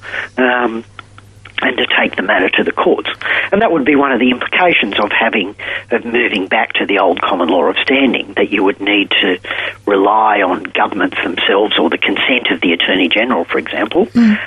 And 1.60 1.76
to 1.76 1.86
take 1.86 2.14
the 2.14 2.22
matter 2.22 2.48
to 2.50 2.64
the 2.64 2.72
courts. 2.72 3.10
And 3.50 3.62
that 3.62 3.72
would 3.72 3.84
be 3.84 3.96
one 3.96 4.12
of 4.12 4.20
the 4.20 4.30
implications 4.30 4.98
of 5.00 5.10
having, 5.10 5.56
of 5.90 6.04
moving 6.04 6.46
back 6.46 6.74
to 6.74 6.86
the 6.86 7.00
old 7.00 7.20
common 7.20 7.48
law 7.48 7.64
of 7.64 7.76
standing, 7.78 8.32
that 8.34 8.50
you 8.50 8.62
would 8.62 8.80
need 8.80 9.10
to 9.10 9.38
rely 9.86 10.40
on 10.42 10.62
governments 10.62 11.16
themselves 11.22 11.76
or 11.78 11.90
the 11.90 11.98
consent 11.98 12.48
of 12.50 12.60
the 12.60 12.72
Attorney 12.72 13.08
General, 13.08 13.44
for 13.44 13.58
example, 13.58 14.06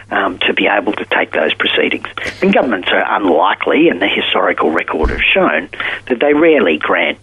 um, 0.10 0.40
to 0.40 0.54
be 0.54 0.68
able 0.68 0.94
to 0.94 1.06
take 1.06 1.32
those 1.32 1.54
proceedings. 1.54 2.08
And 2.42 2.54
governments 2.54 2.88
are 2.92 3.04
unlikely, 3.18 3.90
and 3.90 4.02
the 4.02 4.08
historical 4.08 4.72
record 4.72 5.10
has 5.10 5.22
shown, 5.22 5.70
that 6.08 6.20
they 6.20 6.34
rarely 6.34 6.78
grant 6.78 7.20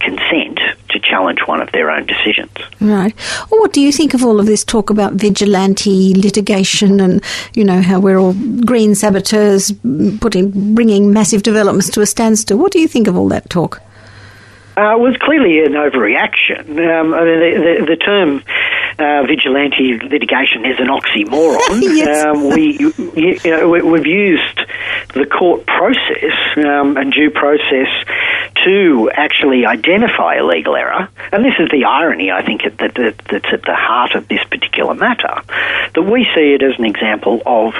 consent 0.00 0.58
to 0.88 0.98
challenge 0.98 1.40
one 1.46 1.60
of 1.60 1.70
their 1.72 1.90
own 1.90 2.06
decisions. 2.06 2.50
Right. 2.80 3.14
Well, 3.50 3.60
what 3.60 3.72
do 3.72 3.80
you 3.80 3.92
think 3.92 4.14
of 4.14 4.24
all 4.24 4.40
of 4.40 4.46
this 4.46 4.64
talk 4.64 4.90
about 4.90 5.12
vigilante 5.12 6.14
litigation 6.14 7.00
and, 7.00 7.22
you 7.54 7.64
know, 7.64 7.80
how 7.82 8.00
we're 8.00 8.18
all 8.18 8.34
green 8.64 8.94
saboteurs 8.94 9.72
putting, 10.20 10.74
bringing 10.74 11.12
massive 11.12 11.42
developments 11.42 11.90
to 11.90 12.00
a 12.00 12.06
standstill? 12.06 12.58
What 12.58 12.72
do 12.72 12.80
you 12.80 12.88
think 12.88 13.06
of 13.06 13.16
all 13.16 13.28
that 13.28 13.48
talk? 13.50 13.82
Uh, 14.76 14.96
it 14.96 15.00
was 15.00 15.16
clearly 15.18 15.62
an 15.62 15.72
overreaction. 15.72 16.60
Um, 16.78 17.12
I 17.12 17.24
mean, 17.24 17.40
the, 17.40 17.80
the, 17.80 17.86
the 17.86 17.96
term 17.96 18.42
uh, 19.00 19.22
vigilante 19.26 19.98
litigation 19.98 20.64
is 20.66 20.78
an 20.78 20.88
oxymoron. 20.88 21.80
Yes. 22.00 22.24
um, 22.24 22.48
we, 22.50 22.78
you, 22.78 22.92
you 23.16 23.50
know, 23.50 23.68
we, 23.68 23.82
we've 23.82 24.06
used 24.06 24.60
the 25.14 25.26
court 25.26 25.66
process 25.66 26.32
um, 26.56 26.96
and 26.96 27.12
due 27.12 27.30
process 27.30 27.88
to 28.64 29.10
actually 29.12 29.66
identify 29.66 30.36
a 30.36 30.44
legal 30.44 30.76
error. 30.76 31.08
And 31.32 31.44
this 31.44 31.54
is 31.58 31.68
the 31.70 31.84
irony, 31.84 32.30
I 32.30 32.44
think, 32.44 32.62
that, 32.62 32.94
that, 32.94 33.18
that's 33.30 33.52
at 33.52 33.62
the 33.62 33.74
heart 33.74 34.14
of 34.14 34.28
this 34.28 34.42
particular 34.44 34.94
matter. 34.94 35.42
That 35.94 36.02
we 36.02 36.24
see 36.34 36.54
it 36.54 36.62
as 36.62 36.78
an 36.78 36.84
example 36.84 37.42
of 37.46 37.74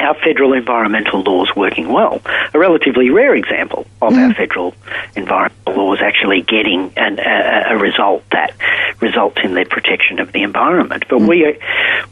our 0.00 0.14
federal 0.14 0.52
environmental 0.52 1.22
laws 1.22 1.50
working 1.56 1.88
well. 1.88 2.20
A 2.52 2.58
relatively 2.58 3.10
rare 3.10 3.34
example 3.34 3.86
of 4.02 4.14
our 4.14 4.34
federal 4.34 4.74
environmental 5.14 5.74
laws 5.74 5.98
actually 6.02 6.42
getting 6.42 6.92
an, 6.96 7.18
a, 7.18 7.74
a 7.74 7.78
result 7.78 8.22
that 8.30 8.54
results 9.00 9.38
in 9.44 9.54
their 9.54 9.66
protection 9.66 10.20
of 10.20 10.32
the 10.32 10.42
environment. 10.42 11.04
But 11.08 11.20
we, 11.20 11.58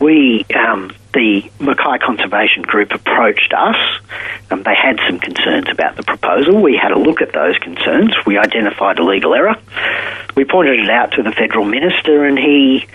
we, 0.01 0.45
um, 0.55 0.93
the 1.13 1.51
Mackay 1.61 1.99
Conservation 2.05 2.63
Group 2.63 2.93
approached 2.93 3.53
us. 3.57 3.77
Um, 4.51 4.63
they 4.63 4.75
had 4.75 4.99
some 5.07 5.19
concerns 5.19 5.69
about 5.71 5.97
the 5.97 6.03
proposal. 6.03 6.61
We 6.61 6.77
had 6.77 6.93
a 6.93 6.99
look 6.99 7.23
at 7.23 7.33
those 7.33 7.57
concerns. 7.59 8.15
We 8.27 8.37
identified 8.37 8.99
a 8.99 9.05
legal 9.05 9.35
error. 9.35 9.57
We 10.37 10.45
pointed 10.45 10.81
it 10.81 10.91
out 10.91 11.13
to 11.13 11.23
the 11.23 11.33
federal 11.33 11.65
minister, 11.65 12.25
and 12.25 12.39
he, 12.39 12.87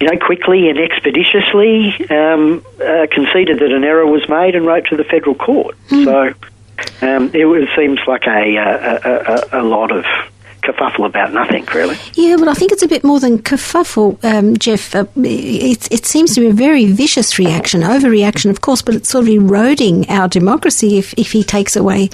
you 0.00 0.06
know, 0.06 0.18
quickly 0.24 0.70
and 0.70 0.78
expeditiously 0.78 2.08
um, 2.08 2.64
uh, 2.80 3.06
conceded 3.10 3.58
that 3.58 3.72
an 3.72 3.84
error 3.84 4.06
was 4.06 4.28
made 4.28 4.54
and 4.54 4.64
wrote 4.64 4.86
to 4.86 4.96
the 4.96 5.04
federal 5.04 5.34
court. 5.34 5.76
So 5.88 6.34
um, 7.02 7.30
it 7.34 7.44
was, 7.44 7.68
seems 7.76 7.98
like 8.06 8.26
a, 8.26 8.56
a, 8.56 9.58
a, 9.58 9.62
a 9.62 9.64
lot 9.64 9.90
of 9.90 10.04
kerfuffle 10.62 11.06
about 11.06 11.32
nothing, 11.32 11.64
really. 11.74 11.96
Yeah, 12.14 12.36
but 12.38 12.48
I 12.48 12.54
think 12.54 12.72
it's 12.72 12.82
a 12.82 12.88
bit 12.88 13.04
more 13.04 13.20
than 13.20 13.38
kerfuffle, 13.38 14.22
um, 14.24 14.56
Jeff. 14.56 14.94
Uh, 14.94 15.06
it, 15.16 15.90
it 15.90 16.06
seems 16.06 16.34
to 16.34 16.40
be 16.40 16.48
a 16.48 16.52
very 16.52 16.86
vicious 16.86 17.38
reaction, 17.38 17.82
overreaction, 17.82 18.50
of 18.50 18.60
course, 18.60 18.82
but 18.82 18.94
it's 18.94 19.08
sort 19.08 19.24
of 19.24 19.28
eroding 19.28 20.08
our 20.08 20.28
democracy 20.28 20.98
if, 20.98 21.14
if 21.14 21.32
he 21.32 21.42
takes 21.42 21.76
away 21.76 22.08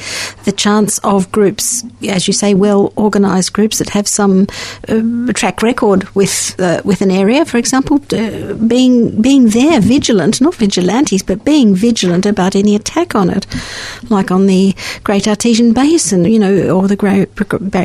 the 0.44 0.52
chance 0.52 0.98
of 0.98 1.30
groups, 1.32 1.84
as 2.08 2.26
you 2.26 2.32
say, 2.32 2.54
well 2.54 2.92
organised 2.96 3.52
groups 3.52 3.78
that 3.78 3.90
have 3.90 4.06
some 4.08 4.46
uh, 4.88 5.32
track 5.32 5.62
record 5.62 6.08
with 6.14 6.54
uh, 6.58 6.80
with 6.84 7.00
an 7.00 7.10
area, 7.10 7.44
for 7.44 7.58
example, 7.58 8.00
uh, 8.12 8.54
being 8.54 9.20
being 9.20 9.48
there, 9.48 9.80
vigilant, 9.80 10.40
not 10.40 10.54
vigilantes, 10.54 11.22
but 11.22 11.44
being 11.44 11.74
vigilant 11.74 12.26
about 12.26 12.54
any 12.56 12.74
attack 12.74 13.14
on 13.14 13.30
it, 13.30 13.46
like 14.10 14.30
on 14.30 14.46
the 14.46 14.74
Great 15.02 15.26
Artesian 15.26 15.72
Basin, 15.72 16.24
you 16.24 16.38
know, 16.38 16.70
or 16.70 16.88
the 16.88 16.96
Great, 16.96 17.34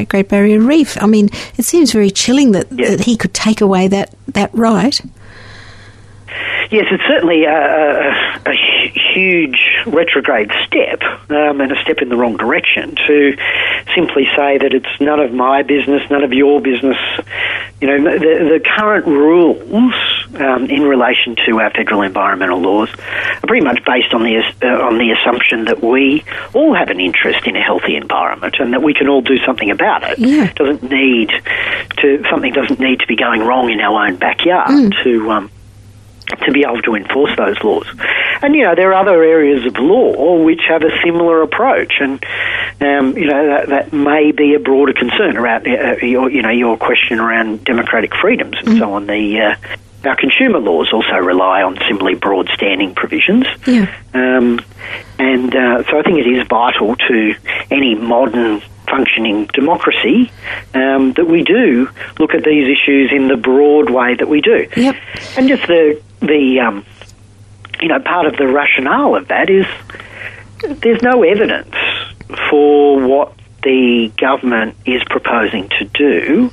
Great 0.10 0.30
Barrier 0.30 0.49
Reef. 0.58 1.02
I 1.02 1.06
mean, 1.06 1.30
it 1.58 1.66
seems 1.66 1.92
very 1.92 2.12
chilling 2.12 2.52
that, 2.54 2.68
yes. 2.72 2.90
that 2.90 3.06
he 3.06 3.16
could 3.16 3.34
take 3.34 3.62
away 3.62 3.88
that, 3.88 4.14
that 4.28 4.54
right. 4.54 5.00
Yes, 6.72 6.86
it's 6.92 7.04
certainly 7.08 7.46
a, 7.46 7.52
a, 7.52 8.42
a 8.46 8.56
huge 9.14 9.60
retrograde 9.88 10.52
step 10.68 11.02
um, 11.30 11.62
and 11.62 11.72
a 11.72 11.82
step 11.82 11.98
in 12.02 12.10
the 12.10 12.16
wrong 12.16 12.38
direction 12.38 12.96
to 13.08 13.38
simply 13.96 14.26
say 14.36 14.60
that 14.60 14.74
it's 14.74 15.02
none 15.02 15.20
of 15.20 15.34
my 15.34 15.64
business, 15.64 16.08
none 16.12 16.24
of 16.24 16.32
your 16.32 16.62
business. 16.62 16.98
You 17.82 17.88
know, 17.88 18.20
the, 18.20 18.60
the 18.60 18.70
current 18.78 19.08
rules 19.08 20.04
um, 20.36 20.70
in 20.70 20.84
relation 20.84 21.36
to 21.48 21.60
our 21.60 21.72
federal 21.72 22.04
environmental 22.04 22.60
laws 22.60 22.90
are 22.92 23.48
pretty 23.48 23.66
much 23.66 23.84
based 23.86 24.14
on 24.14 24.24
the 24.24 24.38
uh, 24.62 24.68
on 24.68 24.98
the 24.98 25.12
assumption 25.12 25.66
that 25.66 25.82
we 25.82 26.24
all 26.54 26.76
have 26.76 26.90
an 26.90 27.00
interest 27.00 27.48
in 27.48 27.56
a 27.56 27.62
healthy 27.62 27.96
environment 27.96 28.58
and 28.60 28.74
that 28.74 28.84
we 28.84 28.94
can 28.94 29.08
all 29.08 29.22
do 29.22 29.38
something 29.46 29.72
about 29.72 30.04
it. 30.04 30.20
Yeah. 30.20 30.46
It 30.46 30.56
doesn't 30.56 30.84
need 30.84 31.32
to 31.98 32.24
something 32.30 32.54
doesn't 32.54 32.80
need 32.80 33.00
to 33.00 33.08
be 33.08 33.16
going 33.16 33.42
wrong 33.42 33.72
in 33.72 33.80
our 33.80 34.06
own 34.06 34.18
backyard 34.18 34.70
mm. 34.70 35.04
to 35.04 35.32
um, 35.32 35.52
to 36.30 36.52
be 36.52 36.64
able 36.64 36.82
to 36.84 36.96
enforce 36.96 37.36
those 37.38 37.58
laws. 37.64 37.88
And 38.42 38.56
you 38.56 38.64
know 38.64 38.76
there 38.76 38.94
are 38.94 39.02
other 39.02 39.24
areas 39.24 39.66
of 39.66 39.78
law 39.78 40.42
which 40.44 40.62
have 40.68 40.84
a 40.84 40.92
similar 41.04 41.42
approach, 41.42 41.94
and 42.00 42.24
um, 42.82 43.18
you 43.18 43.26
know 43.26 43.48
that, 43.48 43.70
that, 43.70 43.94
may 43.94 44.32
be 44.32 44.54
a 44.54 44.60
broader 44.60 44.94
concern 44.94 45.38
around 45.38 45.68
uh, 45.68 45.98
your 46.06 46.30
you 46.30 46.42
know 46.42 46.50
your 46.50 46.78
question 46.78 47.20
around 47.20 47.64
democratic 47.64 48.14
freedoms 48.16 48.58
and 48.60 48.70
mm. 48.70 48.80
so 48.80 48.94
on. 48.94 49.08
The 49.08 49.40
uh, 49.42 49.56
our 50.06 50.16
consumer 50.16 50.60
laws 50.60 50.94
also 50.94 51.16
rely 51.16 51.62
on 51.62 51.78
similarly 51.88 52.16
broad 52.16 52.50
standing 52.54 52.96
provisions. 52.96 53.46
Yeah. 53.68 53.94
Um, 54.14 54.62
and 55.18 55.54
uh, 55.54 55.84
so 55.84 56.00
I 56.00 56.04
think 56.04 56.20
it 56.20 56.28
is 56.28 56.48
vital 56.48 56.96
to 56.96 57.36
any 57.70 57.96
modern 57.96 58.62
functioning 58.88 59.46
democracy 59.54 60.32
um, 60.74 61.14
that 61.14 61.28
we 61.28 61.44
do 61.44 61.90
look 62.18 62.34
at 62.34 62.44
these 62.44 62.68
issues 62.68 63.12
in 63.12 63.28
the 63.28 63.38
broad 63.38 63.90
way 63.90 64.16
that 64.16 64.28
we 64.28 64.42
do. 64.42 64.68
Yep. 64.76 64.96
And 65.38 65.48
just 65.48 65.68
the 65.68 66.02
the 66.20 66.60
um, 66.60 66.86
you 67.82 67.88
know 67.88 68.00
part 68.00 68.26
of 68.26 68.38
the 68.38 68.48
rationale 68.48 69.16
of 69.16 69.28
that 69.30 69.50
is 69.50 69.66
there's 70.82 71.02
no 71.02 71.24
evidence 71.24 71.76
for 72.50 73.06
what 73.06 73.34
the 73.64 74.12
government 74.18 74.76
is 74.86 75.02
proposing 75.10 75.70
to 75.70 75.86
do. 75.86 76.52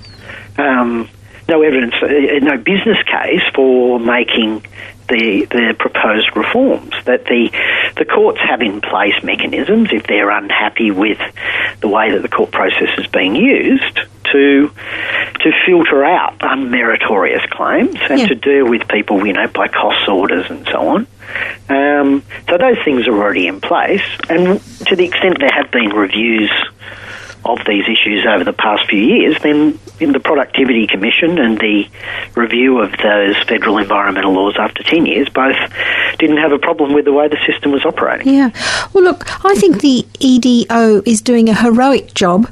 Um, 0.58 1.08
no 1.48 1.62
evidence, 1.62 1.94
uh, 2.02 2.08
no 2.42 2.56
business 2.56 2.98
case 3.04 3.42
for 3.54 4.00
making 4.00 4.64
the 5.08 5.46
the 5.50 5.76
proposed 5.78 6.34
reforms. 6.34 6.92
That 7.04 7.24
the 7.26 7.50
the 7.96 8.04
courts 8.04 8.40
have 8.40 8.62
in 8.62 8.80
place 8.80 9.22
mechanisms 9.22 9.90
if 9.92 10.06
they're 10.06 10.30
unhappy 10.30 10.90
with 10.90 11.18
the 11.80 11.88
way 11.88 12.12
that 12.12 12.22
the 12.22 12.28
court 12.28 12.50
process 12.50 12.88
is 12.98 13.06
being 13.06 13.36
used 13.36 14.00
to 14.32 14.70
to 15.40 15.52
filter 15.64 16.04
out 16.04 16.38
unmeritorious 16.38 17.48
claims 17.50 17.96
and 18.08 18.20
yeah. 18.20 18.26
to 18.28 18.34
deal 18.34 18.68
with 18.68 18.86
people, 18.88 19.26
you 19.26 19.32
know, 19.32 19.46
by 19.48 19.68
cost 19.68 20.08
orders 20.08 20.46
and 20.50 20.66
so 20.66 20.88
on. 20.88 21.06
Um, 21.68 22.22
so 22.48 22.56
those 22.56 22.78
things 22.84 23.06
are 23.06 23.12
already 23.12 23.46
in 23.46 23.60
place, 23.60 24.04
and 24.28 24.60
to 24.86 24.96
the 24.96 25.04
extent 25.04 25.38
there 25.38 25.50
have 25.52 25.70
been 25.70 25.90
reviews 25.90 26.50
of 27.48 27.58
these 27.66 27.84
issues 27.88 28.26
over 28.26 28.44
the 28.44 28.52
past 28.52 28.88
few 28.88 29.00
years, 29.00 29.36
then 29.42 29.78
in 30.00 30.12
the 30.12 30.20
Productivity 30.20 30.86
Commission 30.86 31.38
and 31.38 31.58
the 31.58 31.86
review 32.34 32.80
of 32.80 32.92
those 33.02 33.36
federal 33.44 33.78
environmental 33.78 34.32
laws 34.32 34.56
after 34.58 34.82
10 34.82 35.06
years 35.06 35.28
both 35.28 35.56
didn't 36.18 36.38
have 36.38 36.52
a 36.52 36.58
problem 36.58 36.92
with 36.92 37.04
the 37.04 37.12
way 37.12 37.28
the 37.28 37.38
system 37.46 37.72
was 37.72 37.84
operating. 37.84 38.32
Yeah. 38.32 38.50
Well, 38.92 39.04
look, 39.04 39.44
I 39.44 39.54
think 39.54 39.80
the 39.80 40.06
EDO 40.18 41.02
is 41.06 41.20
doing 41.22 41.48
a 41.48 41.54
heroic 41.54 42.14
job. 42.14 42.48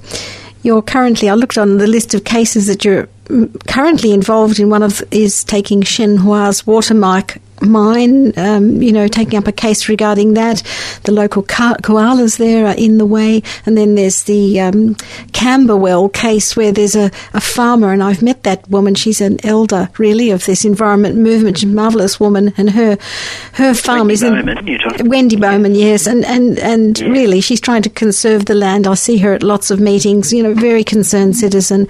You're 0.65 0.83
currently, 0.83 1.29
I 1.29 1.35
looked 1.35 1.59
on 1.59 1.77
the 1.77 1.87
list 1.87 2.15
of 2.15 2.25
cases 2.25 2.67
that 2.69 2.87
you're 2.87 3.07
mm, 3.27 3.67
currently 3.69 4.13
involved 4.13 4.59
in. 4.59 4.71
One 4.71 4.83
of 4.83 5.03
is 5.11 5.45
taking 5.45 5.83
Shenhua's 5.83 6.67
Watermark 6.67 7.39
mine, 7.63 8.37
um, 8.39 8.83
you 8.83 8.93
know, 8.93 9.09
taking 9.09 9.39
up 9.39 9.47
a 9.47 9.53
case 9.53 9.89
regarding 9.89 10.35
that. 10.35 10.63
The 11.05 11.13
local 11.13 11.43
koalas 11.43 12.39
there 12.39 12.67
are 12.67 12.75
in 12.75 12.99
the 12.99 13.07
way. 13.07 13.43
And 13.67 13.77
then 13.77 13.95
there's 13.95 14.25
the 14.25 14.61
um, 14.61 14.97
Camberwell 15.33 16.09
case 16.09 16.57
where 16.57 16.73
there's 16.73 16.97
a, 16.97 17.11
a, 17.33 17.41
farmer, 17.41 17.93
and 17.93 18.03
I've 18.03 18.23
met 18.23 18.43
that 18.45 18.69
woman. 18.69 18.95
She's 18.95 19.21
an 19.21 19.39
elder, 19.45 19.89
really, 19.99 20.31
of 20.31 20.45
this 20.47 20.65
environment 20.65 21.17
movement. 21.17 21.59
She's 21.59 21.71
a 21.71 21.73
marvellous 21.73 22.19
woman. 22.19 22.53
And 22.57 22.71
her 22.71 22.97
her 23.53 23.75
farm 23.75 24.09
Wendy 24.09 24.15
is 24.15 24.23
Bowman, 24.23 24.69
in. 24.69 25.09
Wendy 25.09 25.37
Bowman, 25.37 25.75
yes. 25.75 26.07
And, 26.07 26.25
and, 26.25 26.59
and 26.59 26.99
yeah. 26.99 27.09
really, 27.09 27.41
she's 27.41 27.61
trying 27.61 27.83
to 27.83 27.91
conserve 27.91 28.47
the 28.47 28.55
land. 28.55 28.87
I 28.87 28.95
see 28.95 29.19
her 29.19 29.33
at 29.33 29.43
lots 29.43 29.71
of 29.71 29.81
meetings, 29.81 30.33
you 30.33 30.43
know, 30.43 30.55
very 30.55 30.85
concerned 30.85 31.37
citizen. 31.37 31.89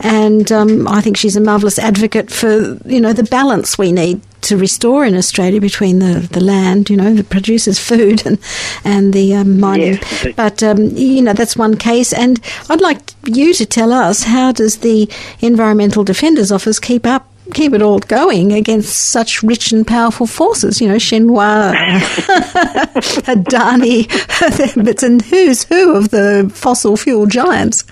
And 0.00 0.50
um, 0.52 0.88
I 0.88 1.00
think 1.00 1.16
she's 1.16 1.36
a 1.36 1.40
marvellous 1.40 1.78
advocate 1.78 2.30
for, 2.30 2.78
you 2.86 3.00
know, 3.00 3.12
the 3.12 3.24
balance 3.24 3.76
we 3.76 3.92
need 3.92 4.20
to 4.42 4.56
restore 4.56 5.04
in 5.04 5.14
Australia 5.14 5.60
between 5.60 5.98
the, 5.98 6.28
the 6.30 6.40
land, 6.40 6.90
you 6.90 6.96
know, 6.96 7.14
that 7.14 7.30
produces 7.30 7.78
food 7.78 8.26
and 8.26 8.38
and 8.84 9.12
the 9.12 9.34
um, 9.34 9.58
mining. 9.58 9.94
Yes. 9.94 10.26
But 10.36 10.62
um, 10.62 10.88
you 10.96 11.22
know, 11.22 11.32
that's 11.32 11.56
one 11.56 11.76
case. 11.76 12.12
And 12.12 12.40
I'd 12.68 12.80
like 12.80 13.00
you 13.24 13.54
to 13.54 13.66
tell 13.66 13.92
us 13.92 14.24
how 14.24 14.52
does 14.52 14.78
the 14.78 15.08
Environmental 15.40 16.04
Defenders 16.04 16.52
Office 16.52 16.78
keep 16.78 17.06
up 17.06 17.28
keep 17.54 17.74
it 17.74 17.82
all 17.82 17.98
going 17.98 18.52
against 18.52 19.10
such 19.10 19.42
rich 19.42 19.72
and 19.72 19.86
powerful 19.86 20.26
forces. 20.26 20.80
You 20.80 20.88
know, 20.88 20.96
Shenhua, 20.96 21.72
Adani, 23.26 24.06
it's 24.88 25.02
a 25.02 25.28
who's 25.28 25.64
who 25.64 25.96
of 25.96 26.10
the 26.10 26.50
fossil 26.54 26.96
fuel 26.96 27.26
giants. 27.26 27.84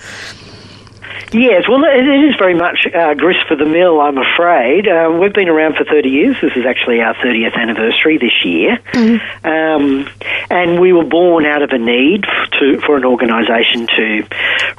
Yes, 1.33 1.69
well, 1.69 1.85
it 1.85 2.07
is 2.31 2.37
very 2.37 2.55
much 2.55 2.87
uh, 2.93 3.15
grist 3.15 3.47
for 3.47 3.57
the 3.57 3.65
mill, 3.65 4.01
I'm 4.01 4.19
afraid. 4.19 4.89
Um, 4.89 5.21
we've 5.21 5.33
been 5.33 5.49
around 5.49 5.77
for 5.77 5.85
30 5.85 6.09
years. 6.09 6.37
This 6.41 6.57
is 6.57 6.67
actually 6.67 7.01
our 7.01 7.15
30th 7.15 7.55
anniversary 7.55 8.19
this 8.19 8.45
year. 8.45 8.79
Mm-hmm. 8.93 9.47
Um, 9.47 10.09
and 10.51 10.81
we 10.81 10.93
were 10.93 11.05
born 11.05 11.47
out 11.47 11.63
of 11.63 11.71
a 11.71 11.79
need 11.79 12.25
to, 12.59 12.81
for 12.81 12.97
an 12.97 13.05
organisation 13.05 13.87
to 13.87 14.27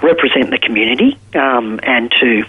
represent 0.01 0.49
the 0.49 0.59
community 0.61 1.17
um, 1.35 1.79
and 1.83 2.11
to 2.19 2.43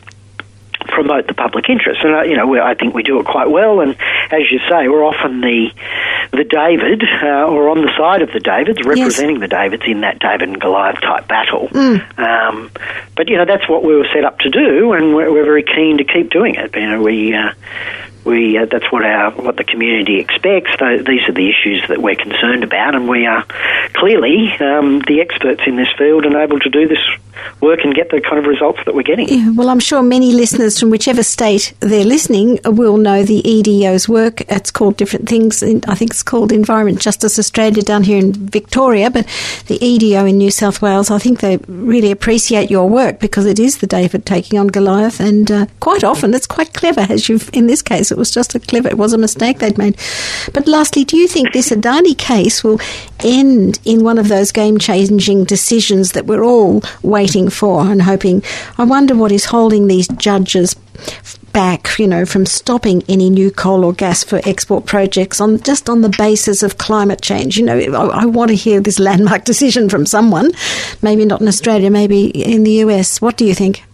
promote 0.93 1.27
the 1.27 1.35
public 1.35 1.69
interest. 1.69 2.01
And 2.05 2.15
uh, 2.15 2.23
you 2.23 2.37
know, 2.37 2.61
I 2.61 2.75
think 2.75 2.95
we 2.95 3.03
do 3.03 3.19
it 3.19 3.27
quite 3.27 3.51
well. 3.51 3.81
And 3.81 3.97
as 4.31 4.51
you 4.51 4.61
say, 4.69 4.89
we're 4.89 5.05
often 5.05 5.41
the 5.41 5.71
the 6.31 6.45
David 6.45 7.03
uh, 7.03 7.49
or 7.49 7.69
on 7.71 7.83
the 7.83 7.93
side 7.97 8.23
of 8.23 8.31
the 8.33 8.41
Davids, 8.41 8.81
representing 8.85 9.37
yes. 9.37 9.41
the 9.41 9.49
Davids 9.49 9.83
in 9.87 10.03
that 10.03 10.19
David 10.19 10.49
and 10.51 10.61
Goliath 10.61 11.01
type 11.01 11.27
battle. 11.29 11.69
Mm. 11.69 12.19
Um, 12.19 12.71
but 13.17 13.29
you 13.29 13.37
know, 13.37 13.45
that's 13.45 13.69
what 13.69 13.83
we 13.83 13.97
were 13.97 14.07
set 14.13 14.25
up 14.25 14.39
to 14.41 14.51
do, 14.51 14.93
and 14.93 15.15
we're, 15.15 15.33
we're 15.33 15.45
very 15.45 15.65
keen 15.65 15.99
to 15.99 16.05
keep 16.05 16.31
doing 16.31 16.55
it. 16.55 16.77
You 16.77 16.89
know, 16.89 17.03
we. 17.03 17.35
Uh, 17.35 17.53
we 18.25 18.59
uh, 18.59 18.67
that's 18.67 18.91
what 18.93 19.05
our 19.05 19.33
what 19.33 19.57
the 19.57 19.65
community 19.65 20.19
expects. 20.19 20.71
These 20.81 21.29
are 21.29 21.33
the 21.33 21.49
issues 21.49 21.87
that 21.89 22.01
we're 22.01 22.17
concerned 22.17 22.65
about, 22.65 22.95
and 22.95 23.09
we 23.09 23.27
are 23.27 23.45
clearly 23.95 24.53
um, 24.61 25.01
the 25.01 25.21
experts 25.21 25.63
in 25.67 25.77
this 25.77 25.89
field 25.99 26.25
and 26.25 26.35
able 26.35 26.59
to 26.61 26.71
do 26.71 26.87
this 26.87 26.99
work 27.61 27.81
and 27.85 27.95
get 27.95 28.11
the 28.11 28.21
kind 28.21 28.39
of 28.39 28.45
results 28.45 28.81
that 28.85 28.95
we're 28.95 29.03
getting. 29.03 29.29
Yeah, 29.29 29.51
well, 29.51 29.69
I'm 29.69 29.81
sure 29.81 30.03
many 30.03 30.33
listeners 30.33 30.79
from 30.79 30.91
whichever 30.91 31.23
state 31.23 31.73
they're 31.81 32.05
listening 32.05 32.59
will 32.65 32.97
know 32.97 33.25
the 33.25 33.47
EDO's 33.49 34.09
work. 34.09 34.43
It's 34.43 34.71
called 34.71 34.97
different 34.97 35.29
things. 35.29 35.63
I 35.63 35.95
think 35.95 36.13
it's 36.13 36.23
called 36.23 36.53
Environment 36.53 37.01
Justice 37.01 37.39
Australia 37.39 37.83
down 37.83 38.05
here 38.05 38.19
in 38.19 38.33
Victoria, 38.33 39.11
but 39.11 39.27
the 39.67 39.83
EDO 39.85 40.27
in 40.27 40.39
New 40.39 40.51
South 40.51 40.83
Wales, 40.83 41.11
I 41.11 41.19
think 41.19 41.41
they 41.41 41.59
really 41.69 42.11
appreciate 42.11 42.71
your 42.71 42.89
work 42.89 43.19
because 43.19 43.47
it 43.47 43.59
is 43.59 43.79
the 43.79 43.87
David 43.87 44.27
taking 44.27 44.59
on 44.59 44.69
Goliath, 44.69 45.21
and 45.21 45.51
uh, 45.51 45.67
quite 45.81 46.05
often 46.05 46.35
it's 46.35 46.47
quite 46.47 46.75
clever, 46.75 47.07
as 47.09 47.29
you've 47.29 47.51
in 47.53 47.67
this 47.67 47.83
case. 47.83 48.12
It 48.13 48.19
was 48.19 48.31
just 48.31 48.55
a 48.55 48.61
clever, 48.61 48.89
it 48.89 48.99
was 48.99 49.13
a 49.13 49.19
mistake 49.19 49.59
they'd 49.59 49.79
made. 49.79 49.97
But 50.53 50.69
lastly, 50.69 51.05
do 51.05 51.17
you 51.17 51.27
think 51.27 51.53
this 51.53 51.71
Adani 51.71 52.17
case 52.17 52.63
will 52.63 52.81
end 53.21 53.81
in 53.85 54.05
one 54.05 54.19
of 54.19 54.29
those 54.29 54.53
game 54.53 54.79
changing 54.79 55.45
decisions 55.45 56.13
that 56.13 56.27
we're 56.27 56.45
all 56.45 56.83
waiting 57.03 57.51
for 57.51 57.85
and 57.87 58.03
hoping? 58.03 58.43
I 58.79 58.85
wonder 58.85 59.17
what 59.17 59.33
is 59.33 59.47
holding 59.47 59.87
these 59.87 60.09
judges 60.09 60.75
back, 61.53 61.99
you 61.99 62.07
know, 62.07 62.25
from 62.25 62.47
stopping 62.47 63.03
any 63.09 63.29
new 63.31 63.51
coal 63.51 63.85
or 63.85 63.93
gas 63.93 64.25
for 64.25 64.41
export 64.45 64.87
projects 64.87 65.41
on 65.41 65.61
just 65.61 65.89
on 65.89 66.01
the 66.01 66.09
basis 66.17 66.63
of 66.63 66.79
climate 66.79 67.21
change. 67.21 67.59
You 67.59 67.67
know, 67.67 67.79
I, 67.79 68.23
I 68.23 68.25
want 68.27 68.51
to 68.51 68.55
hear 68.55 68.81
this 68.81 68.99
landmark 68.99 69.45
decision 69.53 69.89
from 69.89 70.07
someone, 70.07 70.53
maybe 71.03 71.25
not 71.25 71.41
in 71.41 71.49
Australia, 71.49 71.91
maybe 71.91 72.27
in 72.27 72.65
the 72.65 72.73
US. 72.85 73.21
What 73.21 73.37
do 73.37 73.45
you 73.45 73.55
think? 73.55 73.85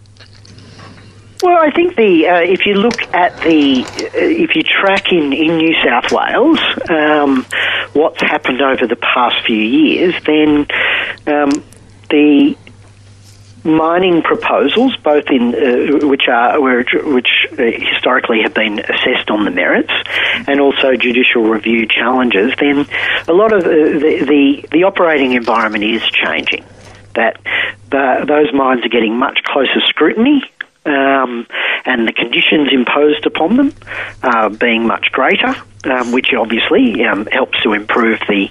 Well, 1.41 1.57
I 1.57 1.71
think 1.71 1.95
the 1.95 2.27
uh, 2.27 2.41
if 2.41 2.65
you 2.65 2.73
look 2.73 3.01
at 3.13 3.37
the 3.41 3.85
uh, 3.85 4.09
if 4.13 4.55
you 4.55 4.63
track 4.63 5.11
in, 5.13 5.31
in 5.31 5.57
New 5.57 5.73
South 5.81 6.11
Wales 6.11 6.59
um, 6.89 7.45
what's 7.93 8.21
happened 8.21 8.61
over 8.61 8.87
the 8.87 8.97
past 8.97 9.45
few 9.45 9.55
years, 9.55 10.13
then 10.25 10.67
um, 11.27 11.63
the 12.09 12.57
mining 13.63 14.21
proposals, 14.21 14.95
both 14.97 15.25
in 15.29 15.55
uh, 15.55 16.07
which 16.07 16.27
are 16.27 16.59
which 16.59 17.47
uh, 17.51 17.55
historically 17.55 18.41
have 18.43 18.53
been 18.53 18.79
assessed 18.79 19.29
on 19.29 19.45
the 19.45 19.51
merits, 19.51 19.93
and 20.47 20.59
also 20.59 20.95
judicial 20.95 21.43
review 21.43 21.87
challenges, 21.87 22.53
then 22.59 22.85
a 23.27 23.33
lot 23.33 23.53
of 23.53 23.63
the 23.63 24.25
the, 24.27 24.67
the 24.71 24.83
operating 24.83 25.33
environment 25.33 25.83
is 25.83 26.03
changing. 26.09 26.65
That 27.15 27.39
the, 27.89 28.25
those 28.27 28.53
mines 28.53 28.85
are 28.85 28.89
getting 28.89 29.17
much 29.17 29.39
closer 29.43 29.81
scrutiny. 29.87 30.43
Um, 30.85 31.45
and 31.85 32.07
the 32.07 32.13
conditions 32.13 32.69
imposed 32.71 33.25
upon 33.25 33.57
them 33.57 33.73
are 34.23 34.49
being 34.49 34.87
much 34.87 35.11
greater, 35.11 35.55
um, 35.85 36.11
which 36.11 36.33
obviously 36.33 37.03
um, 37.05 37.25
helps 37.27 37.61
to 37.63 37.73
improve 37.73 38.19
the 38.27 38.49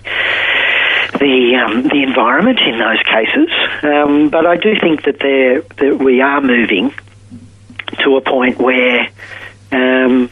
the 1.18 1.56
um, 1.56 1.82
the 1.84 2.02
environment 2.02 2.60
in 2.60 2.78
those 2.78 3.02
cases. 3.02 3.48
Um, 3.82 4.28
but 4.28 4.46
I 4.46 4.56
do 4.56 4.78
think 4.78 5.04
that 5.04 5.18
there 5.20 5.62
that 5.62 5.98
we 5.98 6.20
are 6.20 6.40
moving 6.40 6.92
to 8.04 8.16
a 8.16 8.20
point 8.20 8.58
where 8.58 9.08
um, 9.72 10.30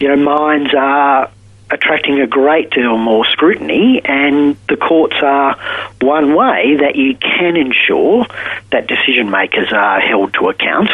you 0.00 0.08
know 0.08 0.16
mines 0.16 0.74
are 0.74 1.30
attracting 1.70 2.20
a 2.20 2.26
great 2.26 2.70
deal 2.70 2.96
more 2.96 3.24
scrutiny, 3.26 4.00
and 4.04 4.56
the 4.68 4.76
courts 4.76 5.16
are 5.22 5.58
one 6.00 6.34
way 6.34 6.76
that 6.76 6.96
you 6.96 7.16
can 7.16 7.56
ensure 7.56 8.26
that 8.70 8.86
decision 8.86 9.30
makers 9.30 9.72
are 9.72 10.00
held 10.00 10.34
to 10.34 10.48
account 10.48 10.90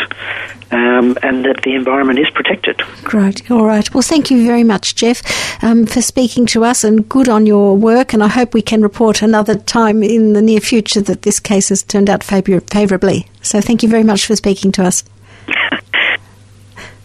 um, 0.72 1.16
and 1.22 1.44
that 1.44 1.62
the 1.62 1.74
environment 1.74 2.18
is 2.18 2.30
protected. 2.30 2.80
Great. 3.04 3.50
All 3.50 3.64
right. 3.64 3.92
Well, 3.92 4.02
thank 4.02 4.30
you 4.30 4.46
very 4.46 4.64
much, 4.64 4.94
Jeff, 4.94 5.22
um, 5.62 5.86
for 5.86 6.00
speaking 6.00 6.46
to 6.46 6.64
us 6.64 6.82
and 6.82 7.08
good 7.08 7.28
on 7.28 7.46
your 7.46 7.76
work. 7.76 8.14
And 8.14 8.22
I 8.22 8.28
hope 8.28 8.54
we 8.54 8.62
can 8.62 8.82
report 8.82 9.22
another 9.22 9.54
time 9.54 10.02
in 10.02 10.32
the 10.32 10.42
near 10.42 10.60
future 10.60 11.02
that 11.02 11.22
this 11.22 11.38
case 11.38 11.68
has 11.68 11.82
turned 11.82 12.08
out 12.08 12.24
favourably. 12.24 13.28
So 13.42 13.60
thank 13.60 13.82
you 13.82 13.88
very 13.88 14.04
much 14.04 14.26
for 14.26 14.34
speaking 14.34 14.72
to 14.72 14.84
us. 14.84 15.04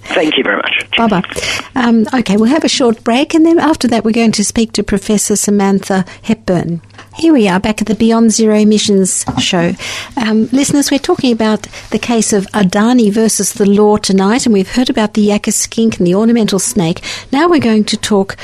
Thank 0.10 0.38
you 0.38 0.44
very 0.44 0.58
much. 0.58 0.90
Bye. 0.98 1.24
Um, 1.76 2.08
okay, 2.14 2.38
we'll 2.38 2.50
have 2.50 2.64
a 2.64 2.70
short 2.70 3.04
break, 3.04 3.34
and 3.34 3.46
then 3.46 3.60
after 3.60 3.88
that, 3.90 4.04
we're 4.04 4.12
going 4.12 4.32
to 4.34 4.44
speak 4.44 4.72
to 4.74 4.84
Professor 4.84 5.36
Samantha 5.36 6.06
Hepburn. 6.24 6.82
Here 7.16 7.34
we 7.34 7.48
are 7.48 7.60
back 7.60 7.82
at 7.82 7.88
the 7.88 7.96
Beyond 7.96 8.32
Zero 8.32 8.56
Emissions 8.56 9.26
show. 9.40 9.74
Um, 10.16 10.48
listeners, 10.52 10.92
we're 10.92 11.00
talking 11.00 11.32
about 11.32 11.64
the 11.92 12.00
case 12.00 12.32
of 12.32 12.46
Adani 12.48 13.12
versus 13.12 13.54
the 13.54 13.66
law 13.66 13.98
tonight, 13.98 14.46
and 14.46 14.54
we've 14.54 14.72
heard 14.72 14.90
about 14.90 15.14
the 15.14 15.28
yakka 15.28 15.54
skink 15.54 15.98
and 15.98 16.08
the 16.08 16.16
ornamental 16.16 16.60
snake. 16.60 17.04
Now 17.32 17.50
we're 17.50 17.60
going 17.60 17.84
to 17.86 17.98
talk 17.98 18.38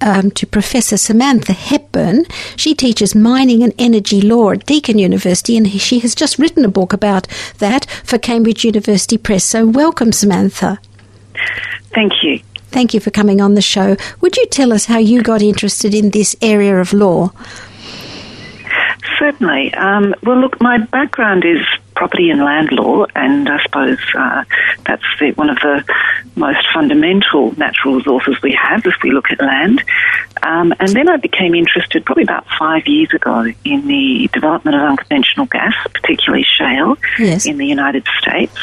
um, 0.00 0.30
to 0.32 0.46
Professor 0.46 0.96
Samantha 0.96 1.52
Hepburn. 1.52 2.24
She 2.56 2.74
teaches 2.74 3.14
mining 3.14 3.62
and 3.62 3.74
energy 3.78 4.20
law 4.20 4.52
at 4.52 4.66
Deakin 4.66 4.98
University, 4.98 5.56
and 5.56 5.68
she 5.80 5.98
has 6.00 6.14
just 6.14 6.38
written 6.38 6.64
a 6.64 6.68
book 6.68 6.92
about 6.92 7.26
that 7.58 7.86
for 8.04 8.18
Cambridge 8.18 8.64
University 8.64 9.18
Press. 9.18 9.44
So, 9.44 9.66
welcome, 9.66 10.12
Samantha. 10.12 10.78
Thank 11.94 12.12
you. 12.22 12.40
Thank 12.74 12.92
you 12.92 12.98
for 12.98 13.10
coming 13.10 13.40
on 13.40 13.54
the 13.54 13.62
show. 13.62 13.96
Would 14.20 14.36
you 14.36 14.46
tell 14.46 14.72
us 14.72 14.86
how 14.86 14.98
you 14.98 15.22
got 15.22 15.42
interested 15.42 15.94
in 15.94 16.10
this 16.10 16.34
area 16.42 16.80
of 16.80 16.92
law? 16.92 17.30
Certainly. 19.18 19.72
Um, 19.74 20.12
well, 20.24 20.40
look, 20.40 20.60
my 20.60 20.78
background 20.78 21.44
is 21.44 21.64
property 21.94 22.30
and 22.30 22.40
land 22.40 22.72
law, 22.72 23.06
and 23.14 23.48
I 23.48 23.62
suppose 23.62 23.98
uh, 24.18 24.42
that's 24.84 25.04
the, 25.20 25.30
one 25.36 25.50
of 25.50 25.56
the 25.58 25.84
most 26.34 26.66
fundamental 26.74 27.56
natural 27.56 27.94
resources 27.94 28.36
we 28.42 28.58
have 28.60 28.84
if 28.84 28.94
we 29.04 29.12
look 29.12 29.30
at 29.30 29.40
land. 29.40 29.84
Um, 30.42 30.74
and 30.80 30.88
then 30.90 31.08
I 31.08 31.16
became 31.16 31.54
interested 31.54 32.04
probably 32.04 32.24
about 32.24 32.44
five 32.58 32.88
years 32.88 33.14
ago 33.14 33.46
in 33.64 33.86
the 33.86 34.28
development 34.32 34.76
of 34.76 34.82
unconventional 34.82 35.46
gas, 35.46 35.74
particularly 35.92 36.44
shale, 36.44 36.96
yes. 37.20 37.46
in 37.46 37.56
the 37.58 37.66
United 37.66 38.04
States 38.20 38.58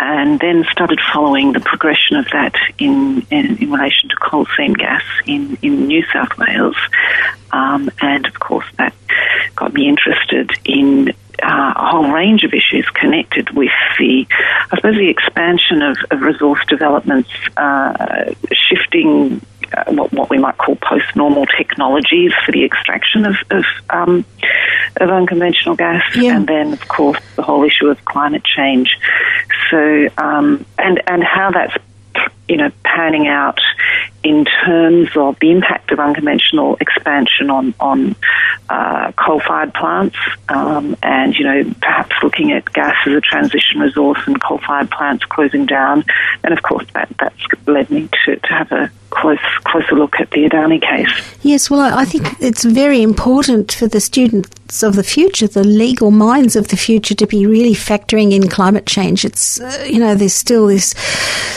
and 0.00 0.40
then 0.40 0.64
started 0.72 0.98
following 1.12 1.52
the 1.52 1.60
progression 1.60 2.16
of 2.16 2.24
that 2.32 2.54
in, 2.78 3.20
in, 3.30 3.58
in 3.58 3.70
relation 3.70 4.08
to 4.08 4.16
coal 4.16 4.46
seam 4.56 4.72
gas 4.72 5.02
in, 5.26 5.58
in 5.60 5.88
New 5.88 6.02
South 6.10 6.38
Wales. 6.38 6.76
Um, 7.52 7.90
and 8.00 8.24
of 8.26 8.40
course, 8.40 8.64
that 8.78 8.94
got 9.56 9.74
me 9.74 9.88
interested 9.88 10.52
in 10.64 11.10
uh, 11.42 11.74
a 11.76 11.86
whole 11.90 12.10
range 12.10 12.44
of 12.44 12.54
issues 12.54 12.88
connected 12.94 13.50
with 13.50 13.72
the, 13.98 14.26
I 14.72 14.76
suppose, 14.76 14.96
the 14.96 15.10
expansion 15.10 15.82
of, 15.82 15.98
of 16.10 16.22
resource 16.22 16.64
developments, 16.66 17.30
uh, 17.58 18.32
shifting 18.52 19.42
uh, 19.76 19.84
what, 19.92 20.12
what, 20.12 20.30
we 20.30 20.38
might 20.38 20.58
call 20.58 20.76
post-normal 20.76 21.46
technologies 21.46 22.32
for 22.44 22.52
the 22.52 22.64
extraction 22.64 23.26
of 23.26 23.36
of, 23.50 23.64
um, 23.90 24.24
of 24.96 25.10
unconventional 25.10 25.76
gas, 25.76 26.02
yeah. 26.16 26.36
and 26.36 26.46
then 26.46 26.72
of 26.72 26.86
course 26.88 27.20
the 27.36 27.42
whole 27.42 27.64
issue 27.64 27.88
of 27.88 28.04
climate 28.04 28.44
change. 28.44 28.96
So 29.70 30.08
um, 30.18 30.64
and 30.78 31.02
and 31.06 31.22
how 31.22 31.50
that's 31.50 31.76
you 32.50 32.56
know 32.56 32.70
panning 32.84 33.28
out 33.28 33.60
in 34.22 34.44
terms 34.44 35.08
of 35.16 35.38
the 35.40 35.50
impact 35.50 35.92
of 35.92 36.00
unconventional 36.00 36.76
expansion 36.80 37.48
on 37.48 37.72
on 37.80 38.16
uh, 38.68 39.12
coal-fired 39.12 39.72
plants, 39.72 40.16
um, 40.48 40.96
and 41.02 41.34
you 41.36 41.44
know 41.44 41.72
perhaps 41.80 42.14
looking 42.22 42.52
at 42.52 42.64
gas 42.72 42.96
as 43.06 43.14
a 43.14 43.20
transition 43.20 43.80
resource 43.80 44.20
and 44.26 44.42
coal-fired 44.42 44.90
plants 44.90 45.24
closing 45.24 45.64
down, 45.64 46.04
and 46.44 46.52
of 46.52 46.62
course 46.62 46.86
that 46.92 47.08
that's 47.18 47.40
led 47.66 47.88
me 47.90 48.08
to, 48.24 48.36
to 48.36 48.48
have 48.48 48.70
a 48.72 48.90
close 49.10 49.38
closer 49.64 49.94
look 49.94 50.20
at 50.20 50.30
the 50.30 50.48
Adani 50.48 50.80
case. 50.80 51.38
Yes, 51.42 51.70
well, 51.70 51.80
I 51.80 52.04
think 52.04 52.40
it's 52.40 52.64
very 52.64 53.02
important 53.02 53.72
for 53.72 53.88
the 53.88 54.00
students 54.00 54.82
of 54.82 54.96
the 54.96 55.02
future, 55.02 55.46
the 55.46 55.64
legal 55.64 56.10
minds 56.10 56.56
of 56.56 56.68
the 56.68 56.76
future, 56.76 57.14
to 57.14 57.26
be 57.26 57.46
really 57.46 57.74
factoring 57.74 58.32
in 58.32 58.48
climate 58.48 58.86
change. 58.86 59.24
It's 59.24 59.60
uh, 59.60 59.86
you 59.88 59.98
know 59.98 60.14
there's 60.14 60.34
still 60.34 60.66
this 60.66 60.90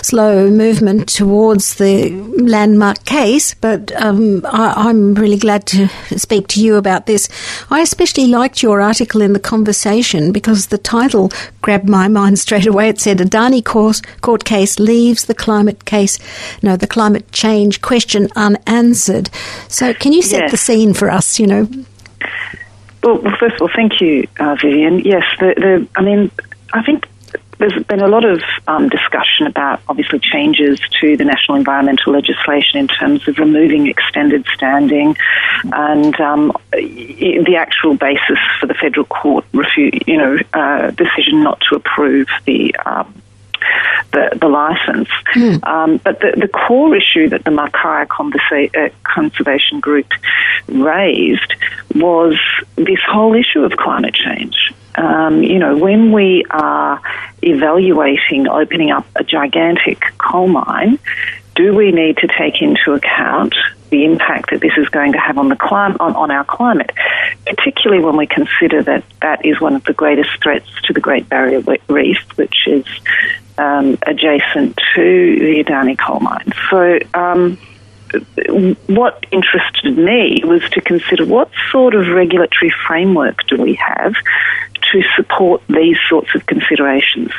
slow 0.01 0.49
movement 0.49 0.82
towards 1.07 1.75
the 1.75 2.11
landmark 2.37 3.03
case, 3.05 3.53
but 3.53 3.91
um, 4.01 4.45
I, 4.45 4.89
am 4.89 5.13
really 5.13 5.37
glad 5.37 5.65
to 5.67 5.87
speak 6.17 6.47
to 6.49 6.61
you 6.61 6.75
about 6.75 7.05
this. 7.05 7.29
I 7.69 7.81
especially 7.81 8.27
liked 8.27 8.61
your 8.61 8.81
article 8.81 9.21
in 9.21 9.33
the 9.33 9.39
conversation 9.39 10.31
because 10.31 10.67
the 10.67 10.77
title 10.77 11.31
grabbed 11.61 11.89
my 11.89 12.07
mind 12.07 12.39
straight 12.45 12.65
away. 12.65 12.89
It 12.89 12.99
said 12.99 13.17
Adani 13.17 13.63
court, 13.63 14.01
court 14.21 14.45
case 14.45 14.79
leaves 14.79 15.25
the 15.25 15.35
climate 15.35 15.85
case, 15.85 16.19
no, 16.61 16.75
the 16.75 16.87
climate 16.87 17.31
change 17.31 17.81
question 17.81 18.29
unanswered. 18.35 19.29
So, 19.67 19.93
can 19.93 20.13
you 20.13 20.21
set 20.21 20.41
yes. 20.41 20.51
the 20.51 20.57
scene 20.57 20.93
for 20.93 21.09
us? 21.09 21.39
You 21.39 21.47
know. 21.47 21.69
Well, 23.03 23.19
well 23.19 23.35
first 23.39 23.55
of 23.55 23.61
all, 23.61 23.69
thank 23.75 24.01
you, 24.01 24.27
uh, 24.39 24.55
Vivian. 24.61 24.99
Yes, 24.99 25.23
the, 25.39 25.53
the, 25.57 25.87
I 25.95 26.01
mean, 26.01 26.31
I 26.73 26.83
think 26.83 27.07
there's 27.57 27.83
been 27.83 28.01
a 28.01 28.07
lot 28.07 28.25
of 28.25 28.41
um, 28.67 28.89
discussion 28.89 29.47
about 29.47 29.81
obviously 29.87 30.19
changes 30.19 30.79
to 31.01 31.17
the 31.17 31.25
national 31.25 31.57
environmental 31.57 32.13
legislation 32.13 32.79
in 32.79 32.87
terms 32.87 33.27
of 33.27 33.37
removing 33.37 33.87
extended 33.87 34.45
standing 34.53 35.15
and 35.63 36.19
um, 36.19 36.51
the 36.71 37.55
actual 37.57 37.95
basis 37.95 38.39
for 38.59 38.65
the 38.67 38.73
federal 38.73 39.05
court 39.05 39.45
refu- 39.51 40.07
you 40.07 40.17
know 40.17 40.37
uh, 40.53 40.91
decision 40.91 41.43
not 41.43 41.61
to 41.69 41.75
approve 41.75 42.27
the 42.45 42.75
um, 42.85 43.13
the, 44.11 44.37
the 44.39 44.47
license. 44.47 45.09
Mm. 45.33 45.65
Um, 45.65 45.97
but 46.03 46.19
the, 46.19 46.33
the 46.35 46.47
core 46.47 46.95
issue 46.95 47.29
that 47.29 47.43
the 47.43 47.51
Mackay 47.51 48.05
Conversa- 48.09 48.75
uh, 48.75 48.89
Conservation 49.03 49.79
Group 49.79 50.07
raised 50.67 51.53
was 51.95 52.37
this 52.75 52.99
whole 53.07 53.35
issue 53.35 53.63
of 53.63 53.71
climate 53.73 54.13
change. 54.13 54.73
Um, 54.95 55.43
you 55.43 55.59
know, 55.59 55.77
when 55.77 56.11
we 56.11 56.45
are 56.49 57.01
evaluating 57.41 58.47
opening 58.47 58.91
up 58.91 59.05
a 59.15 59.23
gigantic 59.23 60.03
coal 60.17 60.47
mine, 60.47 60.99
do 61.55 61.73
we 61.73 61.91
need 61.91 62.17
to 62.17 62.27
take 62.27 62.61
into 62.61 62.93
account 62.93 63.55
the 63.89 64.05
impact 64.05 64.49
that 64.49 64.59
this 64.59 64.73
is 64.77 64.89
going 64.89 65.13
to 65.13 65.19
have 65.19 65.37
on 65.37 65.49
the 65.49 65.55
clim- 65.55 65.97
on, 65.99 66.15
on 66.15 66.31
our 66.31 66.43
climate, 66.43 66.89
particularly 67.45 68.03
when 68.03 68.17
we 68.17 68.25
consider 68.25 68.81
that 68.81 69.03
that 69.21 69.45
is 69.45 69.61
one 69.61 69.75
of 69.75 69.83
the 69.83 69.93
greatest 69.93 70.31
threats 70.41 70.67
to 70.83 70.93
the 70.93 70.99
Great 70.99 71.29
Barrier 71.29 71.61
Reef, 71.87 72.17
which 72.35 72.67
is 72.67 72.85
um, 73.57 73.99
adjacent 74.01 74.79
to 74.95 75.35
the 75.39 75.63
Adani 75.63 75.97
coal 75.97 76.19
mine. 76.19 76.51
So. 76.69 76.99
Um, 77.13 77.57
what 78.85 79.25
interested 79.31 79.97
me 79.97 80.39
was 80.45 80.61
to 80.69 80.81
consider 80.81 81.25
what 81.25 81.49
sort 81.71 81.95
of 81.95 82.07
regulatory 82.09 82.71
framework 82.85 83.43
do 83.47 83.59
we 83.59 83.73
have 83.73 84.13
to 84.93 85.01
support 85.15 85.61
these 85.67 85.97
sorts 86.07 86.33
of 86.35 86.45
considerations. 86.45 87.31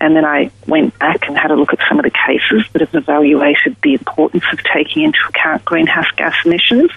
And 0.00 0.16
then 0.16 0.24
I 0.24 0.50
went 0.66 0.98
back 0.98 1.28
and 1.28 1.36
had 1.36 1.50
a 1.50 1.54
look 1.54 1.72
at 1.72 1.80
some 1.88 1.98
of 1.98 2.04
the 2.04 2.10
cases 2.10 2.64
that 2.72 2.80
have 2.80 2.94
evaluated 2.94 3.76
the 3.82 3.94
importance 3.94 4.44
of 4.52 4.60
taking 4.72 5.02
into 5.02 5.18
account 5.28 5.64
greenhouse 5.64 6.10
gas 6.16 6.34
emissions. 6.44 6.90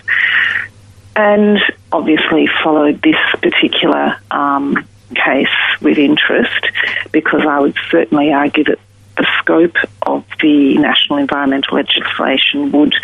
And 1.16 1.60
obviously 1.92 2.48
followed 2.64 3.02
this 3.02 3.16
particular 3.42 4.18
um, 4.32 4.86
case 5.16 5.48
with 5.82 5.98
interest 5.98 6.68
because 7.12 7.42
I 7.48 7.60
would 7.60 7.76
certainly 7.90 8.32
argue 8.32 8.64
that 8.66 8.80
the 9.18 9.28
scope 9.40 9.76
of 10.02 10.26
the 10.42 10.78
national 10.78 11.20
environmental 11.20 11.78
legislation 11.78 12.72
would 12.72 12.96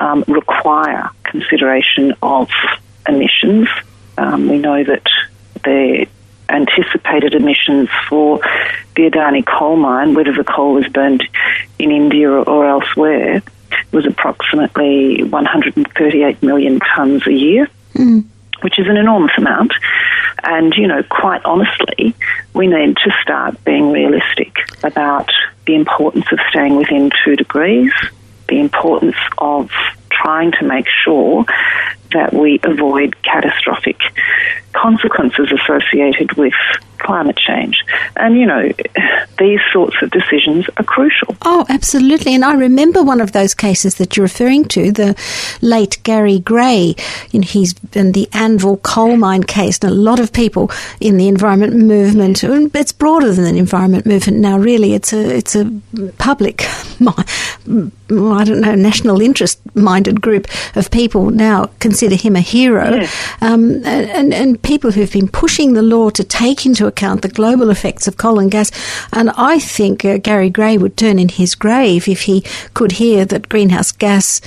um, 0.00 0.24
require 0.26 1.10
consideration 1.24 2.14
of 2.22 2.48
emissions. 3.06 3.68
Um, 4.16 4.48
we 4.48 4.58
know 4.58 4.82
that 4.82 5.06
the 5.64 6.06
anticipated 6.52 7.34
emissions 7.34 7.88
for 8.08 8.38
the 8.96 9.10
Adani 9.10 9.44
coal 9.44 9.76
mine, 9.76 10.14
whether 10.14 10.32
the 10.32 10.44
coal 10.44 10.74
was 10.74 10.86
burned 10.88 11.26
in 11.78 11.90
India 11.90 12.30
or, 12.30 12.66
elsewhere, 12.66 13.42
was 13.92 14.06
approximately 14.06 15.22
138 15.22 16.42
million 16.42 16.78
tonnes 16.80 17.26
a 17.26 17.32
year, 17.32 17.68
mm. 17.94 18.24
which 18.60 18.78
is 18.78 18.86
an 18.86 18.96
enormous 18.96 19.32
amount. 19.38 19.72
And, 20.44 20.74
you 20.74 20.86
know, 20.86 21.02
quite 21.04 21.44
honestly, 21.44 22.14
we 22.54 22.66
need 22.66 22.96
to 22.98 23.10
start 23.22 23.62
being 23.64 23.92
realistic 23.92 24.54
about 24.82 25.30
the 25.66 25.74
importance 25.74 26.26
of 26.32 26.38
staying 26.48 26.76
within 26.76 27.10
two 27.24 27.36
degrees, 27.36 27.92
the 28.48 28.58
importance 28.58 29.16
of 29.38 29.70
trying 30.10 30.52
to 30.52 30.64
make 30.64 30.86
sure 31.04 31.44
that 32.14 32.32
we 32.32 32.60
avoid 32.62 33.20
catastrophic 33.22 33.98
consequences 34.72 35.52
associated 35.52 36.32
with 36.36 36.54
climate 37.02 37.36
change. 37.36 37.84
And, 38.16 38.36
you 38.36 38.46
know, 38.46 38.70
these 39.38 39.60
sorts 39.72 39.96
of 40.02 40.10
decisions 40.10 40.68
are 40.76 40.84
crucial. 40.84 41.36
Oh, 41.42 41.66
absolutely. 41.68 42.34
And 42.34 42.44
I 42.44 42.54
remember 42.54 43.02
one 43.02 43.20
of 43.20 43.32
those 43.32 43.54
cases 43.54 43.96
that 43.96 44.16
you're 44.16 44.24
referring 44.24 44.64
to, 44.66 44.92
the 44.92 45.18
late 45.60 45.98
Gary 46.04 46.38
Gray. 46.38 46.94
You 47.30 47.40
know, 47.40 47.46
he's 47.46 47.74
in 47.92 48.12
the 48.12 48.28
Anvil 48.32 48.78
coal 48.78 49.16
mine 49.16 49.42
case. 49.42 49.78
And 49.82 49.90
a 49.90 49.94
lot 49.94 50.20
of 50.20 50.32
people 50.32 50.70
in 51.00 51.16
the 51.16 51.28
environment 51.28 51.74
movement, 51.74 52.44
it's 52.44 52.92
broader 52.92 53.32
than 53.32 53.46
an 53.46 53.56
environment 53.56 54.06
movement 54.06 54.38
now, 54.38 54.58
really. 54.58 54.94
It's 54.94 55.12
a, 55.12 55.36
it's 55.36 55.56
a 55.56 55.64
public, 56.18 56.62
I 57.00 58.44
don't 58.44 58.60
know, 58.60 58.74
national 58.74 59.20
interest 59.20 59.60
minded 59.74 60.20
group 60.20 60.46
of 60.76 60.90
people 60.90 61.30
now 61.30 61.66
consider 61.80 62.14
him 62.14 62.36
a 62.36 62.40
hero. 62.40 62.94
Yeah. 62.94 63.10
Um, 63.40 63.84
and, 63.84 64.32
and 64.32 64.62
people 64.62 64.92
who've 64.92 65.12
been 65.12 65.28
pushing 65.28 65.72
the 65.72 65.82
law 65.82 66.10
to 66.10 66.24
take 66.24 66.64
into 66.66 66.86
account 66.92 67.22
the 67.22 67.28
global 67.28 67.70
effects 67.70 68.06
of 68.06 68.16
coal 68.16 68.38
and 68.38 68.50
gas. 68.50 68.70
And 69.12 69.30
I 69.30 69.58
think 69.58 70.04
uh, 70.04 70.18
Gary 70.18 70.50
Gray 70.50 70.78
would 70.78 70.96
turn 70.96 71.18
in 71.18 71.28
his 71.28 71.54
grave 71.54 72.08
if 72.08 72.22
he 72.22 72.44
could 72.74 72.92
hear 72.92 73.24
that 73.24 73.48
greenhouse 73.48 73.92
gas, 73.92 74.40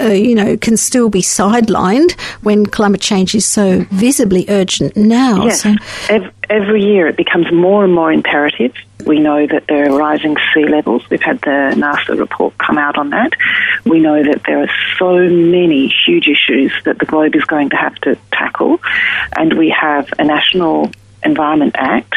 uh, 0.00 0.06
you 0.06 0.34
know, 0.34 0.56
can 0.56 0.76
still 0.76 1.08
be 1.08 1.22
sidelined 1.22 2.12
when 2.42 2.66
climate 2.66 3.00
change 3.00 3.34
is 3.34 3.46
so 3.46 3.86
visibly 3.90 4.44
urgent 4.48 4.96
now. 4.96 5.44
Yes. 5.44 5.62
So, 5.62 5.74
every 6.50 6.82
year 6.82 7.06
it 7.06 7.16
becomes 7.16 7.52
more 7.52 7.84
and 7.84 7.94
more 7.94 8.12
imperative. 8.12 8.72
We 9.04 9.20
know 9.20 9.46
that 9.46 9.66
there 9.68 9.90
are 9.90 9.96
rising 9.96 10.36
sea 10.52 10.66
levels. 10.66 11.08
We've 11.10 11.22
had 11.22 11.40
the 11.40 11.74
NASA 11.76 12.18
report 12.18 12.56
come 12.58 12.78
out 12.78 12.98
on 12.98 13.10
that. 13.10 13.32
We 13.84 14.00
know 14.00 14.22
that 14.22 14.42
there 14.46 14.62
are 14.62 14.70
so 14.98 15.16
many 15.16 15.88
huge 16.06 16.28
issues 16.28 16.72
that 16.84 16.98
the 16.98 17.06
globe 17.06 17.36
is 17.36 17.44
going 17.44 17.70
to 17.70 17.76
have 17.76 17.94
to 17.96 18.16
tackle. 18.32 18.80
And 19.36 19.56
we 19.56 19.70
have 19.70 20.12
a 20.18 20.24
national 20.24 20.90
Environment 21.24 21.74
Act, 21.76 22.14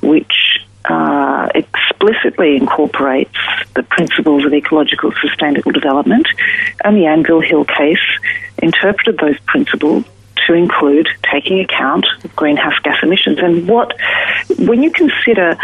which 0.00 0.60
uh, 0.84 1.48
explicitly 1.54 2.56
incorporates 2.56 3.36
the 3.74 3.82
principles 3.82 4.44
of 4.44 4.52
ecological 4.52 5.12
sustainable 5.20 5.72
development, 5.72 6.26
and 6.84 6.96
the 6.96 7.06
Anvil 7.06 7.40
Hill 7.40 7.64
case 7.64 7.98
interpreted 8.62 9.18
those 9.18 9.38
principles 9.46 10.04
to 10.46 10.52
include 10.52 11.08
taking 11.30 11.60
account 11.60 12.06
of 12.22 12.36
greenhouse 12.36 12.78
gas 12.82 12.98
emissions. 13.02 13.38
And 13.38 13.66
what, 13.66 13.94
when 14.58 14.82
you 14.82 14.90
consider 14.90 15.56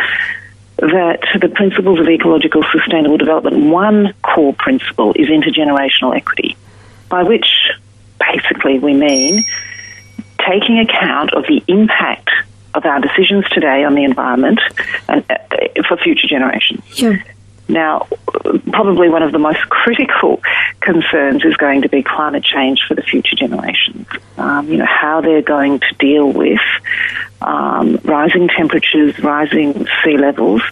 that 0.76 1.20
the 1.38 1.48
principles 1.48 2.00
of 2.00 2.08
ecological 2.08 2.64
sustainable 2.72 3.18
development, 3.18 3.66
one 3.66 4.14
core 4.22 4.54
principle 4.54 5.12
is 5.14 5.28
intergenerational 5.28 6.16
equity, 6.16 6.56
by 7.10 7.22
which 7.22 7.46
basically 8.18 8.78
we 8.78 8.94
mean 8.94 9.44
taking 10.48 10.78
account 10.78 11.34
of 11.34 11.44
the 11.46 11.62
impact 11.68 12.30
of 12.74 12.84
our 12.84 13.00
decisions 13.00 13.44
today 13.50 13.84
on 13.84 13.94
the 13.94 14.04
environment 14.04 14.60
and 15.08 15.24
uh, 15.30 15.36
for 15.88 15.96
future 15.96 16.28
generations. 16.28 16.82
Yeah. 16.94 17.22
Now, 17.68 18.08
probably 18.72 19.08
one 19.08 19.22
of 19.22 19.30
the 19.30 19.38
most 19.38 19.60
critical 19.68 20.42
concerns 20.80 21.44
is 21.44 21.56
going 21.56 21.82
to 21.82 21.88
be 21.88 22.02
climate 22.02 22.42
change 22.42 22.82
for 22.86 22.94
the 22.94 23.02
future 23.02 23.36
generations. 23.36 24.06
Um, 24.36 24.68
you 24.68 24.76
know, 24.76 24.86
how 24.88 25.20
they're 25.20 25.42
going 25.42 25.78
to 25.78 25.94
deal 25.98 26.32
with 26.32 26.60
um, 27.40 28.00
rising 28.02 28.48
temperatures, 28.48 29.18
rising 29.20 29.86
sea 30.02 30.16
levels. 30.16 30.62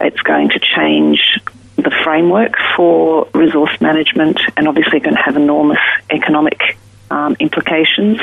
It's 0.00 0.20
going 0.22 0.48
to 0.50 0.58
change 0.58 1.20
the 1.76 1.90
framework 2.02 2.54
for 2.74 3.28
resource 3.34 3.78
management 3.80 4.40
and 4.56 4.66
obviously 4.66 5.00
going 5.00 5.16
to 5.16 5.22
have 5.22 5.36
enormous 5.36 5.78
economic 6.10 6.78
um, 7.10 7.36
implications. 7.38 8.18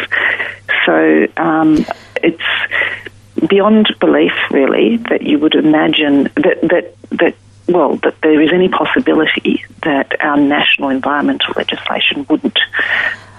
So 0.85 1.27
um, 1.37 1.85
it's 2.23 3.47
beyond 3.47 3.95
belief, 3.99 4.33
really, 4.51 4.97
that 5.09 5.21
you 5.21 5.39
would 5.39 5.55
imagine 5.55 6.23
that 6.35 6.59
that 6.63 6.95
that 7.11 7.35
well 7.67 7.97
that 7.97 8.15
there 8.21 8.41
is 8.41 8.51
any 8.53 8.69
possibility 8.69 9.63
that 9.83 10.19
our 10.21 10.37
national 10.37 10.89
environmental 10.89 11.53
legislation 11.55 12.25
wouldn't 12.29 12.59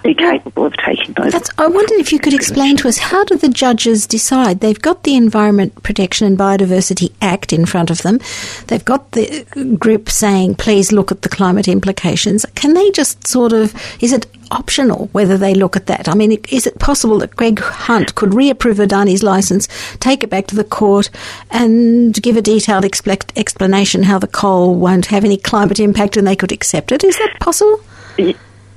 be 0.02 0.14
capable 0.14 0.66
of 0.66 0.76
taking 0.76 1.12
those. 1.14 1.32
That's, 1.32 1.50
I 1.58 1.66
wonder 1.66 1.94
if 1.94 2.12
you 2.12 2.18
could 2.18 2.34
explain 2.34 2.76
to 2.78 2.88
us 2.88 2.98
how 2.98 3.24
do 3.24 3.36
the 3.36 3.48
judges 3.48 4.06
decide? 4.06 4.60
They've 4.60 4.80
got 4.80 5.02
the 5.02 5.16
Environment 5.16 5.82
Protection 5.82 6.26
and 6.26 6.38
Biodiversity 6.38 7.12
Act 7.20 7.52
in 7.52 7.66
front 7.66 7.90
of 7.90 8.02
them. 8.02 8.20
They've 8.68 8.84
got 8.84 9.12
the 9.12 9.44
group 9.78 10.08
saying, 10.08 10.56
please 10.56 10.92
look 10.92 11.12
at 11.12 11.22
the 11.22 11.28
climate 11.28 11.68
implications. 11.68 12.46
Can 12.54 12.74
they 12.74 12.90
just 12.90 13.26
sort 13.26 13.52
of, 13.52 13.74
is 14.02 14.12
it 14.12 14.26
optional 14.50 15.08
whether 15.12 15.36
they 15.36 15.54
look 15.54 15.76
at 15.76 15.86
that? 15.86 16.08
I 16.08 16.14
mean, 16.14 16.32
is 16.48 16.66
it 16.66 16.78
possible 16.78 17.18
that 17.18 17.36
Greg 17.36 17.58
Hunt 17.58 18.14
could 18.14 18.34
reapprove 18.34 18.78
Adani's 18.78 19.22
license, 19.22 19.68
take 20.00 20.22
it 20.22 20.30
back 20.30 20.46
to 20.48 20.56
the 20.56 20.64
court, 20.64 21.10
and 21.50 22.14
give 22.14 22.36
a 22.36 22.42
detailed 22.42 22.84
expl- 22.84 23.30
explanation 23.36 24.04
how 24.04 24.18
the 24.18 24.26
coal 24.26 24.74
won't 24.74 25.06
have 25.06 25.24
any 25.24 25.36
climate 25.36 25.80
impact 25.80 26.16
and 26.16 26.26
they 26.26 26.36
could 26.36 26.52
accept 26.52 26.92
it? 26.92 27.04
Is 27.04 27.18
that 27.18 27.36
possible? 27.40 27.80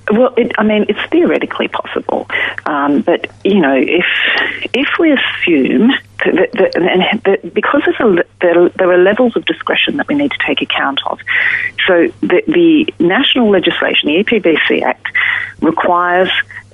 Well, 0.10 0.34
it, 0.36 0.52
I 0.58 0.64
mean, 0.64 0.86
it's 0.90 1.00
theoretically 1.12 1.68
possible, 1.68 2.28
um, 2.66 3.02
but 3.02 3.28
you 3.44 3.62
know, 3.62 3.76
if 3.76 4.06
if 4.74 4.88
we 5.00 5.12
assume 5.12 5.92
that, 6.26 6.52
that, 6.54 6.76
and 6.76 7.22
that 7.24 7.54
because 7.54 7.84
a, 7.88 8.24
there, 8.42 8.70
there, 8.70 8.92
are 8.92 8.98
levels 8.98 9.36
of 9.36 9.46
discretion 9.46 9.98
that 9.98 10.08
we 10.08 10.16
need 10.16 10.32
to 10.32 10.38
take 10.46 10.62
account 10.62 11.00
of, 11.06 11.20
so 11.88 12.08
the, 12.22 12.44
the 12.48 12.94
national 13.00 13.50
legislation, 13.50 14.10
the 14.10 14.24
EPBC 14.24 14.82
Act, 14.82 15.08
requires 15.62 16.30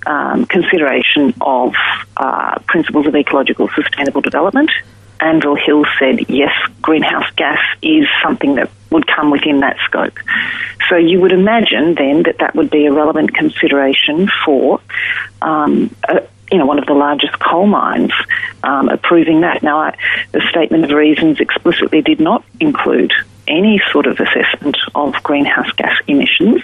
um, 0.05 0.45
consideration 0.45 1.33
of 1.41 1.73
uh, 2.15 2.59
principles 2.67 3.07
of 3.07 3.15
ecological 3.15 3.67
sustainable 3.75 4.21
development 4.21 4.71
Anvil 5.19 5.55
Hill 5.55 5.85
said, 5.99 6.29
yes, 6.29 6.53
greenhouse 6.81 7.29
gas 7.35 7.59
is 7.81 8.05
something 8.23 8.55
that 8.55 8.69
would 8.91 9.07
come 9.07 9.31
within 9.31 9.61
that 9.61 9.77
scope. 9.85 10.17
So 10.89 10.95
you 10.95 11.19
would 11.21 11.31
imagine 11.31 11.95
then 11.95 12.23
that 12.23 12.37
that 12.39 12.55
would 12.55 12.69
be 12.69 12.85
a 12.85 12.93
relevant 12.93 13.33
consideration 13.33 14.29
for, 14.45 14.79
um, 15.41 15.93
a, 16.07 16.23
you 16.51 16.57
know, 16.57 16.65
one 16.65 16.79
of 16.79 16.85
the 16.85 16.93
largest 16.93 17.37
coal 17.39 17.67
mines 17.67 18.13
um, 18.63 18.89
approving 18.89 19.41
that. 19.41 19.63
Now, 19.63 19.79
I, 19.79 19.97
the 20.31 20.41
statement 20.49 20.85
of 20.85 20.91
reasons 20.91 21.39
explicitly 21.39 22.01
did 22.01 22.19
not 22.19 22.45
include 22.59 23.11
any 23.47 23.81
sort 23.91 24.07
of 24.07 24.19
assessment 24.19 24.77
of 24.95 25.13
greenhouse 25.23 25.71
gas 25.71 25.97
emissions. 26.07 26.61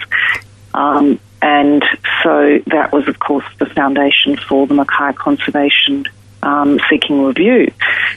Um, 0.72 1.20
and 1.42 1.84
so 2.22 2.60
that 2.68 2.92
was, 2.92 3.06
of 3.08 3.18
course, 3.18 3.44
the 3.58 3.66
foundation 3.66 4.36
for 4.36 4.66
the 4.66 4.74
Mackay 4.74 5.12
Conservation 5.16 6.06
um, 6.44 6.78
seeking 6.90 7.22
review, 7.22 7.72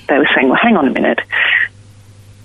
they 0.07 0.17
were 0.17 0.29
saying, 0.35 0.49
well, 0.49 0.59
hang 0.61 0.77
on 0.77 0.87
a 0.87 0.91
minute. 0.91 1.19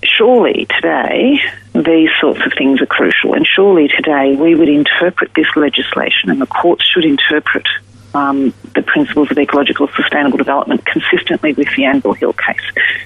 Surely 0.04 0.66
today 0.66 1.38
these 1.74 2.10
sorts 2.20 2.40
of 2.44 2.52
things 2.56 2.80
are 2.82 2.86
crucial, 2.86 3.34
and 3.34 3.46
surely 3.46 3.88
today 3.88 4.34
we 4.34 4.54
would 4.54 4.68
interpret 4.68 5.32
this 5.34 5.46
legislation, 5.56 6.30
and 6.30 6.40
the 6.40 6.46
courts 6.46 6.84
should 6.84 7.04
interpret 7.04 7.66
um, 8.14 8.52
the 8.74 8.82
principles 8.82 9.30
of 9.30 9.38
ecological 9.38 9.88
sustainable 9.96 10.36
development 10.36 10.84
consistently 10.84 11.54
with 11.54 11.68
the 11.76 11.84
Anvil 11.84 12.12
Hill 12.12 12.34
case. 12.34 12.60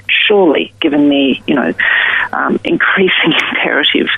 Surely, 0.09 0.73
given 0.81 1.09
the 1.09 1.37
you 1.47 1.55
know 1.55 1.73
um, 2.33 2.59
increasing 2.65 3.33
imperative 3.51 4.09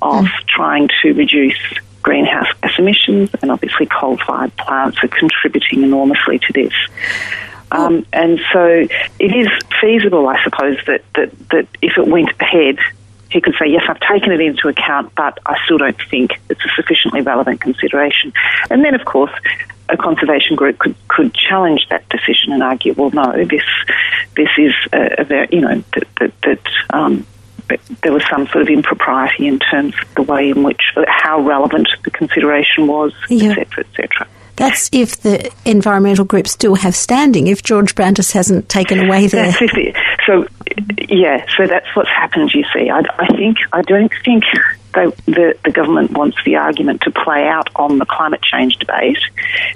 of 0.00 0.24
mm. 0.24 0.46
trying 0.46 0.88
to 1.02 1.12
reduce 1.14 1.58
greenhouse 2.02 2.46
gas 2.62 2.72
emissions, 2.78 3.30
and 3.42 3.50
obviously 3.50 3.86
coal-fired 3.86 4.56
plants 4.56 4.98
are 5.02 5.08
contributing 5.08 5.82
enormously 5.82 6.38
to 6.38 6.52
this. 6.52 6.72
Um, 7.70 8.06
and 8.12 8.40
so 8.52 8.64
it 9.18 9.36
is 9.36 9.48
feasible, 9.80 10.26
I 10.28 10.42
suppose, 10.42 10.78
that, 10.86 11.02
that, 11.14 11.48
that 11.50 11.68
if 11.82 11.98
it 11.98 12.06
went 12.06 12.30
ahead, 12.40 12.78
he 13.30 13.40
could 13.40 13.54
say, 13.58 13.66
yes, 13.66 13.82
I've 13.88 14.00
taken 14.00 14.32
it 14.32 14.40
into 14.40 14.68
account, 14.68 15.14
but 15.14 15.38
I 15.44 15.56
still 15.64 15.78
don't 15.78 16.00
think 16.10 16.32
it's 16.48 16.64
a 16.64 16.68
sufficiently 16.76 17.20
relevant 17.20 17.60
consideration. 17.60 18.32
And 18.70 18.84
then, 18.84 18.94
of 18.94 19.04
course, 19.04 19.32
a 19.90 19.96
conservation 19.96 20.56
group 20.56 20.78
could, 20.78 20.94
could 21.08 21.34
challenge 21.34 21.86
that 21.90 22.08
decision 22.08 22.52
and 22.52 22.62
argue, 22.62 22.94
well, 22.94 23.10
no, 23.10 23.32
this 23.44 23.62
this 24.36 24.48
is 24.56 24.72
a, 24.92 25.20
a 25.22 25.24
very, 25.24 25.48
you 25.50 25.60
know, 25.60 25.82
that, 25.94 26.04
that, 26.20 26.32
that 26.42 26.68
um, 26.90 27.26
there 28.02 28.12
was 28.12 28.22
some 28.30 28.46
sort 28.48 28.62
of 28.62 28.68
impropriety 28.68 29.46
in 29.46 29.58
terms 29.58 29.94
of 30.00 30.14
the 30.14 30.22
way 30.22 30.50
in 30.50 30.62
which, 30.62 30.80
how 31.06 31.40
relevant 31.40 31.88
the 32.04 32.10
consideration 32.10 32.86
was, 32.86 33.12
Yeah. 33.28 33.50
etc., 33.50 33.84
etc. 33.84 34.26
That's 34.58 34.90
if 34.92 35.20
the 35.20 35.52
environmental 35.64 36.24
groups 36.24 36.50
still 36.50 36.74
have 36.74 36.96
standing, 36.96 37.46
if 37.46 37.62
George 37.62 37.94
Brandis 37.94 38.32
hasn't 38.32 38.68
taken 38.68 38.98
away 38.98 39.28
their. 39.28 39.52
So, 40.26 40.46
yeah, 41.08 41.46
so 41.56 41.66
that's 41.66 41.86
what's 41.94 42.08
happened, 42.08 42.52
you 42.52 42.64
see. 42.74 42.90
I, 42.90 43.02
I 43.18 43.28
think, 43.36 43.56
I 43.72 43.82
don't 43.82 44.12
think 44.24 44.44
they, 44.94 45.06
the, 45.26 45.56
the 45.64 45.70
government 45.70 46.10
wants 46.10 46.38
the 46.44 46.56
argument 46.56 47.02
to 47.02 47.12
play 47.12 47.46
out 47.46 47.68
on 47.76 47.98
the 47.98 48.04
climate 48.04 48.42
change 48.42 48.76
debate 48.78 49.20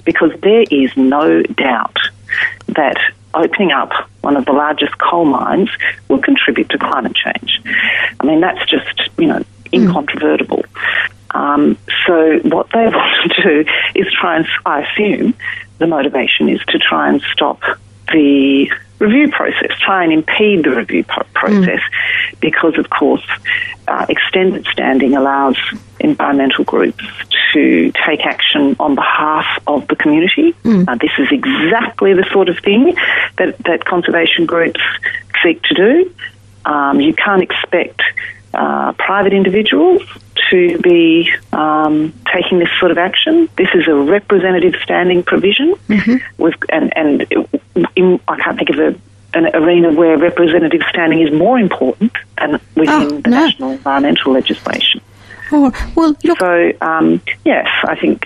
because 0.03 0.31
there 0.41 0.65
is 0.69 0.95
no 0.97 1.41
doubt 1.41 1.97
that 2.67 2.97
opening 3.33 3.71
up 3.71 3.91
one 4.21 4.35
of 4.35 4.45
the 4.45 4.51
largest 4.51 4.97
coal 4.97 5.25
mines 5.25 5.69
will 6.09 6.21
contribute 6.21 6.69
to 6.69 6.77
climate 6.77 7.15
change. 7.15 7.61
I 8.19 8.25
mean, 8.25 8.41
that's 8.41 8.69
just, 8.69 9.09
you 9.17 9.27
know, 9.27 9.39
hmm. 9.39 9.73
incontrovertible. 9.73 10.65
Um, 11.33 11.77
so 12.05 12.39
what 12.43 12.69
they 12.71 12.85
want 12.87 13.31
to 13.31 13.63
do 13.63 13.71
is 13.95 14.07
try 14.13 14.37
and, 14.37 14.47
I 14.65 14.81
assume, 14.81 15.33
the 15.79 15.87
motivation 15.87 16.49
is 16.49 16.61
to 16.67 16.79
try 16.79 17.09
and 17.09 17.21
stop 17.33 17.61
the 18.11 18.71
review 18.99 19.29
process, 19.31 19.71
try 19.79 20.03
and 20.03 20.13
impede 20.13 20.63
the 20.63 20.71
review 20.71 21.03
po- 21.03 21.25
process, 21.33 21.81
because 22.39 22.77
of 22.77 22.89
course, 22.89 23.25
uh, 23.87 24.05
extended 24.07 24.65
standing 24.71 25.15
allows 25.15 25.57
environmental 25.99 26.63
groups 26.63 27.03
to 27.53 27.91
take 28.05 28.21
action 28.25 28.75
on 28.79 28.95
behalf 28.95 29.45
of 29.67 29.87
the 29.87 29.95
community. 29.95 30.55
Uh, 30.87 30.95
this 30.95 31.11
is 31.17 31.27
exactly 31.31 32.13
the 32.13 32.25
sort 32.31 32.49
of 32.49 32.57
thing 32.59 32.95
that, 33.37 33.57
that 33.65 33.83
conservation 33.85 34.45
groups 34.45 34.79
seek 35.43 35.61
to 35.63 35.73
do. 35.73 36.13
Um, 36.65 37.01
you 37.01 37.13
can't 37.13 37.41
expect 37.41 38.01
uh, 38.53 38.93
private 38.93 39.33
individuals 39.33 40.01
to 40.49 40.77
be 40.79 41.31
um, 41.51 42.13
taking 42.33 42.59
this 42.59 42.69
sort 42.79 42.91
of 42.91 42.97
action. 42.97 43.49
This 43.57 43.69
is 43.73 43.87
a 43.87 43.95
representative 43.95 44.75
standing 44.83 45.23
provision, 45.23 45.75
with, 46.37 46.55
and, 46.69 46.95
and 46.97 47.25
in, 47.95 48.19
I 48.27 48.35
can't 48.37 48.57
think 48.57 48.69
of 48.69 48.79
a, 48.79 48.95
an 49.37 49.55
arena 49.55 49.91
where 49.91 50.17
representative 50.17 50.81
standing 50.89 51.21
is 51.21 51.31
more 51.33 51.59
important 51.59 52.11
than 52.37 52.53
within 52.75 52.89
Oh, 52.89 53.21
the 53.21 53.29
no. 53.29 53.37
national 53.39 53.71
environmental 53.71 54.33
legislation. 54.33 55.01
Oh, 55.51 55.71
well, 55.95 56.15
look, 56.23 56.39
So, 56.39 56.71
um, 56.81 57.21
yes, 57.45 57.67
I 57.83 57.95
think 57.95 58.25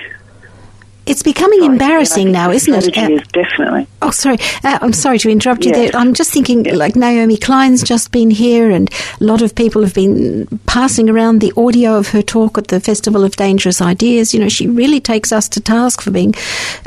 it's 1.08 1.24
becoming 1.24 1.64
embarrassing 1.64 2.32
now, 2.32 2.52
isn't 2.52 2.74
it? 2.74 2.98
Uh, 2.98 3.10
is 3.16 3.22
definitely. 3.34 3.88
Oh, 4.02 4.12
sorry. 4.12 4.38
Uh, 4.64 4.78
I'm 4.82 4.94
sorry 4.94 5.20
to 5.20 5.30
interrupt 5.30 5.66
you 5.66 5.72
Yes. 5.72 5.92
there. 5.92 6.00
I'm 6.02 6.14
just 6.14 6.32
thinking, 6.32 6.64
like 6.76 6.96
Naomi 6.96 7.38
Klein's 7.38 7.84
just 7.84 8.12
been 8.12 8.30
here, 8.30 8.70
and 8.72 8.90
a 9.20 9.24
lot 9.24 9.42
of 9.42 9.56
people 9.56 9.82
have 9.84 9.94
been 9.94 10.48
passing 10.66 11.10
around 11.10 11.40
the 11.42 11.54
audio 11.58 11.98
of 11.98 12.10
her 12.10 12.22
talk 12.22 12.58
at 12.58 12.68
the 12.68 12.80
Festival 12.80 13.24
of 13.24 13.36
Dangerous 13.36 13.82
Ideas. 13.82 14.34
You 14.34 14.40
know, 14.40 14.50
she 14.50 14.68
really 14.68 15.00
takes 15.00 15.32
us 15.32 15.48
to 15.50 15.62
task 15.62 16.02
for 16.02 16.12
being 16.12 16.34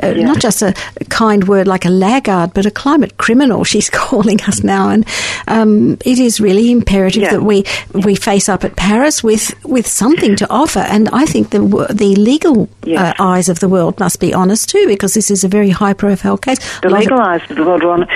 uh, 0.03 0.13
not 0.13 0.39
just 0.41 0.63
a 0.63 0.75
kind 1.09 1.49
word 1.49 1.67
like 1.67 1.85
a 1.85 1.91
laggard, 1.91 2.55
but 2.55 2.67
a 2.67 2.71
climate 2.71 3.17
criminal. 3.19 3.65
She's 3.71 3.91
calling 3.91 4.41
us 4.43 4.63
now, 4.65 4.89
and 4.91 5.07
um, 5.49 5.99
it 6.05 6.19
is 6.19 6.41
really 6.41 6.71
imperative 6.71 7.23
that 7.31 7.43
we 7.43 7.65
we 7.95 8.15
face 8.17 8.49
up 8.49 8.65
at 8.65 8.77
Paris 8.77 9.23
with 9.23 9.53
with 9.65 9.87
something 9.87 10.37
to 10.37 10.47
offer. 10.51 10.81
And 10.81 11.09
I 11.13 11.25
think 11.27 11.51
the 11.51 11.61
the 11.91 12.15
legal 12.17 12.69
Yes. 12.85 13.15
uh, 13.19 13.23
eyes 13.23 13.49
of 13.49 13.61
the 13.61 13.69
world 13.69 14.01
must 14.01 14.10
be 14.17 14.33
honest 14.35 14.69
too, 14.69 14.87
because 14.87 15.15
this 15.15 15.31
is 15.31 15.45
a 15.45 15.49
very 15.49 15.71
high 15.71 15.93
profile 15.93 16.37
case. 16.39 16.59
the 16.81 16.89
A 16.89 16.91
lot 16.91 16.97
of- 16.99 17.05
legal 17.05 17.21
eyes 17.21 17.43
of 17.51 17.57
the 17.57 17.65
world 17.65 17.85
are. 17.85 18.07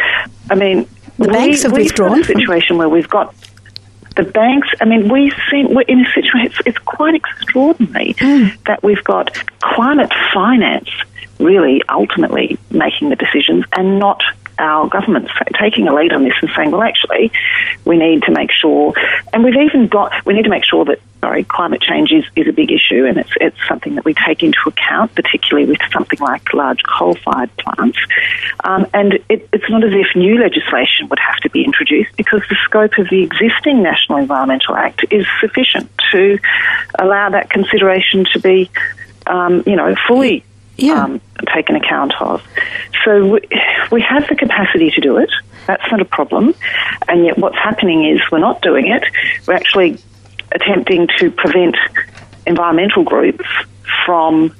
I 0.50 0.54
mean, 0.54 0.86
The 1.18 1.28
banks 1.28 1.62
have 1.62 1.72
withdrawn 1.72 2.20
a 2.20 2.24
situation 2.24 2.76
where 2.76 2.88
we've 2.88 3.08
got 3.08 3.34
the 4.16 4.22
banks. 4.24 4.68
I 4.80 4.84
mean, 4.84 5.08
we 5.08 5.32
seem 5.50 5.74
we're 5.74 5.82
in 5.82 6.00
a 6.00 6.10
situation. 6.12 6.46
It's, 6.46 6.60
it's 6.66 6.78
quite 6.78 7.14
extraordinary 7.14 8.14
Hmm. 8.18 8.48
that 8.66 8.82
we've 8.82 9.02
got 9.04 9.36
climate 9.60 10.12
finance 10.32 10.88
really 11.40 11.82
ultimately 11.88 12.56
making 12.70 13.08
the 13.10 13.16
decisions 13.16 13.64
and 13.76 13.98
not 13.98 14.22
our 14.58 14.88
governments 14.88 15.32
taking 15.60 15.88
a 15.88 15.94
lead 15.94 16.12
on 16.12 16.24
this 16.24 16.34
and 16.40 16.50
saying, 16.56 16.70
well, 16.70 16.82
actually, 16.82 17.32
we 17.84 17.96
need 17.96 18.22
to 18.24 18.32
make 18.32 18.50
sure, 18.50 18.94
and 19.32 19.44
we've 19.44 19.56
even 19.56 19.88
got, 19.88 20.24
we 20.24 20.34
need 20.34 20.44
to 20.44 20.50
make 20.50 20.64
sure 20.64 20.84
that, 20.84 21.00
sorry, 21.20 21.44
climate 21.44 21.80
change 21.80 22.12
is, 22.12 22.24
is 22.36 22.46
a 22.48 22.52
big 22.52 22.70
issue 22.70 23.06
and 23.06 23.16
it's, 23.18 23.30
it's 23.40 23.56
something 23.66 23.94
that 23.94 24.04
we 24.04 24.14
take 24.14 24.42
into 24.42 24.58
account, 24.66 25.14
particularly 25.14 25.68
with 25.68 25.78
something 25.92 26.18
like 26.20 26.52
large 26.52 26.82
coal-fired 26.82 27.50
plants. 27.56 27.98
Um, 28.62 28.86
and 28.92 29.14
it, 29.28 29.48
it's 29.52 29.68
not 29.70 29.82
as 29.84 29.92
if 29.92 30.14
new 30.14 30.38
legislation 30.38 31.08
would 31.08 31.18
have 31.18 31.38
to 31.42 31.50
be 31.50 31.64
introduced 31.64 32.16
because 32.16 32.42
the 32.48 32.56
scope 32.64 32.98
of 32.98 33.08
the 33.08 33.22
existing 33.22 33.82
National 33.82 34.18
Environmental 34.18 34.76
Act 34.76 35.04
is 35.10 35.26
sufficient 35.40 35.90
to 36.12 36.38
allow 36.98 37.30
that 37.30 37.50
consideration 37.50 38.26
to 38.32 38.40
be, 38.40 38.70
um, 39.26 39.62
you 39.66 39.76
know, 39.76 39.94
fully 40.06 40.44
Yeah. 40.76 41.04
um, 41.04 41.20
taken 41.52 41.76
account 41.76 42.12
of. 42.20 42.42
So 43.04 43.26
we, 43.26 43.40
we 43.92 44.00
have 44.02 44.28
the 44.28 44.36
capacity 44.36 44.90
to 44.90 45.00
do 45.00 45.18
it. 45.18 45.30
That's 45.66 45.88
not 45.90 46.00
a 46.00 46.04
problem. 46.04 46.54
And 47.08 47.24
yet 47.24 47.38
what's 47.38 47.56
happening 47.56 48.08
is 48.08 48.20
we're 48.30 48.38
not 48.38 48.60
doing 48.62 48.88
it. 48.88 49.04
We're 49.46 49.54
actually 49.54 49.98
attempting 50.52 51.08
to 51.18 51.30
prevent 51.30 51.76
environmental 52.46 53.02
groups 53.04 53.44
from 54.04 54.54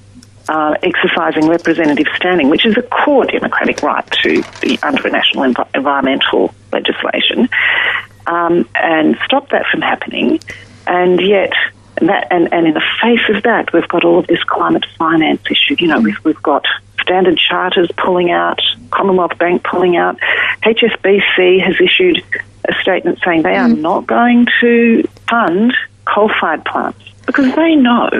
uh, 0.48 0.76
exercising 0.82 1.48
representative 1.48 2.06
standing, 2.16 2.50
which 2.50 2.66
is 2.66 2.76
a 2.76 2.82
core 2.82 3.24
democratic 3.24 3.82
right 3.82 4.08
to 4.22 4.42
be 4.60 4.78
under 4.82 5.08
national 5.08 5.44
env- 5.44 5.68
environmental 5.74 6.54
legislation, 6.72 7.48
um, 8.26 8.68
and 8.74 9.16
stop 9.24 9.48
that 9.50 9.66
from 9.70 9.80
happening. 9.80 10.40
And 10.86 11.20
yet, 11.20 11.52
that 12.01 12.28
and, 12.30 12.53
and 12.53 12.66
in 12.66 12.74
the 12.74 12.82
face 13.03 13.36
of 13.36 13.42
that, 13.45 13.72
we've 13.72 13.88
got 13.88 14.05
all 14.05 14.18
of 14.18 14.26
this 14.26 14.42
climate 14.45 14.84
finance 14.99 15.42
issue. 15.51 15.76
You 15.78 15.88
know, 15.88 16.01
we've, 16.01 16.22
we've 16.24 16.42
got 16.42 16.64
Standard 17.01 17.38
Chartered 17.38 17.92
pulling 17.97 18.30
out, 18.30 18.61
Commonwealth 18.90 19.38
Bank 19.38 19.62
pulling 19.64 19.97
out. 19.97 20.18
HSBC 20.62 21.62
has 21.62 21.76
issued 21.80 22.22
a 22.68 22.74
statement 22.80 23.18
saying 23.24 23.42
they 23.42 23.57
are 23.57 23.68
mm. 23.68 23.78
not 23.78 24.07
going 24.07 24.47
to 24.61 25.05
fund 25.28 25.74
coal-fired 26.07 26.64
plants 26.64 26.99
because 27.26 27.55
they 27.55 27.74
know 27.74 28.11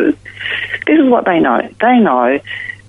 this 0.87 0.99
is 0.99 1.09
what 1.09 1.25
they 1.25 1.41
know. 1.41 1.69
They 1.81 1.99
know 1.99 2.41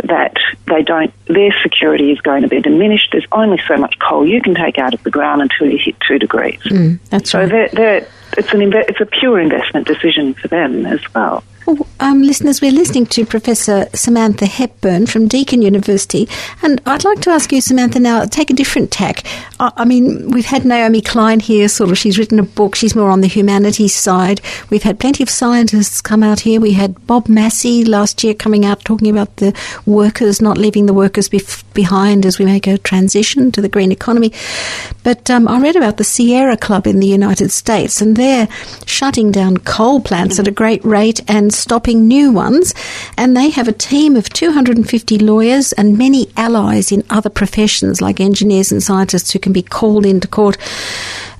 that 0.03 0.35
they 0.67 0.83
don't 0.83 1.13
their 1.25 1.53
security 1.63 2.11
is 2.11 2.19
going 2.19 2.41
to 2.41 2.47
be 2.47 2.61
diminished. 2.61 3.09
There's 3.11 3.25
only 3.31 3.61
so 3.67 3.77
much 3.77 3.97
coal 3.99 4.27
you 4.27 4.41
can 4.41 4.53
take 4.53 4.77
out 4.77 4.93
of 4.93 5.01
the 5.03 5.11
ground 5.11 5.41
until 5.41 5.69
you 5.69 5.77
hit 5.77 5.95
two 6.05 6.19
degrees. 6.19 6.59
Mm, 6.63 6.99
that's 7.09 7.31
So 7.31 7.39
right. 7.39 7.49
they're, 7.49 7.69
they're, 7.69 8.07
it's 8.37 8.53
an 8.53 8.61
it's 8.61 9.01
a 9.01 9.05
pure 9.05 9.39
investment 9.39 9.87
decision 9.87 10.33
for 10.33 10.47
them 10.47 10.85
as 10.85 10.99
well. 11.13 11.43
Well, 11.65 11.87
um, 11.99 12.21
listeners, 12.21 12.61
we're 12.61 12.71
listening 12.71 13.07
to 13.07 13.25
Professor 13.25 13.87
Samantha 13.95 14.45
Hepburn 14.45 15.07
from 15.07 15.27
Deakin 15.27 15.63
University, 15.63 16.29
and 16.61 16.79
I'd 16.85 17.03
like 17.03 17.21
to 17.21 17.31
ask 17.31 17.51
you, 17.51 17.59
Samantha, 17.59 17.99
now 17.99 18.23
take 18.25 18.51
a 18.51 18.53
different 18.53 18.91
tack. 18.91 19.23
I, 19.59 19.71
I 19.77 19.85
mean, 19.85 20.29
we've 20.29 20.45
had 20.45 20.63
Naomi 20.63 21.01
Klein 21.01 21.39
here, 21.39 21.67
sort 21.67 21.89
of. 21.89 21.97
She's 21.97 22.19
written 22.19 22.37
a 22.37 22.43
book. 22.43 22.75
She's 22.75 22.95
more 22.95 23.09
on 23.09 23.21
the 23.21 23.27
humanities 23.27 23.95
side. 23.95 24.41
We've 24.69 24.83
had 24.83 24.99
plenty 24.99 25.23
of 25.23 25.29
scientists 25.29 26.01
come 26.01 26.21
out 26.21 26.41
here. 26.41 26.61
We 26.61 26.73
had 26.73 27.07
Bob 27.07 27.27
Massie 27.27 27.83
last 27.83 28.23
year 28.23 28.35
coming 28.35 28.63
out 28.63 28.85
talking 28.85 29.09
about 29.09 29.37
the 29.37 29.51
workers 29.87 30.43
not 30.43 30.59
leaving 30.59 30.85
the 30.85 30.93
workers 30.93 31.29
bef- 31.29 31.63
behind 31.73 32.27
as 32.27 32.37
we 32.37 32.45
make 32.45 32.67
a 32.67 32.77
transition 32.77 33.51
to 33.53 33.61
the 33.61 33.69
green 33.69 33.91
economy. 33.91 34.31
But 35.03 35.31
um, 35.31 35.47
I 35.47 35.59
read 35.59 35.75
about 35.75 35.97
the 35.97 36.03
Sierra 36.03 36.57
Club 36.57 36.85
in 36.85 36.99
the 36.99 37.07
United 37.07 37.49
States, 37.49 38.01
and 38.01 38.15
they're 38.15 38.47
shutting 38.85 39.31
down 39.31 39.57
coal 39.57 39.99
plants 39.99 40.37
at 40.37 40.47
a 40.47 40.51
great 40.51 40.85
rate 40.85 41.21
and 41.27 41.54
stopping 41.55 42.07
new 42.07 42.31
ones. 42.31 42.73
And 43.17 43.35
they 43.35 43.49
have 43.49 43.67
a 43.67 43.73
team 43.73 44.15
of 44.15 44.29
250 44.29 45.19
lawyers 45.19 45.73
and 45.73 45.97
many 45.97 46.29
allies 46.37 46.91
in 46.91 47.03
other 47.09 47.29
professions 47.29 48.01
like 48.01 48.19
engineers 48.19 48.71
and 48.71 48.81
scientists 48.81 49.31
who 49.31 49.39
can 49.39 49.53
be 49.53 49.61
called 49.61 50.05
into 50.05 50.27
court. 50.27 50.57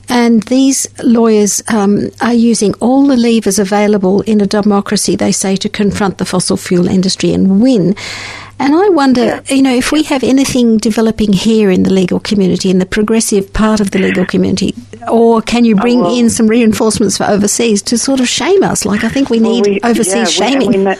And 0.09 0.43
these 0.43 0.87
lawyers 1.03 1.61
um, 1.67 2.09
are 2.21 2.33
using 2.33 2.73
all 2.75 3.07
the 3.07 3.17
levers 3.17 3.59
available 3.59 4.21
in 4.21 4.39
a 4.41 4.45
democracy, 4.47 5.15
they 5.15 5.31
say, 5.31 5.55
to 5.57 5.69
confront 5.69 6.17
the 6.19 6.25
fossil 6.25 6.57
fuel 6.57 6.87
industry 6.87 7.33
and 7.33 7.61
win. 7.61 7.95
And 8.57 8.73
I 8.73 8.87
wonder, 8.87 9.43
you 9.49 9.61
know, 9.61 9.75
if 9.75 9.91
we 9.91 10.03
have 10.03 10.23
anything 10.23 10.77
developing 10.77 11.33
here 11.33 11.69
in 11.69 11.83
the 11.83 11.91
legal 11.91 12.21
community, 12.21 12.69
in 12.69 12.79
the 12.79 12.85
progressive 12.85 13.51
part 13.51 13.81
of 13.81 13.91
the 13.91 13.99
legal 13.99 14.25
community, 14.25 14.73
or 15.11 15.41
can 15.41 15.65
you 15.65 15.75
bring 15.75 15.99
well- 15.99 16.17
in 16.17 16.29
some 16.29 16.47
reinforcements 16.47 17.17
for 17.17 17.25
overseas 17.25 17.81
to 17.81 17.97
sort 17.97 18.21
of 18.21 18.29
shame 18.29 18.63
us? 18.63 18.85
Like, 18.85 19.03
I 19.03 19.09
think 19.09 19.29
we 19.29 19.41
Well, 19.41 19.51
need 19.51 19.65
we- 19.67 19.79
overseas 19.83 20.13
yeah, 20.15 20.23
shaming. 20.49 20.69
we 20.71 20.77
ma- 20.77 20.95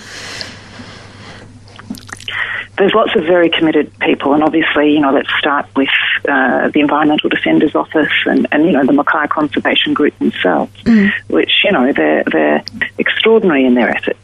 there's 2.77 2.93
lots 2.93 3.15
of 3.15 3.23
very 3.23 3.49
committed 3.49 3.97
people, 3.99 4.33
and 4.33 4.43
obviously, 4.43 4.93
you 4.93 4.99
know, 4.99 5.11
let's 5.11 5.29
start 5.39 5.65
with 5.75 5.89
uh, 6.27 6.69
the 6.69 6.79
Environmental 6.79 7.29
Defenders 7.29 7.75
Office 7.75 8.11
and, 8.25 8.47
and 8.51 8.65
you 8.65 8.71
know 8.71 8.85
the 8.85 8.93
Mackay 8.93 9.27
Conservation 9.27 9.93
Group 9.93 10.17
themselves, 10.19 10.73
mm. 10.83 11.11
which 11.27 11.63
you 11.63 11.71
know 11.71 11.91
they're 11.93 12.23
they're 12.31 12.63
extraordinary 12.97 13.65
in 13.65 13.75
their 13.75 13.89
efforts. 13.89 14.19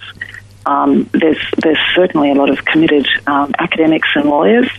Um, 0.66 1.10
there's 1.12 1.40
there's 1.58 1.80
certainly 1.96 2.32
a 2.32 2.36
lot 2.36 2.50
of 2.50 2.64
committed 2.66 3.08
um, 3.26 3.52
academics 3.58 4.08
and 4.16 4.30
lawyers, 4.30 4.70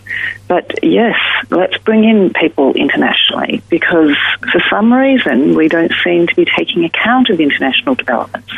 but 0.47 0.83
yes, 0.83 1.15
let's 1.49 1.77
bring 1.79 2.03
in 2.05 2.31
people 2.31 2.73
internationally 2.73 3.61
because 3.69 4.15
for 4.51 4.61
some 4.69 4.93
reason 4.93 5.55
we 5.55 5.67
don't 5.67 5.91
seem 6.03 6.27
to 6.27 6.35
be 6.35 6.45
taking 6.45 6.85
account 6.85 7.29
of 7.29 7.39
international 7.39 7.95
developments. 7.95 8.51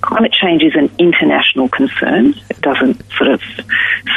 Climate 0.00 0.32
change 0.32 0.62
is 0.62 0.74
an 0.74 0.90
international 0.98 1.68
concern. 1.68 2.34
It 2.48 2.60
doesn't 2.60 3.02
sort 3.12 3.30
of 3.30 3.42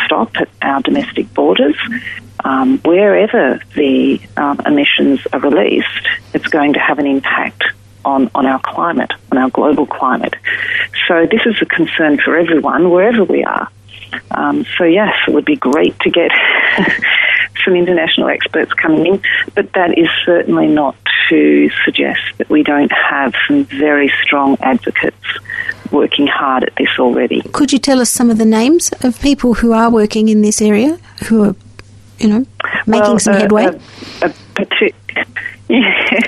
stop 0.05 0.35
at 0.37 0.49
our 0.61 0.81
domestic 0.81 1.33
borders. 1.33 1.77
Um, 2.43 2.77
wherever 2.79 3.59
the 3.75 4.21
um, 4.37 4.61
emissions 4.65 5.19
are 5.33 5.39
released, 5.39 6.07
it's 6.33 6.47
going 6.47 6.73
to 6.73 6.79
have 6.79 6.99
an 6.99 7.07
impact 7.07 7.63
on, 8.07 8.31
on 8.33 8.45
our 8.45 8.59
climate, 8.59 9.11
on 9.31 9.37
our 9.37 9.49
global 9.49 9.85
climate. 9.85 10.35
So 11.07 11.27
this 11.29 11.41
is 11.45 11.61
a 11.61 11.65
concern 11.65 12.17
for 12.17 12.37
everyone, 12.37 12.89
wherever 12.89 13.23
we 13.23 13.43
are. 13.43 13.69
Um, 14.31 14.65
so 14.77 14.85
yes, 14.85 15.13
it 15.27 15.33
would 15.33 15.45
be 15.45 15.57
great 15.57 15.99
to 15.99 16.09
get 16.09 16.31
some 17.65 17.75
international 17.75 18.29
experts 18.29 18.71
coming 18.73 19.05
in, 19.05 19.21
but 19.53 19.73
that 19.73 19.97
is 19.97 20.07
certainly 20.25 20.67
not 20.67 20.95
to 21.29 21.69
suggest 21.83 22.21
that 22.37 22.49
we 22.49 22.63
don't 22.63 22.91
have 22.91 23.33
some 23.47 23.65
very 23.65 24.11
strong 24.23 24.57
advocates 24.61 25.17
working 25.91 26.27
hard 26.27 26.63
at 26.63 26.75
this 26.77 26.89
already. 26.99 27.41
Could 27.51 27.73
you 27.73 27.79
tell 27.79 27.99
us 27.99 28.09
some 28.09 28.29
of 28.29 28.37
the 28.37 28.45
names 28.45 28.91
of 29.01 29.19
people 29.19 29.55
who 29.55 29.73
are 29.73 29.89
working 29.89 30.29
in 30.29 30.41
this 30.41 30.61
area, 30.61 30.97
who 31.27 31.43
are, 31.43 31.55
you 32.19 32.29
know, 32.29 32.45
making 32.85 33.01
well, 33.01 33.19
some 33.19 33.35
uh, 33.35 33.39
headway? 33.39 33.65
A, 33.65 33.75
a 34.21 34.29
partic- 34.55 34.93
yeah. 35.69 36.19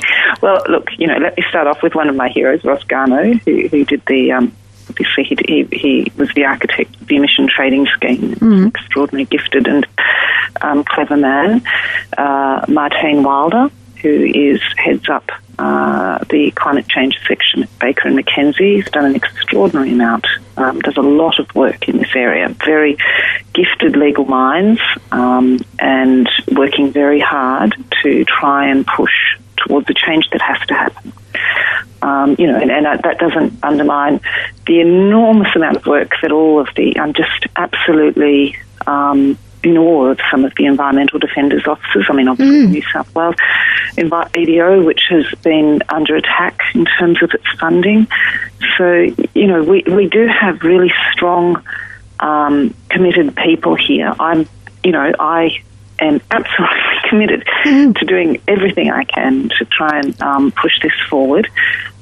Well, 0.41 0.61
look, 0.69 0.89
you 0.97 1.07
know, 1.07 1.17
let 1.17 1.35
me 1.37 1.43
start 1.49 1.67
off 1.67 1.81
with 1.83 1.95
one 1.95 2.09
of 2.09 2.15
my 2.15 2.29
heroes, 2.29 2.63
Ross 2.63 2.83
who, 2.83 3.67
who 3.67 3.85
did 3.85 4.01
the. 4.07 4.31
Um, 4.31 4.55
obviously, 4.89 5.23
he, 5.23 5.37
he, 5.47 5.77
he, 5.77 6.11
was 6.17 6.33
the 6.33 6.45
architect 6.45 6.95
of 7.01 7.07
the 7.07 7.15
emission 7.17 7.47
trading 7.47 7.85
scheme. 7.87 8.35
Mm. 8.35 8.67
Extraordinarily 8.67 9.25
gifted 9.25 9.67
and 9.67 9.85
um, 10.61 10.83
clever 10.83 11.17
man. 11.17 11.61
Uh, 12.17 12.65
Martijn 12.65 13.23
Wilder, 13.23 13.69
who 14.01 14.31
is 14.33 14.61
heads 14.77 15.09
up 15.09 15.29
uh, 15.59 16.19
the 16.29 16.51
climate 16.51 16.87
change 16.87 17.19
section 17.27 17.63
at 17.63 17.79
Baker 17.79 18.07
and 18.07 18.17
McKenzie. 18.17 18.77
He's 18.77 18.89
done 18.89 19.05
an 19.05 19.15
extraordinary 19.15 19.91
amount. 19.91 20.25
Um, 20.55 20.79
does 20.79 20.95
a 20.95 21.01
lot 21.01 21.37
of 21.37 21.53
work 21.53 21.89
in 21.89 21.97
this 21.97 22.15
area. 22.15 22.47
Very 22.65 22.97
gifted 23.53 23.97
legal 23.97 24.23
minds, 24.23 24.79
um, 25.11 25.59
and 25.79 26.29
working 26.49 26.93
very 26.93 27.19
hard 27.19 27.75
to 28.03 28.23
try 28.23 28.69
and 28.69 28.87
push 28.87 29.37
towards 29.65 29.87
the 29.87 29.93
change 29.93 30.29
that 30.31 30.41
has 30.41 30.59
to 30.67 30.73
happen. 30.73 31.13
Um, 32.01 32.35
you 32.39 32.47
know, 32.47 32.57
and, 32.57 32.71
and, 32.71 32.85
that 32.85 33.17
doesn't 33.19 33.61
undermine 33.61 34.21
the 34.65 34.79
enormous 34.79 35.53
amount 35.55 35.77
of 35.77 35.85
work 35.85 36.11
that 36.21 36.31
all 36.31 36.59
of 36.59 36.69
the, 36.75 36.97
I'm 36.97 37.13
just 37.13 37.45
absolutely 37.57 38.55
um, 38.87 39.37
in 39.63 39.77
awe 39.77 40.05
of 40.05 40.19
some 40.31 40.45
of 40.45 40.53
the 40.55 40.65
environmental 40.65 41.19
defenders 41.19 41.67
officers. 41.67 42.05
I 42.09 42.13
mean, 42.13 42.27
obviously 42.27 42.67
mm. 42.67 42.69
New 42.69 42.83
South 42.93 43.13
Wales 43.13 43.35
EDO, 43.97 44.83
which 44.83 45.01
has 45.09 45.25
been 45.43 45.81
under 45.89 46.15
attack 46.15 46.61
in 46.73 46.85
terms 46.85 47.21
of 47.21 47.31
its 47.33 47.45
funding. 47.59 48.07
So, 48.77 49.07
you 49.33 49.47
know, 49.47 49.63
we, 49.63 49.83
we 49.87 50.07
do 50.07 50.27
have 50.27 50.61
really 50.61 50.91
strong, 51.11 51.61
um, 52.19 52.73
committed 52.89 53.35
people 53.35 53.75
here. 53.75 54.13
I'm, 54.19 54.47
you 54.83 54.91
know, 54.91 55.11
I 55.19 55.61
am 55.99 56.21
absolutely 56.31 56.88
committed 57.09 57.45
mm. 57.65 57.97
to 57.97 58.05
doing 58.05 58.41
everything 58.47 58.91
I 58.91 59.03
can 59.03 59.49
to 59.57 59.65
try 59.65 59.99
and 59.99 60.21
um, 60.21 60.51
push 60.51 60.79
this 60.81 60.93
forward. 61.09 61.49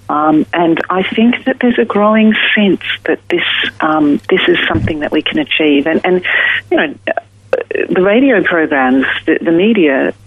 Um, 0.09 0.45
and 0.53 0.79
I 0.89 1.03
think 1.03 1.45
that 1.45 1.57
there's 1.59 1.79
a 1.79 1.85
growing 1.85 2.33
sense 2.55 2.81
that 3.05 3.19
this 3.29 3.43
um, 3.81 4.21
this 4.29 4.41
is 4.47 4.57
something 4.67 4.99
that 5.01 5.11
we 5.11 5.21
can 5.21 5.39
achieve. 5.39 5.85
And, 5.85 6.05
and 6.05 6.25
you 6.71 6.77
know, 6.77 6.95
the 7.89 8.01
radio 8.01 8.41
programs, 8.43 9.05
the, 9.25 9.39
the 9.41 9.51
media 9.51 10.09
uh, 10.09 10.11
uh, 10.11 10.26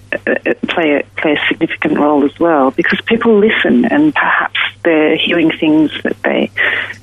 play 0.68 0.96
a, 0.96 1.20
play 1.20 1.32
a 1.32 1.48
significant 1.48 1.98
role 1.98 2.24
as 2.24 2.38
well 2.38 2.70
because 2.70 3.00
people 3.02 3.38
listen 3.38 3.84
and 3.84 4.14
perhaps 4.14 4.58
they're 4.82 5.16
hearing 5.16 5.50
things 5.50 5.92
that 6.02 6.20
they 6.22 6.50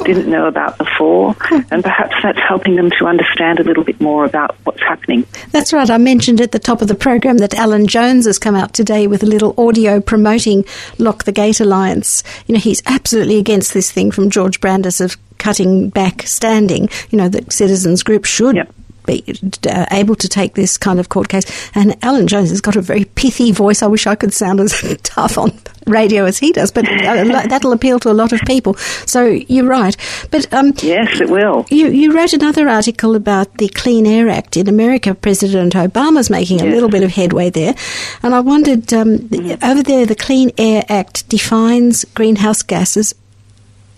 didn't 0.03 0.29
know 0.29 0.47
about 0.47 0.77
before 0.77 1.33
hmm. 1.39 1.59
and 1.71 1.83
perhaps 1.83 2.15
that's 2.21 2.39
helping 2.39 2.75
them 2.75 2.89
to 2.89 3.05
understand 3.05 3.59
a 3.59 3.63
little 3.63 3.83
bit 3.83 3.99
more 4.01 4.25
about 4.25 4.55
what's 4.63 4.81
happening. 4.81 5.25
That's 5.51 5.73
right. 5.73 5.89
I 5.89 5.97
mentioned 5.97 6.41
at 6.41 6.51
the 6.51 6.59
top 6.59 6.81
of 6.81 6.87
the 6.87 6.95
program 6.95 7.37
that 7.37 7.53
Alan 7.53 7.87
Jones 7.87 8.25
has 8.25 8.39
come 8.39 8.55
out 8.55 8.73
today 8.73 9.07
with 9.07 9.23
a 9.23 9.27
little 9.27 9.53
audio 9.57 10.01
promoting 10.01 10.65
Lock 10.97 11.23
the 11.23 11.31
Gate 11.31 11.59
Alliance. 11.59 12.23
You 12.47 12.53
know, 12.53 12.59
he's 12.59 12.81
absolutely 12.85 13.37
against 13.37 13.73
this 13.73 13.91
thing 13.91 14.11
from 14.11 14.29
George 14.29 14.59
Brandis 14.59 14.99
of 14.99 15.17
cutting 15.37 15.89
back 15.89 16.23
standing. 16.23 16.89
You 17.09 17.17
know, 17.17 17.29
that 17.29 17.53
citizens 17.53 18.03
group 18.03 18.25
should 18.25 18.55
yep 18.55 18.73
be 19.07 19.23
uh, 19.67 19.85
able 19.91 20.15
to 20.15 20.29
take 20.29 20.53
this 20.53 20.77
kind 20.77 20.99
of 20.99 21.09
court 21.09 21.29
case. 21.29 21.71
And 21.73 21.97
Alan 22.03 22.27
Jones 22.27 22.51
has 22.51 22.61
got 22.61 22.75
a 22.75 22.81
very 22.81 23.05
pithy 23.05 23.51
voice. 23.51 23.81
I 23.81 23.87
wish 23.87 24.05
I 24.05 24.15
could 24.15 24.33
sound 24.33 24.59
as 24.59 24.97
tough 25.03 25.37
on 25.37 25.51
radio 25.87 26.25
as 26.25 26.37
he 26.37 26.51
does, 26.51 26.71
but 26.71 26.85
uh, 26.85 27.47
that'll 27.47 27.71
appeal 27.71 27.99
to 27.99 28.11
a 28.11 28.13
lot 28.13 28.33
of 28.33 28.41
people. 28.41 28.75
So 29.05 29.25
you're 29.25 29.65
right. 29.65 29.95
But 30.29 30.53
um, 30.53 30.73
yes, 30.77 31.19
it 31.19 31.29
will. 31.29 31.65
You 31.69 31.87
you 31.87 32.13
wrote 32.13 32.33
another 32.33 32.69
article 32.69 33.15
about 33.15 33.57
the 33.57 33.69
Clean 33.69 34.05
Air 34.05 34.29
Act 34.29 34.57
in 34.57 34.67
America. 34.67 35.15
President 35.15 35.73
Obama's 35.73 36.29
making 36.29 36.59
yes. 36.59 36.67
a 36.67 36.69
little 36.69 36.89
bit 36.89 37.03
of 37.03 37.11
headway 37.11 37.49
there, 37.49 37.73
and 38.21 38.35
I 38.35 38.41
wondered 38.41 38.93
um, 38.93 39.19
mm. 39.19 39.63
over 39.63 39.81
there 39.81 40.05
the 40.05 40.15
Clean 40.15 40.51
Air 40.57 40.83
Act 40.89 41.27
defines 41.29 42.05
greenhouse 42.13 42.61
gases 42.61 43.15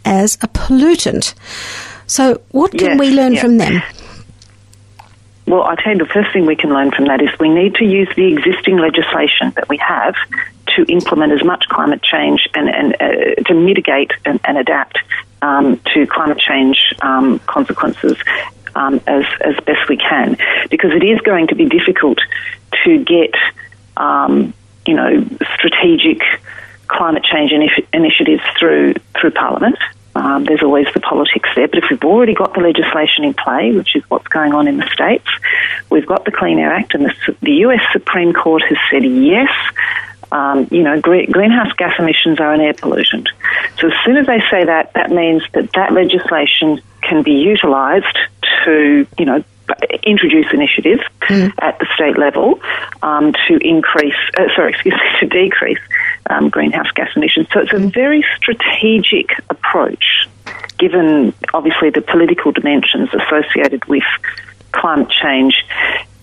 as 0.05 0.35
a 0.41 0.47
pollutant. 0.47 1.33
So 2.07 2.41
what 2.51 2.71
can 2.71 2.91
yes, 2.91 2.99
we 2.99 3.11
learn 3.11 3.37
from 3.37 3.57
them? 3.57 3.83
Well, 5.49 5.63
I 5.63 5.73
tell 5.73 5.93
you, 5.93 5.97
the 5.97 6.05
first 6.05 6.31
thing 6.31 6.45
we 6.45 6.55
can 6.55 6.69
learn 6.69 6.91
from 6.91 7.05
that 7.05 7.23
is 7.23 7.29
we 7.39 7.49
need 7.49 7.73
to 7.75 7.83
use 7.83 8.07
the 8.15 8.31
existing 8.31 8.77
legislation 8.77 9.51
that 9.55 9.67
we 9.67 9.77
have 9.77 10.13
to 10.75 10.83
implement 10.83 11.33
as 11.33 11.43
much 11.43 11.65
climate 11.67 12.03
change 12.03 12.47
and, 12.53 12.69
and 12.69 12.95
uh, 13.01 13.41
to 13.47 13.55
mitigate 13.55 14.11
and, 14.25 14.39
and 14.43 14.59
adapt 14.59 14.99
um, 15.41 15.79
to 15.91 16.05
climate 16.05 16.37
change 16.37 16.93
um, 17.01 17.39
consequences 17.39 18.15
um, 18.75 19.01
as, 19.07 19.25
as 19.41 19.55
best 19.65 19.89
we 19.89 19.97
can. 19.97 20.37
Because 20.69 20.91
it 20.91 21.03
is 21.03 21.19
going 21.21 21.47
to 21.47 21.55
be 21.55 21.65
difficult 21.65 22.19
to 22.83 23.03
get, 23.03 23.33
um, 23.97 24.53
you 24.85 24.93
know, 24.93 25.27
strategic 25.55 26.21
climate 26.87 27.23
change 27.23 27.51
initi- 27.51 27.87
initiatives 27.91 28.43
through 28.59 28.93
through 29.19 29.31
Parliament. 29.31 29.77
Um, 30.19 30.43
there's 30.43 30.61
always 30.61 30.85
the 30.93 30.99
politics 30.99 31.49
there. 31.55 31.69
But 31.69 31.77
if 31.77 31.85
we've 31.89 32.03
already 32.03 32.33
got 32.33 32.53
the 32.53 32.59
legislation 32.59 33.23
in 33.23 33.33
play, 33.33 33.71
which 33.71 33.95
is 33.95 34.03
what's 34.09 34.27
going 34.27 34.53
on 34.53 34.67
in 34.67 34.75
the 34.75 34.89
states, 34.89 35.29
we've 35.89 36.05
got 36.05 36.25
the 36.25 36.31
Clean 36.31 36.59
Air 36.59 36.73
Act, 36.73 36.93
and 36.93 37.05
the, 37.05 37.35
the 37.41 37.53
US 37.65 37.81
Supreme 37.93 38.33
Court 38.33 38.61
has 38.63 38.77
said 38.91 39.05
yes. 39.05 39.49
Um, 40.31 40.67
you 40.71 40.83
know, 40.83 40.99
greenhouse 40.99 41.71
gas 41.77 41.95
emissions 41.97 42.39
are 42.39 42.53
an 42.53 42.59
air 42.59 42.73
pollutant. 42.73 43.27
So 43.79 43.87
as 43.87 43.93
soon 44.03 44.17
as 44.17 44.27
they 44.27 44.41
say 44.51 44.65
that, 44.65 44.91
that 44.93 45.09
means 45.09 45.41
that 45.53 45.71
that 45.73 45.93
legislation 45.93 46.81
can 47.01 47.23
be 47.23 47.35
utilised 47.35 48.17
to, 48.65 49.07
you 49.17 49.25
know, 49.25 49.43
introduce 50.03 50.47
initiatives 50.53 51.01
mm. 51.21 51.53
at 51.61 51.79
the 51.79 51.87
state 51.95 52.17
level 52.17 52.59
um, 53.01 53.33
to 53.47 53.57
increase, 53.61 54.15
uh, 54.37 54.47
sorry, 54.55 54.71
excuse 54.73 54.95
me, 54.95 55.19
to 55.19 55.27
decrease 55.27 55.79
um, 56.29 56.49
greenhouse 56.49 56.91
gas 56.95 57.09
emissions. 57.15 57.47
So 57.53 57.61
it's 57.61 57.73
a 57.73 57.75
mm. 57.75 57.93
very 57.93 58.23
strategic 58.37 59.31
approach, 59.49 60.27
given 60.77 61.33
obviously 61.53 61.89
the 61.89 62.01
political 62.01 62.51
dimensions 62.51 63.09
associated 63.13 63.85
with 63.85 64.03
climate 64.71 65.09
change 65.09 65.65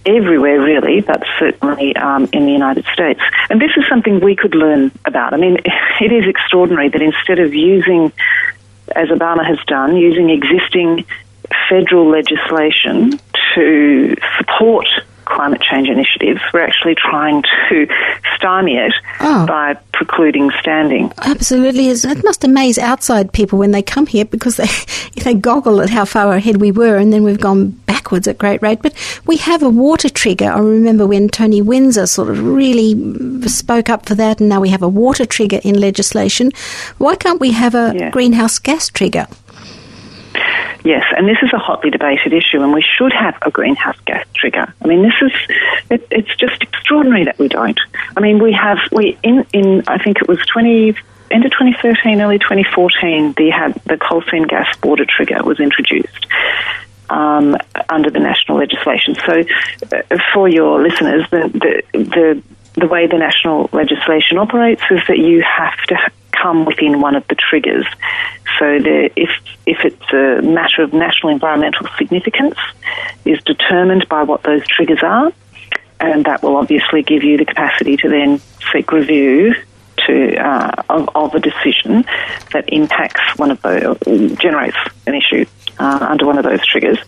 everywhere, 0.07 0.61
really, 0.61 1.01
but 1.01 1.23
certainly 1.39 1.95
um, 1.97 2.29
in 2.33 2.47
the 2.47 2.53
United 2.53 2.87
States. 2.93 3.21
And 3.51 3.61
this 3.61 3.73
is 3.77 3.85
something 3.89 4.21
we 4.21 4.37
could 4.37 4.55
learn 4.55 4.93
about. 5.05 5.35
I 5.35 5.37
mean, 5.37 5.57
it 6.01 6.13
is 6.13 6.29
extraordinary 6.29 6.89
that 6.89 7.03
instead 7.03 7.41
of 7.41 7.53
using, 7.53 8.13
as 8.95 9.09
Obama 9.09 9.45
has 9.45 9.59
done, 9.67 9.97
using 9.97 10.31
existing 10.31 11.05
federal 11.69 12.09
legislation 12.09 13.21
to 13.55 14.15
support 14.39 14.87
climate 15.27 15.61
change 15.61 15.89
initiatives. 15.89 16.41
We're 16.53 16.61
actually 16.61 16.95
trying 16.95 17.43
to 17.69 17.87
stymie 18.37 18.77
it 18.77 18.93
oh. 19.21 19.45
by 19.47 19.75
precluding 19.93 20.51
standing. 20.61 21.13
Absolutely. 21.19 21.89
It 21.89 22.25
must 22.25 22.45
amaze 22.45 22.79
outside 22.79 23.33
people 23.33 23.59
when 23.59 23.73
they 23.73 23.83
come 23.83 24.07
here 24.07 24.25
because 24.25 24.57
they, 24.57 24.69
they 25.23 25.35
goggle 25.35 25.83
at 25.83 25.91
how 25.91 26.05
far 26.05 26.33
ahead 26.33 26.61
we 26.61 26.73
were 26.73 26.97
and 26.97 27.13
then 27.13 27.25
we've 27.25 27.41
gone 27.41 27.71
backwards 27.71 28.29
at 28.29 28.39
great 28.39 28.63
rate. 28.63 28.81
But 28.83 28.95
we 29.27 29.37
have 29.39 29.63
a 29.63 29.69
water 29.69 30.09
trigger. 30.09 30.51
I 30.51 30.61
remember 30.61 31.07
when 31.07 31.29
Tony 31.29 31.61
Windsor 31.61 32.07
sort 32.07 32.31
of 32.31 32.43
really 32.43 32.95
spoke 33.49 33.91
up 33.91 34.07
for 34.07 34.15
that 34.15 34.41
and 34.41 34.49
now 34.49 34.61
we 34.61 34.69
have 34.69 34.83
a 34.83 34.89
water 34.89 35.27
trigger 35.27 35.61
in 35.65 35.79
legislation. 35.79 36.53
Why 36.99 37.17
can't 37.17 37.41
we 37.41 37.51
have 37.51 37.75
a 37.75 37.93
yeah. 37.97 38.11
greenhouse 38.11 38.59
gas 38.59 38.89
trigger? 38.89 39.27
Yes, 40.87 41.03
and 41.17 41.27
this 41.27 41.39
is 41.43 41.53
a 41.53 41.59
hotly 41.59 41.91
debated 41.91 42.33
issue, 42.33 42.63
and 42.63 42.73
we 42.73 42.81
should 42.81 43.13
have 43.13 43.37
a 43.43 43.51
greenhouse 43.51 43.99
gas 44.05 44.25
trigger. 44.37 44.73
I 44.81 44.87
mean, 44.87 45.03
this 45.03 45.15
is 45.21 45.33
it, 45.91 46.07
it's 46.13 46.33
just 46.37 46.63
extraordinary 46.63 47.25
that 47.25 47.41
we 47.41 47.49
don't. 47.49 47.81
I 48.17 48.21
mean, 48.21 48.39
we 48.39 48.53
have 48.53 48.79
we 48.93 49.19
in 49.25 49.45
in 49.53 49.83
I 49.89 49.99
think 49.99 50.19
it 50.19 50.29
was 50.29 50.39
twenty 50.47 50.95
end 51.29 51.45
of 51.45 51.51
2013, 51.51 52.21
early 52.21 52.39
2014, 52.39 53.33
the 53.33 53.51
had 53.51 53.75
the 53.87 53.97
coal 53.97 54.23
seam 54.31 54.45
gas 54.45 54.69
water 54.81 55.05
trigger 55.05 55.43
was 55.43 55.59
introduced. 55.59 56.27
Um, 57.11 57.57
under 57.89 58.11
the 58.11 58.19
national 58.19 58.59
legislation. 58.59 59.17
So, 59.27 59.45
uh, 59.93 60.19
for 60.35 60.49
your 60.49 60.83
listeners, 60.83 61.25
the, 61.31 61.83
the, 61.93 61.99
the 61.99 62.43
the 62.81 62.87
way 62.87 63.07
the 63.07 63.19
national 63.19 63.71
legislation 63.73 64.39
operates 64.39 64.83
is 64.91 65.01
that 65.09 65.19
you 65.19 65.43
have 65.43 65.79
to 65.87 65.97
come 66.41 66.65
within 66.65 67.01
one 67.01 67.15
of 67.15 67.27
the 67.29 67.35
triggers. 67.35 67.87
So 68.59 68.79
the, 68.79 69.11
if 69.17 69.31
if 69.67 69.85
it's 69.85 70.13
a 70.13 70.43
matter 70.43 70.83
of 70.83 70.93
national 70.93 71.33
environmental 71.33 71.87
significance, 71.99 72.59
is 73.25 73.43
determined 73.43 74.09
by 74.09 74.23
what 74.23 74.43
those 74.43 74.67
triggers 74.67 75.03
are, 75.03 75.33
and 76.01 76.25
that 76.25 76.43
will 76.43 76.57
obviously 76.57 77.03
give 77.03 77.23
you 77.23 77.37
the 77.37 77.45
capacity 77.45 77.97
to 77.99 78.09
then 78.09 78.41
seek 78.73 78.93
review 78.93 79.55
to 80.07 80.37
uh, 80.37 80.83
of, 80.89 81.09
of, 81.15 81.35
a 81.35 81.41
decision 81.41 82.05
that 82.53 82.65
impacts 82.69 83.39
one 83.39 83.51
of 83.51 83.61
those 83.63 83.99
generates 84.39 84.77
an 85.07 85.15
issue 85.15 85.45
uh, 85.79 86.07
under 86.11 86.27
one 86.27 86.39
of 86.39 86.45
those 86.45 86.65
triggers, 86.67 86.99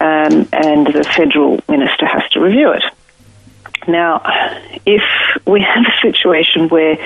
um, 0.00 0.48
and 0.52 0.86
the 0.86 1.04
federal 1.16 1.60
minister 1.68 2.06
has 2.06 2.28
to 2.30 2.40
review 2.40 2.72
it. 2.72 2.82
Now, 3.88 4.20
if 4.84 5.02
we 5.46 5.62
have 5.62 5.84
a 5.86 6.12
situation 6.12 6.68
where 6.68 6.98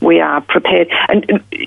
we 0.00 0.20
are 0.20 0.40
prepared, 0.40 0.88
and 1.08 1.24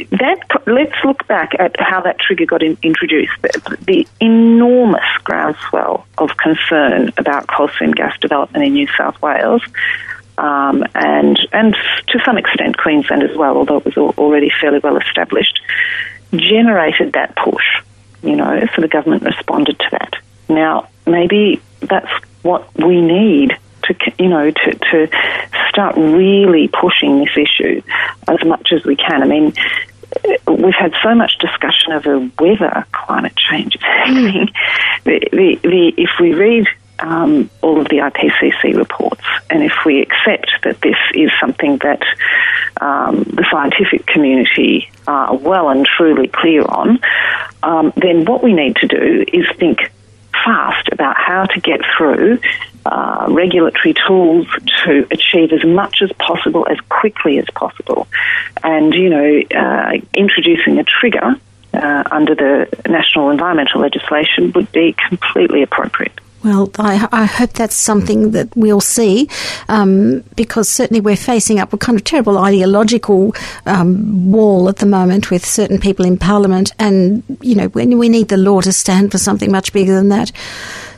that 0.09 0.39
let's 0.65 0.95
look 1.05 1.27
back 1.27 1.51
at 1.59 1.79
how 1.79 2.01
that 2.01 2.17
trigger 2.19 2.47
got 2.47 2.63
in, 2.63 2.75
introduced. 2.81 3.33
The, 3.43 3.77
the, 3.81 4.07
enormous 4.19 5.05
groundswell 5.23 6.07
of 6.17 6.35
concern 6.37 7.13
about 7.17 7.47
coal 7.47 7.69
seam 7.77 7.91
gas 7.91 8.17
development 8.19 8.65
in 8.65 8.73
New 8.73 8.87
South 8.97 9.21
Wales, 9.21 9.61
um, 10.39 10.83
and 10.95 11.39
and 11.51 11.75
to 12.07 12.19
some 12.25 12.39
extent 12.39 12.75
Queensland 12.77 13.21
as 13.21 13.37
well, 13.37 13.57
although 13.57 13.77
it 13.77 13.85
was 13.85 13.97
already 14.17 14.49
fairly 14.59 14.79
well 14.79 14.97
established, 14.97 15.61
generated 16.31 17.13
that 17.13 17.35
push. 17.35 17.83
You 18.23 18.37
know, 18.37 18.65
so 18.75 18.81
the 18.81 18.87
government 18.87 19.21
responded 19.21 19.77
to 19.77 19.85
that. 19.91 20.15
Now, 20.49 20.87
maybe 21.05 21.61
that's 21.81 22.09
what 22.41 22.73
we 22.75 23.01
need 23.01 23.57
to 23.83 23.95
you 24.19 24.29
know 24.29 24.51
to, 24.51 24.71
to 24.71 25.09
start 25.69 25.95
really 25.97 26.67
pushing 26.67 27.19
this 27.19 27.35
issue 27.37 27.81
as 28.27 28.43
much 28.45 28.71
as 28.71 28.83
we 28.83 28.95
can. 28.95 29.23
I 29.23 29.25
mean, 29.25 29.53
we've 30.47 30.73
had 30.75 30.93
so 31.01 31.15
much 31.15 31.37
discussion 31.39 31.93
over 31.93 32.19
whether 32.19 32.85
climate 32.91 33.35
change 33.35 33.75
is 33.75 33.81
happening. 33.81 34.49
The, 35.05 35.19
the, 35.31 35.59
the, 35.63 35.93
if 35.97 36.09
we 36.19 36.33
read 36.33 36.67
um, 36.99 37.49
all 37.61 37.81
of 37.81 37.89
the 37.89 37.97
IPCC 37.97 38.77
reports, 38.77 39.23
and 39.49 39.63
if 39.63 39.73
we 39.85 40.01
accept 40.01 40.49
that 40.63 40.79
this 40.81 40.95
is 41.13 41.29
something 41.39 41.77
that 41.79 42.01
um, 42.79 43.23
the 43.23 43.45
scientific 43.51 44.05
community 44.05 44.89
are 45.07 45.35
well 45.35 45.69
and 45.69 45.85
truly 45.85 46.27
clear 46.27 46.63
on, 46.63 46.99
um, 47.63 47.91
then 47.97 48.25
what 48.25 48.43
we 48.43 48.53
need 48.53 48.75
to 48.77 48.87
do 48.87 49.25
is 49.33 49.45
think 49.57 49.79
fast 50.45 50.89
about 50.91 51.15
how 51.17 51.45
to 51.45 51.59
get 51.59 51.81
through 51.97 52.39
uh, 52.85 53.27
regulatory 53.29 53.93
tools 54.07 54.47
to 54.83 55.07
achieve 55.11 55.51
as 55.51 55.63
much 55.63 56.01
as 56.01 56.11
possible 56.13 56.67
as 56.69 56.79
quickly 56.89 57.39
as 57.39 57.45
possible. 57.55 58.07
And, 58.63 58.93
you 58.93 59.09
know, 59.09 59.41
uh, 59.55 59.93
introducing 60.13 60.79
a 60.79 60.83
trigger 60.83 61.35
uh, 61.73 62.03
under 62.11 62.35
the 62.35 62.67
national 62.87 63.29
environmental 63.29 63.81
legislation 63.81 64.51
would 64.53 64.71
be 64.71 64.95
completely 65.07 65.63
appropriate. 65.63 66.19
Well, 66.43 66.69
I, 66.77 67.07
I, 67.13 67.25
hope 67.25 67.53
that's 67.53 67.75
something 67.75 68.31
that 68.31 68.53
we'll 68.53 68.81
see 68.81 69.29
um, 69.69 70.25
because 70.35 70.67
certainly 70.67 70.99
we're 70.99 71.15
facing 71.15 71.57
up 71.57 71.71
a 71.71 71.77
kind 71.77 71.97
of 71.97 72.03
terrible 72.03 72.37
ideological 72.37 73.33
um, 73.65 74.29
wall 74.29 74.67
at 74.67 74.77
the 74.77 74.85
moment 74.85 75.31
with 75.31 75.45
certain 75.45 75.79
people 75.79 76.05
in 76.05 76.17
Parliament, 76.17 76.73
and 76.77 77.23
you 77.39 77.55
know 77.55 77.69
when 77.69 77.97
we 77.97 78.09
need 78.09 78.27
the 78.27 78.35
law 78.35 78.59
to 78.59 78.73
stand 78.73 79.11
for 79.13 79.17
something 79.17 79.51
much 79.51 79.71
bigger 79.71 79.93
than 79.93 80.09
that. 80.09 80.33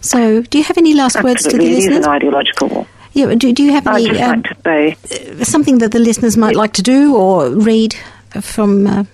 So, 0.06 0.44
do 0.44 0.58
you 0.58 0.64
have 0.64 0.78
any 0.78 0.94
last 0.94 1.16
Absolutely. 1.16 1.32
words 1.32 1.44
to 1.44 1.58
the 1.58 1.64
it 1.64 1.76
listeners? 1.76 1.96
It 1.96 2.00
is 2.00 2.06
an 2.06 2.12
ideological 2.12 2.68
wall. 2.70 2.88
Yeah, 3.14 3.34
do, 3.34 3.54
do 3.54 3.64
you 3.64 3.72
have 3.72 3.88
any 3.88 4.22
um, 4.22 4.44
like 4.66 4.98
something 5.44 5.78
that 5.80 5.92
the 5.94 6.00
listeners 6.00 6.36
might 6.36 6.56
like 6.56 6.74
to 6.74 6.84
do 6.84 7.16
or 7.16 7.50
read 7.50 7.96
from 8.42 8.86
uh, 8.86 9.06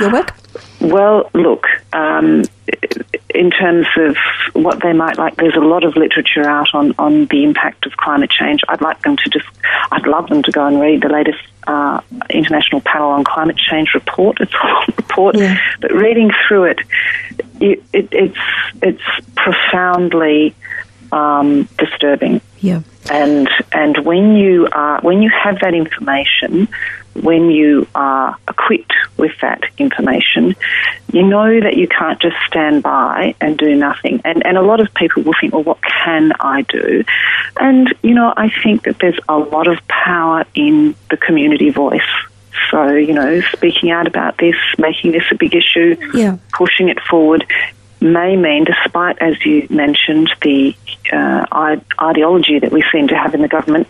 your 0.00 0.12
work? 0.12 0.32
Well, 0.80 1.28
look, 1.34 1.66
um, 1.92 2.44
in 3.34 3.50
terms 3.50 3.86
of 3.96 4.16
what 4.54 4.82
they 4.82 4.92
might 4.92 5.18
like, 5.18 5.36
there's 5.36 5.56
a 5.56 5.60
lot 5.60 5.84
of 5.84 5.96
literature 5.96 6.48
out 6.48 6.68
on, 6.74 6.94
on 6.98 7.26
the 7.26 7.44
impact 7.44 7.86
of 7.86 7.96
climate 7.96 8.30
change. 8.30 8.62
I'd 8.68 8.80
like 8.80 9.02
them 9.02 9.16
to 9.16 9.30
just, 9.30 9.46
I'd 9.92 10.06
love 10.06 10.28
them 10.28 10.42
to 10.44 10.52
go 10.52 10.66
and 10.66 10.80
read 10.80 11.02
the 11.02 11.08
latest 11.08 11.40
uh, 11.70 12.00
International 12.30 12.80
Panel 12.80 13.10
on 13.10 13.22
Climate 13.24 13.56
Change 13.56 13.94
report. 13.94 14.38
It's 14.40 14.52
a 14.52 14.92
report, 14.96 15.36
yeah. 15.36 15.56
but 15.80 15.92
reading 15.92 16.30
through 16.46 16.64
it, 16.64 16.78
it, 17.60 17.82
it 17.92 18.08
it's 18.10 18.38
it's 18.82 19.26
profoundly 19.36 20.54
um, 21.12 21.68
disturbing. 21.78 22.40
Yeah. 22.58 22.82
And 23.10 23.48
and 23.72 24.04
when 24.04 24.34
you 24.34 24.68
are 24.72 25.00
when 25.02 25.22
you 25.22 25.30
have 25.30 25.60
that 25.60 25.74
information, 25.74 26.68
when 27.14 27.50
you 27.50 27.86
are 27.94 28.36
equipped 28.48 28.94
with 29.16 29.32
that 29.42 29.62
information, 29.78 30.54
you 31.12 31.22
know 31.22 31.60
that 31.60 31.76
you 31.76 31.88
can't 31.88 32.20
just 32.20 32.36
stand 32.46 32.82
by 32.82 33.34
and 33.40 33.58
do 33.58 33.74
nothing. 33.74 34.20
And, 34.24 34.44
and 34.46 34.56
a 34.56 34.62
lot 34.62 34.80
of 34.80 34.92
people 34.94 35.22
will 35.22 35.34
think, 35.40 35.52
well, 35.52 35.62
what 35.62 35.82
can 35.82 36.32
I 36.40 36.62
do? 36.62 37.04
And, 37.58 37.92
you 38.02 38.14
know, 38.14 38.32
I 38.36 38.50
think 38.62 38.84
that 38.84 38.98
there's 38.98 39.18
a 39.28 39.38
lot 39.38 39.66
of 39.66 39.86
power 39.88 40.44
in 40.54 40.94
the 41.10 41.16
community 41.16 41.70
voice. 41.70 42.00
So, 42.70 42.92
you 42.92 43.12
know, 43.12 43.40
speaking 43.52 43.90
out 43.90 44.06
about 44.06 44.38
this, 44.38 44.56
making 44.78 45.12
this 45.12 45.24
a 45.30 45.34
big 45.34 45.54
issue, 45.54 45.96
yeah. 46.14 46.38
pushing 46.52 46.88
it 46.88 47.00
forward 47.00 47.44
may 48.00 48.36
mean, 48.36 48.64
despite, 48.64 49.18
as 49.20 49.34
you 49.44 49.66
mentioned, 49.68 50.30
the 50.42 50.74
uh, 51.12 51.76
ideology 52.00 52.58
that 52.58 52.72
we 52.72 52.82
seem 52.90 53.08
to 53.08 53.14
have 53.14 53.34
in 53.34 53.42
the 53.42 53.48
government, 53.48 53.88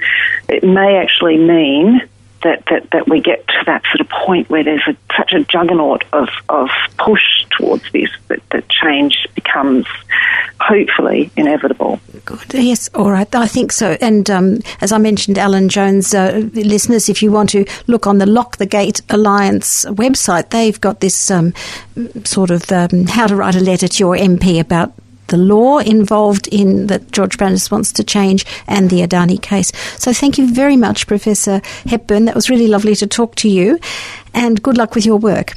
it 0.48 0.64
may 0.64 0.96
actually 0.96 1.38
mean 1.38 2.08
that, 2.42 2.64
that, 2.70 2.90
that 2.90 3.08
we 3.08 3.20
get 3.20 3.46
to 3.46 3.62
that 3.66 3.82
sort 3.86 4.00
of 4.00 4.08
point 4.08 4.48
where 4.48 4.64
there's 4.64 4.86
a, 4.86 4.96
such 5.16 5.32
a 5.32 5.44
juggernaut 5.44 6.04
of, 6.12 6.28
of 6.48 6.68
push 6.98 7.44
towards 7.50 7.84
this 7.92 8.10
that, 8.28 8.40
that 8.50 8.68
change 8.68 9.26
becomes 9.34 9.86
hopefully 10.60 11.30
inevitable. 11.36 12.00
Good. 12.24 12.54
Yes, 12.54 12.88
all 12.94 13.10
right. 13.10 13.32
I 13.34 13.46
think 13.46 13.72
so. 13.72 13.96
And 14.00 14.30
um, 14.30 14.60
as 14.80 14.92
I 14.92 14.98
mentioned, 14.98 15.38
Alan 15.38 15.68
Jones, 15.68 16.14
uh, 16.14 16.48
listeners, 16.54 17.08
if 17.08 17.22
you 17.22 17.32
want 17.32 17.50
to 17.50 17.64
look 17.86 18.06
on 18.06 18.18
the 18.18 18.26
Lock 18.26 18.56
the 18.56 18.66
Gate 18.66 19.00
Alliance 19.10 19.84
website, 19.86 20.50
they've 20.50 20.80
got 20.80 21.00
this 21.00 21.30
um, 21.30 21.54
sort 22.24 22.50
of 22.50 22.70
um, 22.72 23.06
how 23.06 23.26
to 23.26 23.36
write 23.36 23.56
a 23.56 23.60
letter 23.60 23.88
to 23.88 23.98
your 23.98 24.16
MP 24.16 24.60
about 24.60 24.92
the 25.30 25.36
law 25.36 25.78
involved 25.78 26.46
in 26.48 26.86
that 26.88 27.10
George 27.12 27.38
Brandis 27.38 27.70
wants 27.70 27.92
to 27.92 28.04
change 28.04 28.44
and 28.66 28.90
the 28.90 29.00
Adani 29.00 29.40
case. 29.40 29.72
So 29.96 30.12
thank 30.12 30.38
you 30.38 30.52
very 30.52 30.76
much, 30.76 31.06
Professor 31.06 31.62
Hepburn. 31.86 32.26
That 32.26 32.34
was 32.34 32.50
really 32.50 32.66
lovely 32.66 32.94
to 32.96 33.06
talk 33.06 33.34
to 33.36 33.48
you 33.48 33.78
and 34.34 34.62
good 34.62 34.76
luck 34.76 34.94
with 34.94 35.06
your 35.06 35.16
work. 35.16 35.54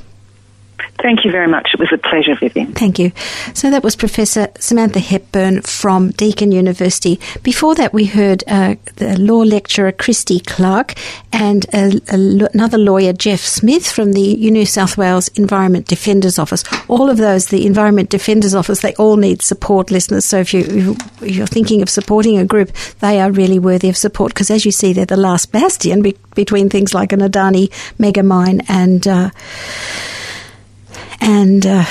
Thank 1.03 1.25
you 1.25 1.31
very 1.31 1.49
much. 1.49 1.71
It 1.73 1.81
was 1.81 1.91
a 1.91 1.97
pleasure, 1.97 2.33
Vivian. 2.39 2.71
Thank 2.71 2.97
you. 2.97 3.11
So 3.53 3.69
that 3.69 3.83
was 3.83 3.93
Professor 3.93 4.47
Samantha 4.57 4.99
Hepburn 4.99 5.61
from 5.61 6.11
Deakin 6.11 6.53
University. 6.53 7.19
Before 7.43 7.75
that, 7.75 7.93
we 7.93 8.05
heard 8.05 8.41
uh, 8.47 8.75
the 8.95 9.19
law 9.19 9.41
lecturer 9.41 9.91
Christy 9.91 10.39
Clark 10.39 10.93
and 11.33 11.65
a, 11.73 11.99
a, 12.07 12.47
another 12.53 12.77
lawyer, 12.77 13.11
Jeff 13.11 13.41
Smith, 13.41 13.91
from 13.91 14.13
the 14.13 14.37
New 14.37 14.65
South 14.65 14.97
Wales 14.97 15.27
Environment 15.35 15.85
Defenders 15.85 16.39
Office. 16.39 16.63
All 16.87 17.09
of 17.09 17.17
those, 17.17 17.47
the 17.47 17.65
Environment 17.65 18.09
Defenders 18.09 18.55
Office, 18.55 18.79
they 18.79 18.95
all 18.95 19.17
need 19.17 19.41
support, 19.41 19.91
listeners. 19.91 20.23
So 20.23 20.37
if, 20.37 20.53
you, 20.53 20.95
if 21.21 21.35
you're 21.35 21.47
thinking 21.47 21.81
of 21.81 21.89
supporting 21.89 22.37
a 22.37 22.45
group, 22.45 22.71
they 23.01 23.19
are 23.19 23.29
really 23.29 23.59
worthy 23.59 23.89
of 23.89 23.97
support 23.97 24.33
because, 24.33 24.49
as 24.49 24.65
you 24.65 24.71
see, 24.71 24.93
they're 24.93 25.05
the 25.05 25.17
last 25.17 25.51
bastion 25.51 26.01
be- 26.01 26.17
between 26.33 26.69
things 26.69 26.93
like 26.93 27.11
an 27.11 27.19
Adani 27.19 27.69
mega 27.99 28.23
mine 28.23 28.61
and. 28.69 29.05
Uh, 29.05 29.29
and 31.21 31.65
uh, 31.65 31.83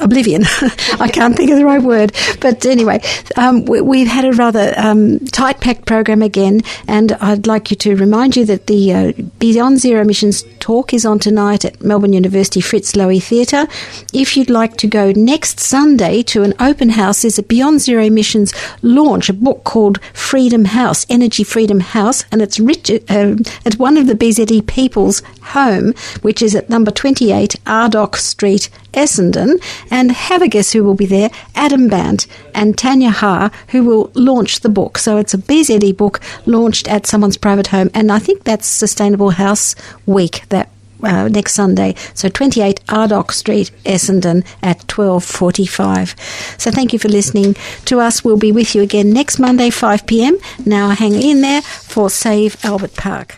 oblivion. 0.00 0.44
I 1.00 1.08
can't 1.12 1.36
think 1.36 1.50
of 1.50 1.58
the 1.58 1.64
right 1.64 1.82
word. 1.82 2.14
But 2.40 2.64
anyway, 2.66 3.00
um, 3.36 3.64
we, 3.64 4.00
have 4.04 4.08
had 4.08 4.24
a 4.24 4.32
rather 4.32 4.72
um, 4.76 5.18
tight 5.26 5.60
packed 5.60 5.86
program 5.86 6.22
again, 6.22 6.62
and 6.86 7.12
I'd 7.12 7.46
like 7.46 7.70
you 7.70 7.76
to 7.78 7.96
remind 7.96 8.36
you 8.36 8.44
that 8.46 8.66
the 8.66 8.92
uh, 8.92 9.12
Beyond 9.38 9.78
Zero 9.78 10.02
Emissions 10.02 10.44
talk 10.60 10.92
is 10.92 11.04
on 11.04 11.18
tonight 11.18 11.64
at 11.64 11.82
Melbourne 11.82 12.12
University 12.12 12.60
Fritz 12.60 12.92
Lowy 12.92 13.22
Theatre. 13.22 13.66
If 14.12 14.36
you'd 14.36 14.50
like 14.50 14.76
to 14.78 14.86
go 14.86 15.12
next 15.12 15.60
Sunday 15.60 16.22
to 16.24 16.42
an 16.42 16.54
open 16.60 16.90
house, 16.90 17.22
there's 17.22 17.38
a 17.38 17.42
Beyond 17.42 17.80
Zero 17.80 18.04
Emissions 18.04 18.52
launch, 18.82 19.28
a 19.28 19.32
book 19.32 19.64
called 19.64 20.02
Freedom 20.12 20.66
House, 20.66 21.06
Energy 21.08 21.44
Freedom 21.44 21.80
House, 21.80 22.24
and 22.30 22.42
it's 22.42 22.60
rich, 22.60 22.90
uh, 22.90 23.36
at 23.64 23.78
one 23.78 23.96
of 23.96 24.06
the 24.06 24.14
BZE 24.14 24.66
People's 24.66 25.22
home, 25.42 25.94
which 26.22 26.42
is 26.42 26.54
at 26.54 26.68
number 26.68 26.90
28 26.90 27.56
Ardoch 27.66 28.16
Street, 28.16 28.68
Essendon, 28.92 29.62
and 29.90 30.12
have 30.12 30.42
a 30.42 30.48
guess 30.48 30.72
who 30.72 30.84
will 30.84 30.94
be 30.94 31.06
there? 31.06 31.30
Adam 31.54 31.88
Bandt 31.88 32.26
and 32.54 32.76
Tanya 32.76 33.10
Ha, 33.10 33.50
who 33.68 33.84
will 33.84 34.10
launch 34.14 34.60
the 34.60 34.68
book. 34.68 34.98
So 34.98 35.16
it's 35.16 35.34
a 35.34 35.38
BZE 35.38 35.96
book 35.96 36.20
launched 36.46 36.88
at 36.88 37.06
someone's 37.06 37.36
private 37.36 37.68
home, 37.68 37.90
and 37.94 38.10
I 38.10 38.18
think 38.18 38.44
that's 38.44 38.66
Sustainable 38.66 39.30
House 39.30 39.74
Week 40.06 40.42
that 40.48 40.70
uh, 41.02 41.28
next 41.28 41.54
Sunday. 41.54 41.94
So 42.14 42.28
28 42.28 42.80
Ardoch 42.88 43.32
Street, 43.32 43.70
Essendon 43.84 44.44
at 44.62 44.78
12.45. 44.86 46.60
So 46.60 46.70
thank 46.70 46.92
you 46.92 46.98
for 46.98 47.08
listening 47.08 47.54
to 47.86 48.00
us. 48.00 48.24
We'll 48.24 48.36
be 48.36 48.52
with 48.52 48.74
you 48.74 48.82
again 48.82 49.12
next 49.12 49.38
Monday, 49.38 49.70
5 49.70 50.06
p.m. 50.06 50.38
Now 50.64 50.90
hang 50.90 51.14
in 51.14 51.40
there 51.40 51.62
for 51.62 52.10
Save 52.10 52.56
Albert 52.64 52.94
Park. 52.94 53.37